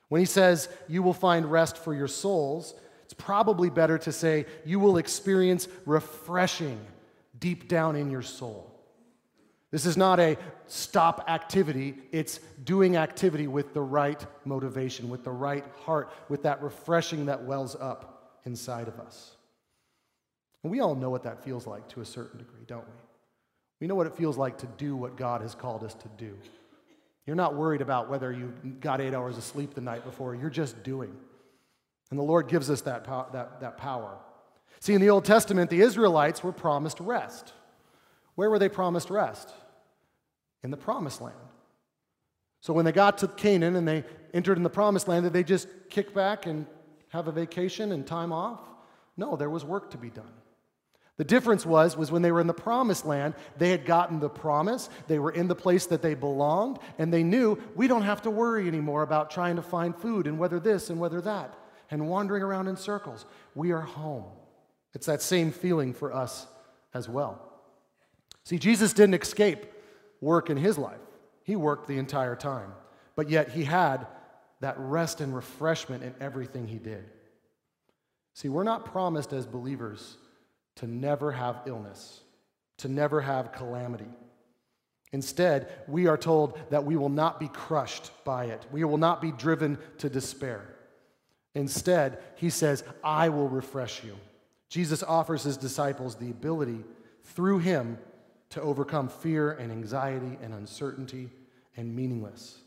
When 0.10 0.20
he 0.20 0.26
says, 0.26 0.70
You 0.88 1.02
will 1.02 1.16
find 1.16 1.52
rest 1.52 1.76
for 1.76 1.96
your 1.96 2.08
souls, 2.08 2.76
it's 3.12 3.22
probably 3.22 3.70
better 3.70 3.98
to 3.98 4.12
say, 4.14 4.46
You 4.64 4.80
will 4.80 4.96
experience 4.96 5.68
refreshing 5.86 6.80
deep 7.38 7.68
down 7.68 7.98
in 7.98 8.10
your 8.10 8.22
soul. 8.22 8.72
This 9.70 9.86
is 9.86 9.98
not 9.98 10.22
a 10.22 10.38
stop 10.68 11.26
activity, 11.28 11.96
it's 12.14 12.40
doing 12.64 12.96
activity 12.96 13.48
with 13.48 13.74
the 13.74 13.82
right 13.82 14.26
motivation, 14.46 15.10
with 15.10 15.26
the 15.26 15.32
right 15.32 15.66
heart, 15.84 16.10
with 16.30 16.44
that 16.44 16.64
refreshing 16.64 17.26
that 17.26 17.44
wells 17.44 17.76
up 17.76 18.40
inside 18.46 18.88
of 18.88 18.98
us. 18.98 19.36
And 20.64 20.72
we 20.72 20.80
all 20.80 20.96
know 20.96 21.10
what 21.10 21.24
that 21.24 21.44
feels 21.44 21.68
like 21.68 21.90
to 21.90 22.00
a 22.00 22.06
certain 22.06 22.38
degree, 22.38 22.64
don't 22.66 22.88
we? 22.88 22.94
We 23.82 23.88
know 23.88 23.96
what 23.96 24.08
it 24.08 24.16
feels 24.16 24.38
like 24.38 24.58
to 24.60 24.68
do 24.78 24.96
what 24.96 25.18
God 25.18 25.42
has 25.42 25.54
called 25.54 25.84
us 25.84 25.96
to 25.96 26.08
do. 26.18 26.38
You're 27.26 27.36
not 27.36 27.56
worried 27.56 27.82
about 27.82 28.10
whether 28.10 28.32
you 28.32 28.54
got 28.80 29.02
eight 29.02 29.14
hours 29.14 29.38
of 29.38 29.44
sleep 29.44 29.74
the 29.74 29.82
night 29.82 30.06
before, 30.06 30.34
you're 30.34 30.50
just 30.50 30.82
doing. 30.84 31.14
And 32.12 32.20
the 32.20 32.24
Lord 32.24 32.48
gives 32.48 32.70
us 32.70 32.82
that, 32.82 33.06
that, 33.32 33.62
that 33.62 33.78
power. 33.78 34.18
See, 34.80 34.94
in 34.94 35.02
the 35.02 35.10
Old 35.10 35.26
Testament, 35.26 35.70
the 35.70 35.82
Israelites 35.82 36.44
were 36.44 36.52
promised 36.52 37.00
rest. 37.00 37.54
Where 38.36 38.50
were 38.50 38.60
they 38.60 38.70
promised 38.70 39.10
rest? 39.10 39.52
in 40.64 40.72
the 40.72 40.78
promised 40.78 41.22
land. 41.22 41.36
So 42.60 42.74
when 42.74 42.86
they 42.86 42.92
got 42.92 43.20
to 43.20 43.28
Canaan 43.28 43.76
and 43.76 43.88
they 43.88 44.04
entered 44.34 44.58
in 44.58 44.64
the 44.64 44.70
promised 44.70 45.08
land, 45.08 45.24
did 45.24 45.34
they 45.34 45.44
just 45.44 45.68
kick 45.90 46.14
back 46.14 46.46
and 46.46 46.68
have 47.10 47.28
a 47.28 47.32
vacation 47.32 47.92
and 47.92 48.06
time 48.06 48.32
off? 48.32 48.60
No, 49.18 49.36
there 49.36 49.50
was 49.50 49.66
work 49.66 49.92
to 49.92 49.98
be 49.98 50.10
done. 50.10 50.32
The 51.18 51.24
difference 51.24 51.66
was 51.66 51.98
was 51.98 52.12
when 52.12 52.22
they 52.22 52.32
were 52.32 52.40
in 52.40 52.48
the 52.48 52.54
promised 52.54 53.06
land, 53.06 53.36
they 53.58 53.70
had 53.70 53.86
gotten 53.86 54.20
the 54.20 54.30
promise, 54.30 54.90
they 55.08 55.20
were 55.20 55.32
in 55.32 55.48
the 55.48 55.56
place 55.56 55.86
that 55.88 56.02
they 56.02 56.14
belonged, 56.14 56.80
and 56.98 57.14
they 57.14 57.24
knew 57.24 57.60
we 57.76 57.88
don't 57.88 58.02
have 58.04 58.22
to 58.24 58.32
worry 58.32 58.68
anymore 58.68 59.04
about 59.04 59.30
trying 59.30 59.56
to 59.58 59.62
find 59.62 59.96
food 59.96 60.26
and 60.26 60.40
whether 60.40 60.60
this 60.60 60.90
and 60.90 61.00
whether 61.00 61.22
that 61.22 61.56
and 61.92 62.08
wandering 62.08 62.42
around 62.42 62.68
in 62.68 62.78
circles. 62.78 63.26
We 63.54 63.72
are 63.72 63.82
home. 63.82 64.24
It's 64.94 65.06
that 65.06 65.22
same 65.22 65.52
feeling 65.52 65.94
for 65.94 66.14
us 66.14 66.48
as 66.94 67.08
well. 67.08 67.40
See, 68.46 68.58
Jesus 68.58 68.94
didn't 68.94 69.22
escape 69.22 69.66
work 70.22 70.50
in 70.50 70.58
his 70.58 70.78
life. 70.78 70.98
He 71.44 71.56
worked 71.56 71.88
the 71.88 71.98
entire 71.98 72.36
time, 72.36 72.72
but 73.16 73.30
yet 73.30 73.50
he 73.50 73.66
had 73.66 74.08
that 74.62 74.76
rest 74.78 75.22
and 75.22 75.36
refreshment 75.36 76.04
in 76.04 76.16
everything 76.20 76.68
he 76.68 76.78
did. 76.78 77.04
See, 78.34 78.50
we're 78.50 78.64
not 78.64 78.86
promised 78.86 79.34
as 79.34 79.46
believers 79.46 80.18
to 80.76 80.88
never 80.88 81.32
have 81.32 81.62
illness, 81.66 82.22
to 82.78 82.88
never 82.88 83.22
have 83.22 83.52
calamity. 83.52 84.08
Instead, 85.12 85.70
we 85.88 86.08
are 86.08 86.18
told 86.18 86.58
that 86.70 86.86
we 86.86 86.96
will 86.96 87.10
not 87.10 87.40
be 87.40 87.50
crushed 87.50 88.12
by 88.24 88.46
it. 88.46 88.66
We 88.72 88.84
will 88.86 88.98
not 88.98 89.22
be 89.22 89.32
driven 89.32 89.78
to 89.98 90.10
despair. 90.10 90.74
Instead, 91.54 92.20
he 92.36 92.50
says, 92.50 92.84
I 93.04 93.30
will 93.30 93.50
refresh 93.50 94.04
you. 94.04 94.16
Jesus 94.70 95.04
offers 95.04 95.44
his 95.44 95.58
disciples 95.58 96.16
the 96.16 96.30
ability 96.30 96.84
through 97.24 97.60
him 97.60 97.98
to 98.52 98.62
overcome 98.62 99.10
fear 99.10 99.52
and 99.52 99.72
anxiety 99.72 100.38
and 100.42 100.54
uncertainty 100.54 101.30
and 101.76 101.94
meaningless. 101.94 102.58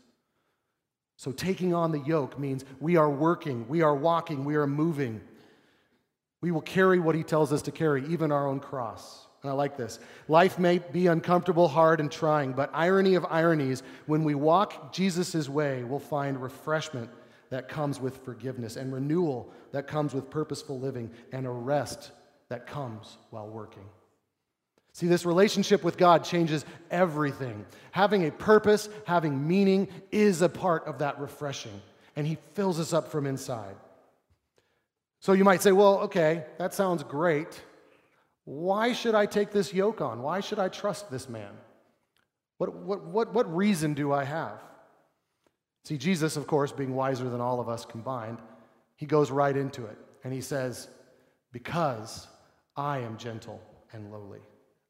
So, 1.17 1.31
taking 1.31 1.73
on 1.73 1.91
the 1.91 1.99
yoke 1.99 2.37
means 2.37 2.65
we 2.79 2.97
are 2.97 3.09
working, 3.09 3.67
we 3.67 3.81
are 3.81 3.95
walking, 3.95 4.45
we 4.45 4.55
are 4.55 4.67
moving. 4.67 5.21
We 6.41 6.51
will 6.51 6.61
carry 6.61 6.99
what 6.99 7.15
he 7.15 7.23
tells 7.23 7.51
us 7.51 7.63
to 7.63 7.71
carry, 7.71 8.05
even 8.07 8.31
our 8.31 8.47
own 8.47 8.59
cross. 8.59 9.25
And 9.41 9.49
I 9.49 9.55
like 9.55 9.77
this. 9.77 9.99
Life 10.27 10.59
may 10.59 10.79
be 10.79 11.07
uncomfortable, 11.07 11.67
hard, 11.67 11.99
and 11.99 12.11
trying, 12.11 12.53
but 12.53 12.69
irony 12.73 13.15
of 13.15 13.25
ironies, 13.25 13.81
when 14.05 14.23
we 14.23 14.35
walk 14.35 14.93
Jesus' 14.93 15.47
way, 15.47 15.83
we'll 15.83 15.99
find 15.99 16.41
refreshment 16.41 17.09
that 17.49 17.69
comes 17.69 17.99
with 17.99 18.23
forgiveness, 18.25 18.75
and 18.75 18.93
renewal 18.93 19.51
that 19.71 19.87
comes 19.87 20.13
with 20.13 20.29
purposeful 20.29 20.79
living, 20.79 21.11
and 21.31 21.45
a 21.45 21.49
rest 21.49 22.11
that 22.49 22.67
comes 22.67 23.17
while 23.29 23.47
working. 23.47 23.85
See, 24.93 25.07
this 25.07 25.25
relationship 25.25 25.83
with 25.83 25.97
God 25.97 26.23
changes 26.23 26.65
everything. 26.89 27.65
Having 27.91 28.27
a 28.27 28.31
purpose, 28.31 28.87
having 29.05 29.45
meaning 29.45 29.89
is 30.11 30.41
a 30.41 30.47
part 30.47 30.85
of 30.85 30.99
that 30.99 31.19
refreshing, 31.19 31.81
and 32.15 32.25
He 32.25 32.37
fills 32.53 32.79
us 32.79 32.93
up 32.93 33.11
from 33.11 33.25
inside. 33.25 33.75
So 35.19 35.33
you 35.33 35.43
might 35.43 35.61
say, 35.61 35.71
well, 35.71 35.99
okay, 36.01 36.45
that 36.59 36.73
sounds 36.73 37.03
great. 37.03 37.61
Why 38.45 38.93
should 38.93 39.15
I 39.15 39.25
take 39.25 39.51
this 39.51 39.73
yoke 39.73 39.99
on? 39.99 40.21
Why 40.21 40.39
should 40.39 40.59
I 40.59 40.69
trust 40.69 41.09
this 41.09 41.27
man? 41.27 41.51
What, 42.57 42.73
what, 42.73 43.03
what, 43.05 43.33
what 43.33 43.53
reason 43.53 43.95
do 43.95 44.13
I 44.13 44.23
have? 44.23 44.61
See, 45.85 45.97
Jesus, 45.99 46.35
of 46.35 46.47
course, 46.47 46.71
being 46.71 46.95
wiser 46.95 47.29
than 47.29 47.39
all 47.39 47.59
of 47.59 47.69
us 47.69 47.85
combined, 47.85 48.39
he 48.95 49.05
goes 49.05 49.29
right 49.29 49.55
into 49.55 49.85
it 49.85 49.97
and 50.23 50.33
he 50.33 50.41
says, 50.41 50.87
Because 51.51 52.27
I 52.75 52.99
am 52.99 53.17
gentle 53.17 53.61
and 53.93 54.11
lowly. 54.11 54.41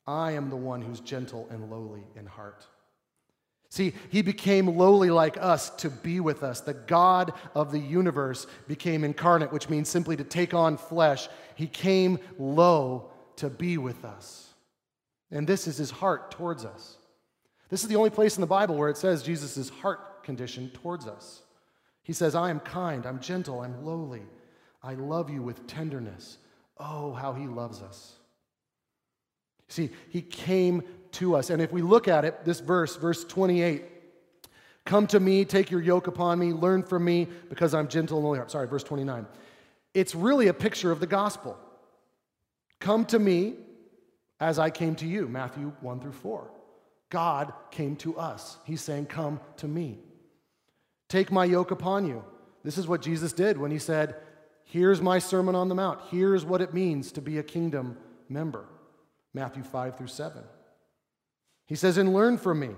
I 0.07 0.31
am 0.31 0.49
the 0.49 0.55
one 0.55 0.81
who's 0.81 1.01
gentle 1.01 1.47
and 1.51 1.69
lowly 1.69 2.03
in 2.15 2.25
heart. 2.25 2.65
See, 3.69 3.93
he 4.09 4.21
became 4.21 4.77
lowly 4.77 5.09
like 5.09 5.35
us 5.37 5.69
to 5.81 5.89
be 5.89 6.21
with 6.21 6.43
us. 6.43 6.61
The 6.61 6.73
God 6.73 7.33
of 7.53 7.73
the 7.73 7.79
universe 7.79 8.47
became 8.69 9.03
incarnate, 9.03 9.51
which 9.51 9.69
means 9.69 9.89
simply 9.89 10.15
to 10.15 10.23
take 10.23 10.53
on 10.53 10.77
flesh. 10.77 11.27
He 11.55 11.67
came 11.67 12.19
low 12.39 13.11
to 13.37 13.49
be 13.49 13.77
with 13.77 14.05
us. 14.05 14.53
And 15.29 15.45
this 15.45 15.67
is 15.67 15.75
his 15.75 15.91
heart 15.91 16.31
towards 16.31 16.63
us. 16.63 16.97
This 17.67 17.81
is 17.81 17.89
the 17.89 17.97
only 17.97 18.11
place 18.11 18.37
in 18.37 18.41
the 18.41 18.47
Bible 18.47 18.75
where 18.75 18.89
it 18.89 18.95
says 18.95 19.23
Jesus' 19.23 19.67
heart 19.67 19.99
condition 20.25 20.69
towards 20.71 21.07
us. 21.07 21.41
He 22.03 22.13
says, 22.13 22.35
I 22.35 22.49
am 22.49 22.59
kind, 22.59 23.05
I'm 23.05 23.19
gentle, 23.19 23.61
I'm 23.61 23.85
lowly. 23.85 24.23
I 24.83 24.95
love 24.95 25.29
you 25.29 25.41
with 25.41 25.65
tenderness. 25.65 26.37
Oh, 26.77 27.13
how 27.13 27.33
he 27.33 27.47
loves 27.47 27.81
us. 27.81 28.15
See, 29.67 29.89
he 30.09 30.21
came 30.21 30.83
to 31.13 31.35
us. 31.35 31.49
And 31.49 31.61
if 31.61 31.71
we 31.71 31.81
look 31.81 32.07
at 32.07 32.25
it, 32.25 32.45
this 32.45 32.59
verse, 32.59 32.95
verse 32.95 33.23
28, 33.23 33.83
come 34.85 35.07
to 35.07 35.19
me, 35.19 35.45
take 35.45 35.71
your 35.71 35.81
yoke 35.81 36.07
upon 36.07 36.37
me, 36.37 36.53
learn 36.53 36.83
from 36.83 37.03
me, 37.03 37.27
because 37.49 37.73
I'm 37.73 37.87
gentle 37.87 38.17
and 38.17 38.25
lowly. 38.27 38.39
Sorry, 38.47 38.67
verse 38.67 38.83
29. 38.83 39.25
It's 39.93 40.13
really 40.13 40.49
a 40.49 40.53
picture 40.53 40.91
of 40.91 40.99
the 40.99 41.07
gospel. 41.07 41.57
Come 42.79 43.05
to 43.05 43.17
me 43.17 43.55
as 44.39 44.59
I 44.59 44.69
came 44.69 44.95
to 44.95 45.07
you, 45.07 45.27
Matthew 45.27 45.73
1 45.79 45.99
through 46.01 46.11
4. 46.11 46.51
God 47.09 47.53
came 47.71 47.95
to 47.97 48.17
us. 48.17 48.57
He's 48.65 48.81
saying, 48.81 49.05
Come 49.07 49.39
to 49.57 49.67
me. 49.67 49.99
Take 51.15 51.31
my 51.31 51.45
yoke 51.45 51.71
upon 51.71 52.05
you. 52.05 52.25
This 52.65 52.77
is 52.77 52.89
what 52.89 53.01
Jesus 53.01 53.31
did 53.31 53.57
when 53.57 53.71
he 53.71 53.79
said, 53.79 54.17
Here's 54.65 55.01
my 55.01 55.17
Sermon 55.17 55.55
on 55.55 55.69
the 55.69 55.75
Mount. 55.75 56.01
Here's 56.11 56.43
what 56.43 56.59
it 56.59 56.73
means 56.73 57.13
to 57.13 57.21
be 57.21 57.37
a 57.37 57.43
kingdom 57.43 57.97
member. 58.27 58.65
Matthew 59.33 59.63
5 59.63 59.97
through 59.97 60.07
7. 60.07 60.43
He 61.67 61.75
says, 61.75 61.97
and 61.97 62.13
learn 62.13 62.37
from 62.37 62.59
me. 62.59 62.71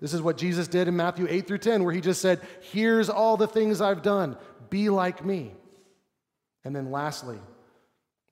This 0.00 0.12
is 0.12 0.20
what 0.20 0.36
Jesus 0.36 0.66
did 0.66 0.88
in 0.88 0.96
Matthew 0.96 1.28
8 1.30 1.46
through 1.46 1.58
10, 1.58 1.84
where 1.84 1.92
he 1.92 2.00
just 2.00 2.20
said, 2.20 2.40
Here's 2.72 3.08
all 3.08 3.36
the 3.36 3.46
things 3.46 3.80
I've 3.80 4.02
done. 4.02 4.38
Be 4.70 4.88
like 4.88 5.24
me. 5.24 5.52
And 6.64 6.74
then 6.74 6.90
lastly, 6.90 7.38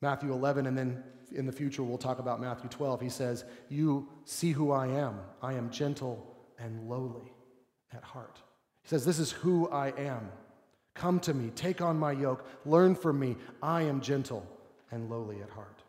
Matthew 0.00 0.32
11, 0.32 0.66
and 0.66 0.76
then 0.76 1.04
in 1.30 1.46
the 1.46 1.52
future 1.52 1.84
we'll 1.84 1.98
talk 1.98 2.18
about 2.18 2.40
Matthew 2.40 2.68
12. 2.68 3.00
He 3.00 3.10
says, 3.10 3.44
You 3.68 4.08
see 4.24 4.50
who 4.50 4.72
I 4.72 4.88
am. 4.88 5.20
I 5.40 5.52
am 5.52 5.70
gentle 5.70 6.36
and 6.58 6.88
lowly 6.88 7.30
at 7.92 8.02
heart. 8.02 8.40
He 8.82 8.88
says, 8.88 9.04
This 9.04 9.18
is 9.18 9.32
who 9.32 9.68
I 9.68 9.88
am. 9.98 10.30
Come 10.94 11.20
to 11.20 11.34
me, 11.34 11.50
take 11.54 11.80
on 11.80 11.98
my 11.98 12.12
yoke, 12.12 12.46
learn 12.66 12.94
from 12.94 13.18
me. 13.18 13.36
I 13.62 13.82
am 13.82 14.00
gentle 14.00 14.46
and 14.90 15.08
lowly 15.10 15.40
at 15.40 15.50
heart. 15.50 15.82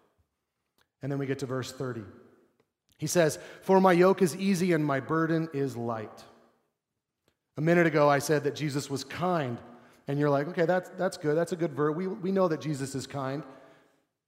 And 1.02 1.12
then 1.12 1.20
we 1.20 1.26
get 1.26 1.40
to 1.40 1.46
verse 1.46 1.72
30. 1.72 2.02
He 2.98 3.08
says, 3.08 3.38
For 3.64 3.82
my 3.82 3.92
yoke 3.92 4.22
is 4.22 4.36
easy 4.38 4.72
and 4.72 4.86
my 4.86 5.02
burden 5.02 5.50
is 5.54 5.76
light. 5.76 6.24
A 7.58 7.62
minute 7.62 7.86
ago, 7.86 8.10
I 8.10 8.20
said 8.20 8.46
that 8.46 8.56
Jesus 8.56 8.90
was 8.90 9.04
kind 9.04 9.58
And 10.08 10.20
you're 10.20 10.30
like, 10.30 10.48
okay, 10.50 10.66
that's, 10.66 10.90
that's 10.98 11.18
good. 11.18 11.38
That's 11.38 11.52
a 11.52 11.56
good 11.56 11.74
verb. 11.74 11.96
We, 11.96 12.08
we 12.08 12.32
know 12.32 12.48
that 12.48 12.62
Jesus 12.62 12.94
is 12.96 13.08
kind. 13.08 13.44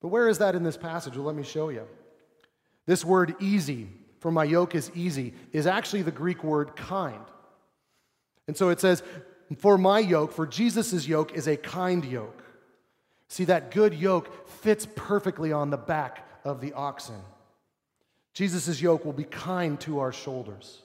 But 0.02 0.10
where 0.10 0.30
is 0.30 0.38
that 0.38 0.56
in 0.56 0.64
this 0.64 0.78
passage? 0.78 1.16
Well, 1.16 1.26
let 1.26 1.36
me 1.36 1.44
show 1.44 1.70
you. 1.70 1.86
This 2.86 3.04
word 3.04 3.36
easy, 3.40 3.90
for 4.20 4.32
my 4.32 4.44
yoke 4.44 4.76
is 4.76 4.92
easy, 4.96 5.34
is 5.52 5.68
actually 5.68 6.04
the 6.04 6.12
Greek 6.12 6.44
word 6.44 6.76
kind. 6.76 7.24
And 8.48 8.56
so 8.56 8.70
it 8.70 8.80
says, 8.80 9.04
for 9.58 9.78
my 9.78 10.00
yoke, 10.00 10.32
for 10.32 10.48
Jesus' 10.48 11.08
yoke 11.08 11.34
is 11.34 11.48
a 11.48 11.58
kind 11.58 12.04
yoke. 12.04 12.44
See, 13.28 13.46
that 13.46 13.72
good 13.72 13.94
yoke 13.94 14.48
fits 14.48 14.88
perfectly 14.96 15.52
on 15.52 15.70
the 15.70 15.78
back 15.78 16.28
of 16.44 16.62
the 16.62 16.74
oxen. 16.74 17.20
Jesus' 18.34 18.82
yoke 18.82 19.06
will 19.06 19.14
be 19.14 19.24
kind 19.24 19.80
to 19.82 20.00
our 20.00 20.12
shoulders. 20.12 20.82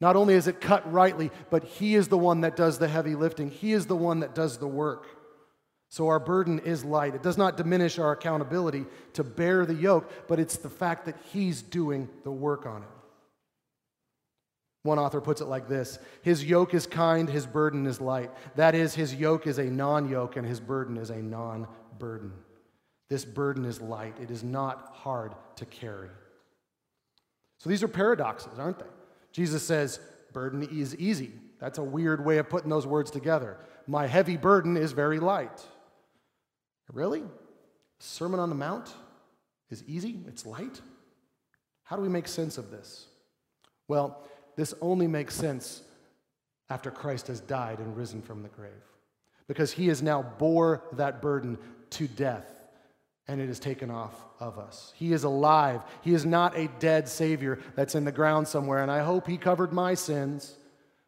Not 0.00 0.16
only 0.16 0.34
is 0.34 0.46
it 0.46 0.60
cut 0.60 0.90
rightly, 0.90 1.30
but 1.50 1.64
He 1.64 1.94
is 1.94 2.08
the 2.08 2.16
one 2.18 2.40
that 2.42 2.56
does 2.56 2.78
the 2.78 2.88
heavy 2.88 3.14
lifting. 3.14 3.50
He 3.50 3.72
is 3.72 3.86
the 3.86 3.96
one 3.96 4.20
that 4.20 4.34
does 4.34 4.58
the 4.58 4.68
work. 4.68 5.06
So 5.88 6.08
our 6.08 6.20
burden 6.20 6.60
is 6.60 6.84
light. 6.84 7.14
It 7.14 7.22
does 7.22 7.36
not 7.36 7.56
diminish 7.56 7.98
our 7.98 8.12
accountability 8.12 8.86
to 9.14 9.24
bear 9.24 9.66
the 9.66 9.74
yoke, 9.74 10.10
but 10.28 10.38
it's 10.38 10.56
the 10.56 10.70
fact 10.70 11.04
that 11.06 11.16
He's 11.32 11.62
doing 11.62 12.08
the 12.22 12.30
work 12.30 12.64
on 12.64 12.82
it. 12.82 12.88
One 14.82 14.98
author 14.98 15.20
puts 15.20 15.40
it 15.40 15.46
like 15.46 15.68
this 15.68 15.98
His 16.22 16.44
yoke 16.44 16.74
is 16.74 16.86
kind, 16.86 17.28
His 17.28 17.46
burden 17.46 17.86
is 17.86 18.00
light. 18.00 18.30
That 18.56 18.74
is, 18.74 18.94
His 18.94 19.14
yoke 19.14 19.46
is 19.46 19.58
a 19.58 19.64
non 19.64 20.08
yoke, 20.08 20.36
and 20.36 20.46
His 20.46 20.60
burden 20.60 20.96
is 20.96 21.10
a 21.10 21.16
non 21.16 21.66
burden. 21.98 22.32
This 23.08 23.24
burden 23.24 23.64
is 23.64 23.80
light, 23.80 24.14
it 24.20 24.30
is 24.30 24.44
not 24.44 24.92
hard 24.94 25.34
to 25.56 25.66
carry. 25.66 26.10
So 27.58 27.68
these 27.68 27.82
are 27.82 27.88
paradoxes, 27.88 28.58
aren't 28.58 28.78
they? 28.78 28.86
Jesus 29.32 29.62
says, 29.66 30.00
burden 30.32 30.62
is 30.62 30.96
easy. 30.96 31.32
That's 31.58 31.78
a 31.78 31.82
weird 31.82 32.24
way 32.24 32.38
of 32.38 32.48
putting 32.48 32.70
those 32.70 32.86
words 32.86 33.10
together. 33.10 33.58
My 33.86 34.06
heavy 34.06 34.36
burden 34.36 34.76
is 34.76 34.92
very 34.92 35.18
light. 35.18 35.60
Really? 36.92 37.22
Sermon 37.98 38.40
on 38.40 38.48
the 38.48 38.54
Mount 38.54 38.94
is 39.68 39.84
easy, 39.86 40.20
it's 40.26 40.46
light? 40.46 40.80
How 41.84 41.96
do 41.96 42.02
we 42.02 42.08
make 42.08 42.28
sense 42.28 42.56
of 42.56 42.70
this? 42.70 43.06
Well, 43.88 44.22
this 44.60 44.74
only 44.82 45.06
makes 45.06 45.34
sense 45.34 45.82
after 46.68 46.90
Christ 46.90 47.28
has 47.28 47.40
died 47.40 47.78
and 47.78 47.96
risen 47.96 48.20
from 48.20 48.42
the 48.42 48.48
grave. 48.50 48.72
Because 49.48 49.72
he 49.72 49.88
has 49.88 50.02
now 50.02 50.22
bore 50.22 50.82
that 50.92 51.22
burden 51.22 51.56
to 51.90 52.06
death 52.06 52.60
and 53.26 53.40
it 53.40 53.48
is 53.48 53.58
taken 53.58 53.90
off 53.90 54.26
of 54.40 54.58
us. 54.58 54.92
He 54.96 55.12
is 55.12 55.24
alive. 55.24 55.82
He 56.02 56.12
is 56.12 56.26
not 56.26 56.58
a 56.58 56.68
dead 56.78 57.08
Savior 57.08 57.60
that's 57.76 57.94
in 57.94 58.04
the 58.04 58.12
ground 58.12 58.48
somewhere, 58.48 58.82
and 58.82 58.90
I 58.90 59.04
hope 59.04 59.28
He 59.28 59.36
covered 59.36 59.72
my 59.72 59.94
sins. 59.94 60.56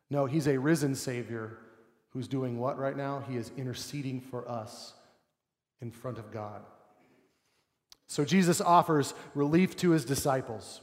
No, 0.09 0.27
He's 0.27 0.47
a 0.47 0.57
risen 0.57 0.95
Savior 0.95 1.59
who's 2.11 2.29
doing 2.29 2.61
what 2.61 2.79
right 2.79 2.97
now? 2.97 3.25
He 3.29 3.37
is 3.37 3.51
interceding 3.57 4.21
for 4.21 4.49
us 4.49 4.93
in 5.81 5.91
front 5.91 6.19
of 6.19 6.31
God. 6.31 6.63
So 8.07 8.25
Jesus 8.25 8.61
offers 8.61 9.15
relief 9.35 9.75
to 9.79 9.91
His 9.91 10.05
disciples 10.05 10.81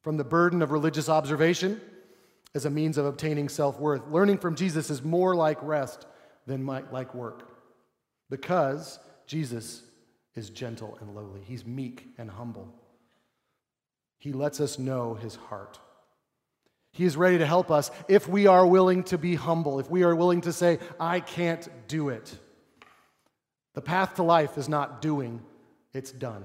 from 0.00 0.16
the 0.16 0.24
burden 0.24 0.62
of 0.62 0.70
religious 0.70 1.10
observation 1.10 1.82
as 2.54 2.64
a 2.64 2.70
means 2.70 2.98
of 2.98 3.06
obtaining 3.06 3.48
self 3.48 3.78
worth. 3.78 4.06
Learning 4.08 4.38
from 4.38 4.54
Jesus 4.54 4.90
is 4.90 5.02
more 5.02 5.34
like 5.34 5.58
rest 5.62 6.06
than 6.46 6.66
like 6.66 7.14
work 7.14 7.48
because 8.30 8.98
Jesus 9.26 9.82
is 10.34 10.50
gentle 10.50 10.96
and 11.00 11.14
lowly, 11.14 11.40
he's 11.44 11.64
meek 11.64 12.08
and 12.18 12.30
humble. 12.30 12.74
He 14.18 14.32
lets 14.32 14.60
us 14.60 14.78
know 14.78 15.14
his 15.14 15.34
heart. 15.34 15.78
He 16.92 17.04
is 17.04 17.16
ready 17.16 17.38
to 17.38 17.46
help 17.46 17.70
us 17.70 17.90
if 18.08 18.28
we 18.28 18.46
are 18.46 18.66
willing 18.66 19.04
to 19.04 19.18
be 19.18 19.34
humble, 19.34 19.80
if 19.80 19.90
we 19.90 20.02
are 20.02 20.14
willing 20.14 20.42
to 20.42 20.52
say, 20.52 20.78
I 21.00 21.20
can't 21.20 21.66
do 21.88 22.10
it. 22.10 22.38
The 23.74 23.80
path 23.80 24.16
to 24.16 24.22
life 24.22 24.58
is 24.58 24.68
not 24.68 25.00
doing, 25.00 25.40
it's 25.94 26.12
done. 26.12 26.44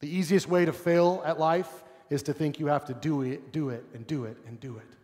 The 0.00 0.14
easiest 0.14 0.48
way 0.48 0.64
to 0.64 0.72
fail 0.72 1.22
at 1.24 1.38
life 1.38 1.70
is 2.10 2.22
to 2.24 2.34
think 2.34 2.58
you 2.58 2.66
have 2.66 2.84
to 2.86 2.94
do 2.94 3.22
it, 3.22 3.52
do 3.52 3.70
it, 3.70 3.84
and 3.94 4.06
do 4.06 4.24
it, 4.24 4.36
and 4.46 4.60
do 4.60 4.76
it. 4.76 4.96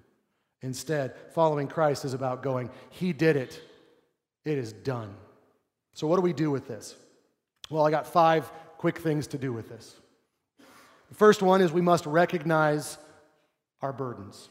Instead, 0.62 1.14
following 1.32 1.68
Christ 1.68 2.04
is 2.04 2.12
about 2.12 2.42
going, 2.42 2.70
He 2.90 3.12
did 3.12 3.36
it, 3.36 3.62
it 4.44 4.58
is 4.58 4.72
done. 4.72 5.14
So, 5.94 6.06
what 6.06 6.16
do 6.16 6.22
we 6.22 6.32
do 6.32 6.50
with 6.50 6.66
this? 6.66 6.96
Well, 7.70 7.86
I 7.86 7.90
got 7.90 8.06
five 8.06 8.50
quick 8.76 8.98
things 8.98 9.28
to 9.28 9.38
do 9.38 9.52
with 9.52 9.68
this. 9.68 9.94
The 11.08 11.14
first 11.14 11.42
one 11.42 11.60
is 11.60 11.72
we 11.72 11.80
must 11.80 12.04
recognize 12.06 12.98
our 13.80 13.92
burdens. 13.92 14.48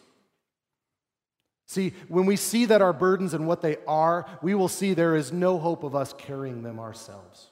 See, 1.67 1.93
when 2.07 2.25
we 2.25 2.35
see 2.35 2.65
that 2.65 2.81
our 2.81 2.93
burdens 2.93 3.33
and 3.33 3.47
what 3.47 3.61
they 3.61 3.77
are, 3.87 4.25
we 4.41 4.53
will 4.53 4.67
see 4.67 4.93
there 4.93 5.15
is 5.15 5.31
no 5.31 5.57
hope 5.57 5.83
of 5.83 5.95
us 5.95 6.13
carrying 6.17 6.61
them 6.61 6.79
ourselves. 6.79 7.49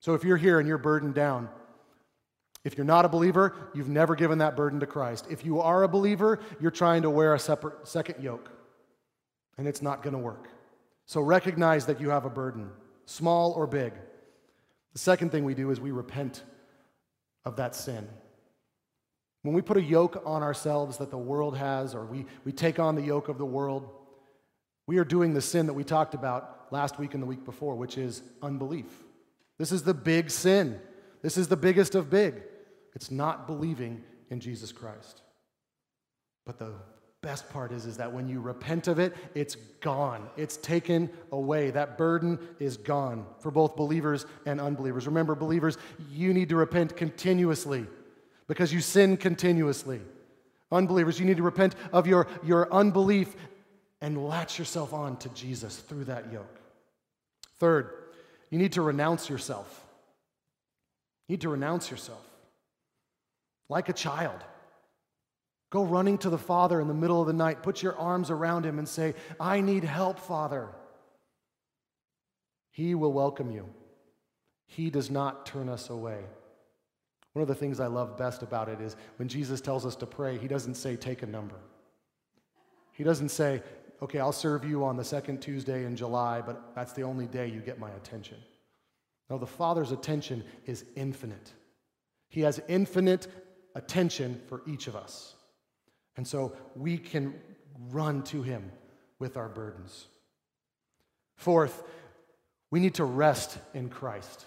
So 0.00 0.14
if 0.14 0.24
you're 0.24 0.38
here 0.38 0.58
and 0.58 0.66
you're 0.66 0.78
burdened 0.78 1.14
down, 1.14 1.48
if 2.64 2.76
you're 2.76 2.84
not 2.84 3.04
a 3.04 3.08
believer, 3.08 3.54
you've 3.74 3.88
never 3.88 4.14
given 4.14 4.38
that 4.38 4.56
burden 4.56 4.80
to 4.80 4.86
Christ. 4.86 5.26
If 5.30 5.44
you 5.44 5.60
are 5.60 5.82
a 5.82 5.88
believer, 5.88 6.38
you're 6.60 6.70
trying 6.70 7.02
to 7.02 7.10
wear 7.10 7.34
a 7.34 7.38
separate 7.38 7.88
second 7.88 8.22
yoke, 8.22 8.50
and 9.58 9.66
it's 9.66 9.82
not 9.82 10.02
going 10.02 10.12
to 10.12 10.18
work. 10.18 10.48
So 11.06 11.20
recognize 11.20 11.86
that 11.86 12.00
you 12.00 12.10
have 12.10 12.24
a 12.24 12.30
burden 12.30 12.70
small 13.04 13.52
or 13.52 13.66
big. 13.66 13.92
The 14.92 14.98
second 14.98 15.32
thing 15.32 15.44
we 15.44 15.54
do 15.54 15.70
is 15.70 15.80
we 15.80 15.90
repent 15.90 16.42
of 17.44 17.56
that 17.56 17.74
sin. 17.74 18.08
When 19.42 19.54
we 19.54 19.62
put 19.62 19.76
a 19.76 19.82
yoke 19.82 20.22
on 20.24 20.42
ourselves 20.42 20.98
that 20.98 21.10
the 21.10 21.18
world 21.18 21.56
has, 21.56 21.94
or 21.94 22.04
we, 22.04 22.26
we 22.44 22.52
take 22.52 22.78
on 22.78 22.94
the 22.94 23.02
yoke 23.02 23.28
of 23.28 23.38
the 23.38 23.44
world, 23.44 23.90
we 24.86 24.98
are 24.98 25.04
doing 25.04 25.34
the 25.34 25.40
sin 25.40 25.66
that 25.66 25.72
we 25.72 25.82
talked 25.82 26.14
about 26.14 26.66
last 26.70 26.98
week 26.98 27.14
and 27.14 27.22
the 27.22 27.26
week 27.26 27.44
before, 27.44 27.74
which 27.74 27.98
is 27.98 28.22
unbelief. 28.40 28.86
This 29.58 29.72
is 29.72 29.82
the 29.82 29.94
big 29.94 30.30
sin. 30.30 30.80
This 31.22 31.36
is 31.36 31.48
the 31.48 31.56
biggest 31.56 31.94
of 31.94 32.08
big. 32.08 32.42
It's 32.94 33.10
not 33.10 33.46
believing 33.46 34.02
in 34.30 34.40
Jesus 34.40 34.72
Christ. 34.72 35.22
But 36.44 36.58
the 36.58 36.72
best 37.22 37.48
part 37.50 37.72
is, 37.72 37.86
is 37.86 37.96
that 37.98 38.12
when 38.12 38.28
you 38.28 38.40
repent 38.40 38.88
of 38.88 38.98
it, 38.98 39.14
it's 39.34 39.54
gone. 39.80 40.28
It's 40.36 40.56
taken 40.56 41.08
away. 41.30 41.70
That 41.70 41.96
burden 41.96 42.38
is 42.58 42.76
gone 42.76 43.24
for 43.38 43.50
both 43.50 43.76
believers 43.76 44.26
and 44.44 44.60
unbelievers. 44.60 45.06
Remember, 45.06 45.34
believers, 45.34 45.78
you 46.10 46.34
need 46.34 46.48
to 46.48 46.56
repent 46.56 46.96
continuously 46.96 47.86
because 48.48 48.72
you 48.72 48.80
sin 48.80 49.16
continuously. 49.16 50.00
Unbelievers, 50.72 51.20
you 51.20 51.26
need 51.26 51.36
to 51.36 51.42
repent 51.42 51.76
of 51.92 52.06
your, 52.06 52.26
your 52.42 52.72
unbelief 52.72 53.36
and 54.00 54.26
latch 54.26 54.58
yourself 54.58 54.92
on 54.92 55.16
to 55.18 55.28
Jesus 55.28 55.76
through 55.76 56.04
that 56.04 56.32
yoke. 56.32 56.60
Third, 57.58 57.90
you 58.50 58.58
need 58.58 58.72
to 58.72 58.82
renounce 58.82 59.30
yourself. 59.30 59.84
You 61.28 61.34
need 61.34 61.42
to 61.42 61.50
renounce 61.50 61.90
yourself 61.90 62.26
like 63.68 63.88
a 63.88 63.92
child. 63.92 64.44
Go 65.70 65.84
running 65.84 66.18
to 66.18 66.30
the 66.30 66.38
Father 66.38 66.80
in 66.80 66.88
the 66.88 66.94
middle 66.94 67.20
of 67.20 67.26
the 67.26 67.32
night. 67.32 67.62
Put 67.62 67.82
your 67.82 67.96
arms 67.96 68.30
around 68.30 68.66
him 68.66 68.78
and 68.78 68.86
say, 68.86 69.14
I 69.40 69.60
need 69.60 69.84
help, 69.84 70.18
Father. 70.18 70.68
He 72.70 72.94
will 72.94 73.12
welcome 73.12 73.50
you. 73.50 73.68
He 74.66 74.90
does 74.90 75.10
not 75.10 75.46
turn 75.46 75.68
us 75.68 75.88
away. 75.90 76.20
One 77.32 77.42
of 77.42 77.48
the 77.48 77.54
things 77.54 77.80
I 77.80 77.86
love 77.86 78.18
best 78.18 78.42
about 78.42 78.68
it 78.68 78.80
is 78.80 78.96
when 79.16 79.28
Jesus 79.28 79.60
tells 79.60 79.86
us 79.86 79.96
to 79.96 80.06
pray, 80.06 80.36
he 80.36 80.48
doesn't 80.48 80.74
say, 80.74 80.96
take 80.96 81.22
a 81.22 81.26
number. 81.26 81.56
He 82.92 83.04
doesn't 83.04 83.30
say, 83.30 83.62
okay, 84.02 84.18
I'll 84.18 84.32
serve 84.32 84.64
you 84.64 84.84
on 84.84 84.96
the 84.96 85.04
second 85.04 85.40
Tuesday 85.40 85.84
in 85.84 85.96
July, 85.96 86.42
but 86.42 86.74
that's 86.74 86.92
the 86.92 87.02
only 87.02 87.26
day 87.26 87.46
you 87.46 87.60
get 87.60 87.78
my 87.78 87.90
attention. 87.92 88.36
No, 89.30 89.38
the 89.38 89.46
Father's 89.46 89.92
attention 89.92 90.44
is 90.66 90.84
infinite. 90.96 91.52
He 92.28 92.42
has 92.42 92.60
infinite 92.68 93.28
attention 93.74 94.40
for 94.48 94.62
each 94.66 94.86
of 94.86 94.96
us. 94.96 95.34
And 96.16 96.26
so 96.26 96.54
we 96.76 96.98
can 96.98 97.34
run 97.90 98.22
to 98.24 98.42
him 98.42 98.70
with 99.18 99.36
our 99.36 99.48
burdens. 99.48 100.06
Fourth, 101.36 101.82
we 102.70 102.80
need 102.80 102.94
to 102.94 103.04
rest 103.04 103.58
in 103.74 103.88
Christ. 103.88 104.44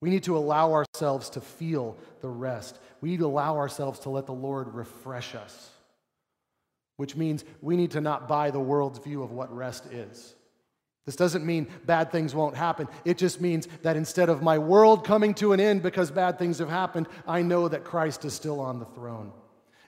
We 0.00 0.10
need 0.10 0.24
to 0.24 0.36
allow 0.36 0.72
ourselves 0.72 1.30
to 1.30 1.40
feel 1.40 1.96
the 2.20 2.28
rest. 2.28 2.78
We 3.00 3.10
need 3.10 3.20
to 3.20 3.26
allow 3.26 3.56
ourselves 3.56 4.00
to 4.00 4.10
let 4.10 4.26
the 4.26 4.32
Lord 4.32 4.74
refresh 4.74 5.34
us, 5.34 5.70
which 6.96 7.14
means 7.14 7.44
we 7.60 7.76
need 7.76 7.92
to 7.92 8.00
not 8.00 8.26
buy 8.26 8.50
the 8.50 8.60
world's 8.60 8.98
view 8.98 9.22
of 9.22 9.30
what 9.30 9.54
rest 9.54 9.86
is. 9.86 10.34
This 11.04 11.16
doesn't 11.16 11.44
mean 11.44 11.66
bad 11.84 12.12
things 12.12 12.34
won't 12.34 12.56
happen. 12.56 12.86
It 13.04 13.18
just 13.18 13.40
means 13.40 13.66
that 13.82 13.96
instead 13.96 14.28
of 14.28 14.42
my 14.42 14.58
world 14.58 15.04
coming 15.04 15.34
to 15.34 15.52
an 15.52 15.58
end 15.58 15.82
because 15.82 16.10
bad 16.10 16.38
things 16.38 16.58
have 16.58 16.70
happened, 16.70 17.08
I 17.26 17.42
know 17.42 17.66
that 17.68 17.84
Christ 17.84 18.24
is 18.24 18.34
still 18.34 18.60
on 18.60 18.78
the 18.78 18.84
throne 18.84 19.32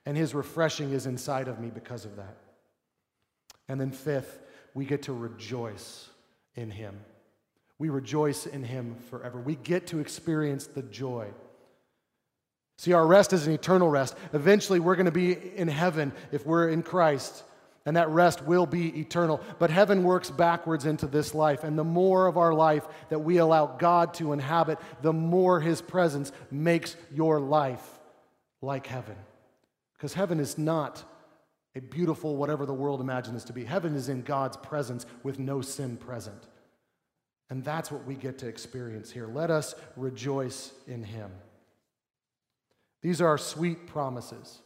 and 0.06 0.16
his 0.16 0.34
refreshing 0.34 0.92
is 0.92 1.06
inside 1.06 1.48
of 1.48 1.60
me 1.60 1.70
because 1.70 2.04
of 2.04 2.16
that. 2.16 2.36
And 3.68 3.80
then, 3.80 3.90
fifth, 3.90 4.40
we 4.74 4.84
get 4.84 5.04
to 5.04 5.12
rejoice 5.12 6.08
in 6.54 6.70
him. 6.70 7.00
We 7.78 7.88
rejoice 7.88 8.46
in 8.46 8.62
him 8.62 8.96
forever. 9.10 9.40
We 9.40 9.56
get 9.56 9.86
to 9.88 10.00
experience 10.00 10.66
the 10.66 10.82
joy. 10.82 11.28
See, 12.76 12.92
our 12.92 13.06
rest 13.06 13.32
is 13.32 13.46
an 13.46 13.52
eternal 13.52 13.88
rest. 13.88 14.16
Eventually, 14.32 14.80
we're 14.80 14.96
going 14.96 15.06
to 15.06 15.12
be 15.12 15.32
in 15.32 15.68
heaven 15.68 16.12
if 16.32 16.44
we're 16.44 16.68
in 16.68 16.82
Christ. 16.82 17.44
And 17.86 17.96
that 17.96 18.08
rest 18.08 18.42
will 18.42 18.64
be 18.64 18.98
eternal. 18.98 19.40
But 19.58 19.70
heaven 19.70 20.04
works 20.04 20.30
backwards 20.30 20.86
into 20.86 21.06
this 21.06 21.34
life. 21.34 21.64
And 21.64 21.78
the 21.78 21.84
more 21.84 22.26
of 22.26 22.38
our 22.38 22.54
life 22.54 22.86
that 23.10 23.18
we 23.18 23.36
allow 23.36 23.66
God 23.66 24.14
to 24.14 24.32
inhabit, 24.32 24.78
the 25.02 25.12
more 25.12 25.60
His 25.60 25.82
presence 25.82 26.32
makes 26.50 26.96
your 27.12 27.40
life 27.40 27.86
like 28.62 28.86
heaven. 28.86 29.16
Because 29.96 30.14
heaven 30.14 30.40
is 30.40 30.56
not 30.56 31.04
a 31.76 31.80
beautiful, 31.80 32.36
whatever 32.36 32.64
the 32.64 32.72
world 32.72 33.00
imagines 33.00 33.44
to 33.44 33.52
be. 33.52 33.64
Heaven 33.64 33.94
is 33.94 34.08
in 34.08 34.22
God's 34.22 34.56
presence 34.56 35.04
with 35.22 35.38
no 35.38 35.60
sin 35.60 35.96
present. 35.96 36.48
And 37.50 37.62
that's 37.62 37.90
what 37.90 38.06
we 38.06 38.14
get 38.14 38.38
to 38.38 38.48
experience 38.48 39.10
here. 39.10 39.26
Let 39.26 39.50
us 39.50 39.74
rejoice 39.96 40.72
in 40.86 41.04
Him. 41.04 41.30
These 43.02 43.20
are 43.20 43.28
our 43.28 43.38
sweet 43.38 43.86
promises. 43.86 44.60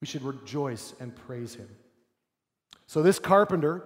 We 0.00 0.06
should 0.06 0.22
rejoice 0.22 0.94
and 1.00 1.14
praise 1.14 1.54
Him. 1.54 1.68
So, 2.86 3.02
this 3.02 3.18
carpenter, 3.18 3.84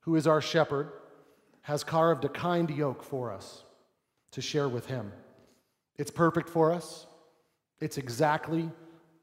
who 0.00 0.16
is 0.16 0.26
our 0.26 0.40
shepherd, 0.40 0.92
has 1.62 1.84
carved 1.84 2.24
a 2.24 2.28
kind 2.28 2.68
yoke 2.70 3.02
for 3.02 3.32
us 3.32 3.62
to 4.32 4.40
share 4.40 4.68
with 4.68 4.86
him. 4.86 5.12
It's 5.96 6.10
perfect 6.10 6.48
for 6.48 6.72
us, 6.72 7.06
it's 7.80 7.98
exactly 7.98 8.70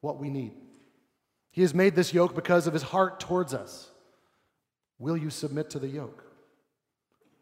what 0.02 0.20
we 0.20 0.30
need. 0.30 0.52
He 1.52 1.62
has 1.62 1.74
made 1.74 1.96
this 1.96 2.14
yoke 2.14 2.36
because 2.36 2.68
of 2.68 2.74
his 2.74 2.84
heart 2.84 3.20
towards 3.20 3.54
us. 3.54 3.89
Will 5.00 5.18
you 5.18 5.30
submit 5.30 5.70
to 5.72 5.80
the 5.80 5.88
yoke? 5.88 6.24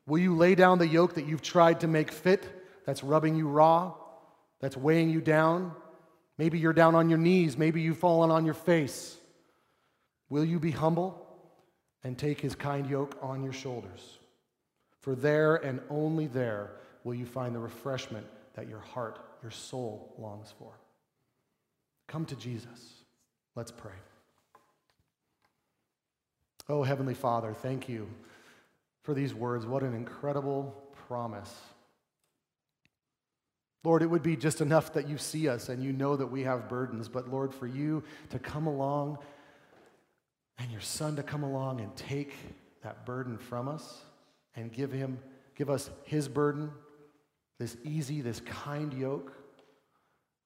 Will 0.06 0.20
you 0.20 0.36
lay 0.36 0.56
down 0.56 0.80
the 0.80 0.88
yoke 0.88 1.16
that 1.16 1.26
you've 1.26 1.42
tried 1.42 1.80
to 1.80 1.88
make 1.88 2.12
fit, 2.12 2.46
that's 2.86 3.04
rubbing 3.04 3.36
you 3.36 3.48
raw, 3.48 3.94
that's 4.60 4.78
weighing 4.78 5.10
you 5.10 5.22
down? 5.22 5.74
Maybe 6.38 6.60
you're 6.60 6.74
down 6.74 6.96
on 6.96 7.10
your 7.10 7.20
knees, 7.20 7.58
maybe 7.58 7.82
you've 7.82 7.98
fallen 7.98 8.32
on 8.32 8.46
your 8.46 8.54
face. 8.54 9.18
Will 10.30 10.46
you 10.46 10.60
be 10.60 10.72
humble? 10.72 11.23
And 12.04 12.18
take 12.18 12.40
his 12.40 12.56
kind 12.56 12.90
yoke 12.90 13.18
on 13.22 13.44
your 13.44 13.54
shoulders. 13.54 14.20
For 15.00 15.16
there 15.16 15.56
and 15.58 15.82
only 15.90 16.28
there 16.28 16.72
will 17.04 17.14
you 17.14 17.26
find 17.26 17.54
the 17.54 17.60
refreshment 17.60 18.26
that 18.56 18.70
your 18.70 18.80
heart, 18.80 19.20
your 19.42 19.52
soul 19.52 20.14
longs 20.18 20.54
for. 20.58 20.72
Come 22.08 22.26
to 22.26 22.36
Jesus. 22.36 23.04
Let's 23.56 23.72
pray. 23.72 23.92
Oh, 26.70 26.84
Heavenly 26.84 27.14
Father, 27.14 27.54
thank 27.54 27.90
you 27.90 28.08
for 29.04 29.14
these 29.14 29.34
words. 29.34 29.66
What 29.66 29.84
an 29.84 29.94
incredible 29.94 30.74
promise. 31.08 31.54
Lord, 33.84 34.02
it 34.02 34.10
would 34.10 34.24
be 34.24 34.38
just 34.38 34.62
enough 34.62 34.94
that 34.94 35.10
you 35.10 35.18
see 35.18 35.50
us 35.50 35.68
and 35.68 35.84
you 35.84 35.92
know 35.92 36.16
that 36.16 36.28
we 36.28 36.44
have 36.44 36.70
burdens, 36.70 37.10
but 37.10 37.30
Lord, 37.30 37.54
for 37.54 37.68
you 37.68 38.02
to 38.30 38.40
come 38.40 38.66
along 38.66 39.18
and 40.58 40.72
your 40.72 40.82
son 40.82 41.16
to 41.16 41.24
come 41.24 41.44
along 41.44 41.82
and 41.82 41.96
take 41.96 42.36
that 42.84 43.06
burden 43.06 43.38
from 43.38 43.68
us 43.68 44.04
and 44.56 44.72
give 44.72 44.92
him 44.92 45.20
give 45.56 45.70
us 45.70 45.90
his 46.04 46.28
burden 46.28 46.72
this 47.60 47.78
easy 47.84 48.22
this 48.22 48.42
kind 48.42 48.94
yoke. 48.94 49.34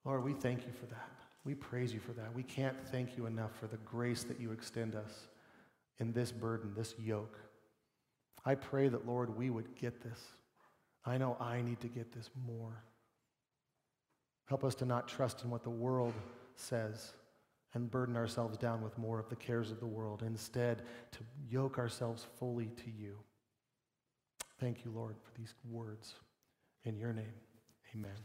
Lord 0.06 0.24
we 0.24 0.34
thank 0.34 0.66
you 0.66 0.72
for 0.80 0.86
that. 0.88 1.10
We 1.44 1.56
praise 1.56 1.94
you 1.94 2.00
for 2.00 2.14
that. 2.14 2.34
We 2.34 2.44
can't 2.44 2.78
thank 2.92 3.18
you 3.18 3.26
enough 3.26 3.52
for 3.60 3.68
the 3.68 3.78
grace 3.78 4.24
that 4.24 4.40
you 4.40 4.52
extend 4.52 4.96
us 4.96 5.28
in 6.00 6.12
this 6.14 6.32
burden 6.32 6.74
this 6.76 6.96
yoke. 7.00 7.40
I 8.46 8.56
pray 8.56 8.88
that 8.88 9.08
lord 9.08 9.36
we 9.36 9.50
would 9.50 9.76
get 9.76 10.02
this. 10.02 10.22
I 11.06 11.18
know 11.18 11.38
i 11.40 11.62
need 11.62 11.80
to 11.82 11.88
get 11.88 12.12
this 12.14 12.30
more. 12.46 12.84
Help 14.46 14.64
us 14.64 14.76
to 14.76 14.86
not 14.86 15.08
trust 15.08 15.44
in 15.44 15.50
what 15.50 15.64
the 15.64 15.70
world 15.70 16.14
says 16.56 17.14
and 17.74 17.92
burden 17.92 18.16
ourselves 18.16 18.58
down 18.58 18.82
with 18.82 18.98
more 18.98 19.20
of 19.20 19.30
the 19.30 19.36
cares 19.36 19.72
of 19.72 19.80
the 19.80 19.86
world. 19.86 20.24
Instead, 20.26 20.84
to 21.12 21.20
yoke 21.50 21.78
ourselves 21.78 22.26
fully 22.40 22.72
to 22.78 22.90
you. 22.90 23.18
Thank 24.60 24.86
you, 24.86 24.92
Lord, 24.92 25.16
for 25.22 25.40
these 25.40 25.54
words. 25.70 26.14
In 26.84 26.98
your 26.98 27.14
name, 27.14 27.34
amen. 27.96 28.16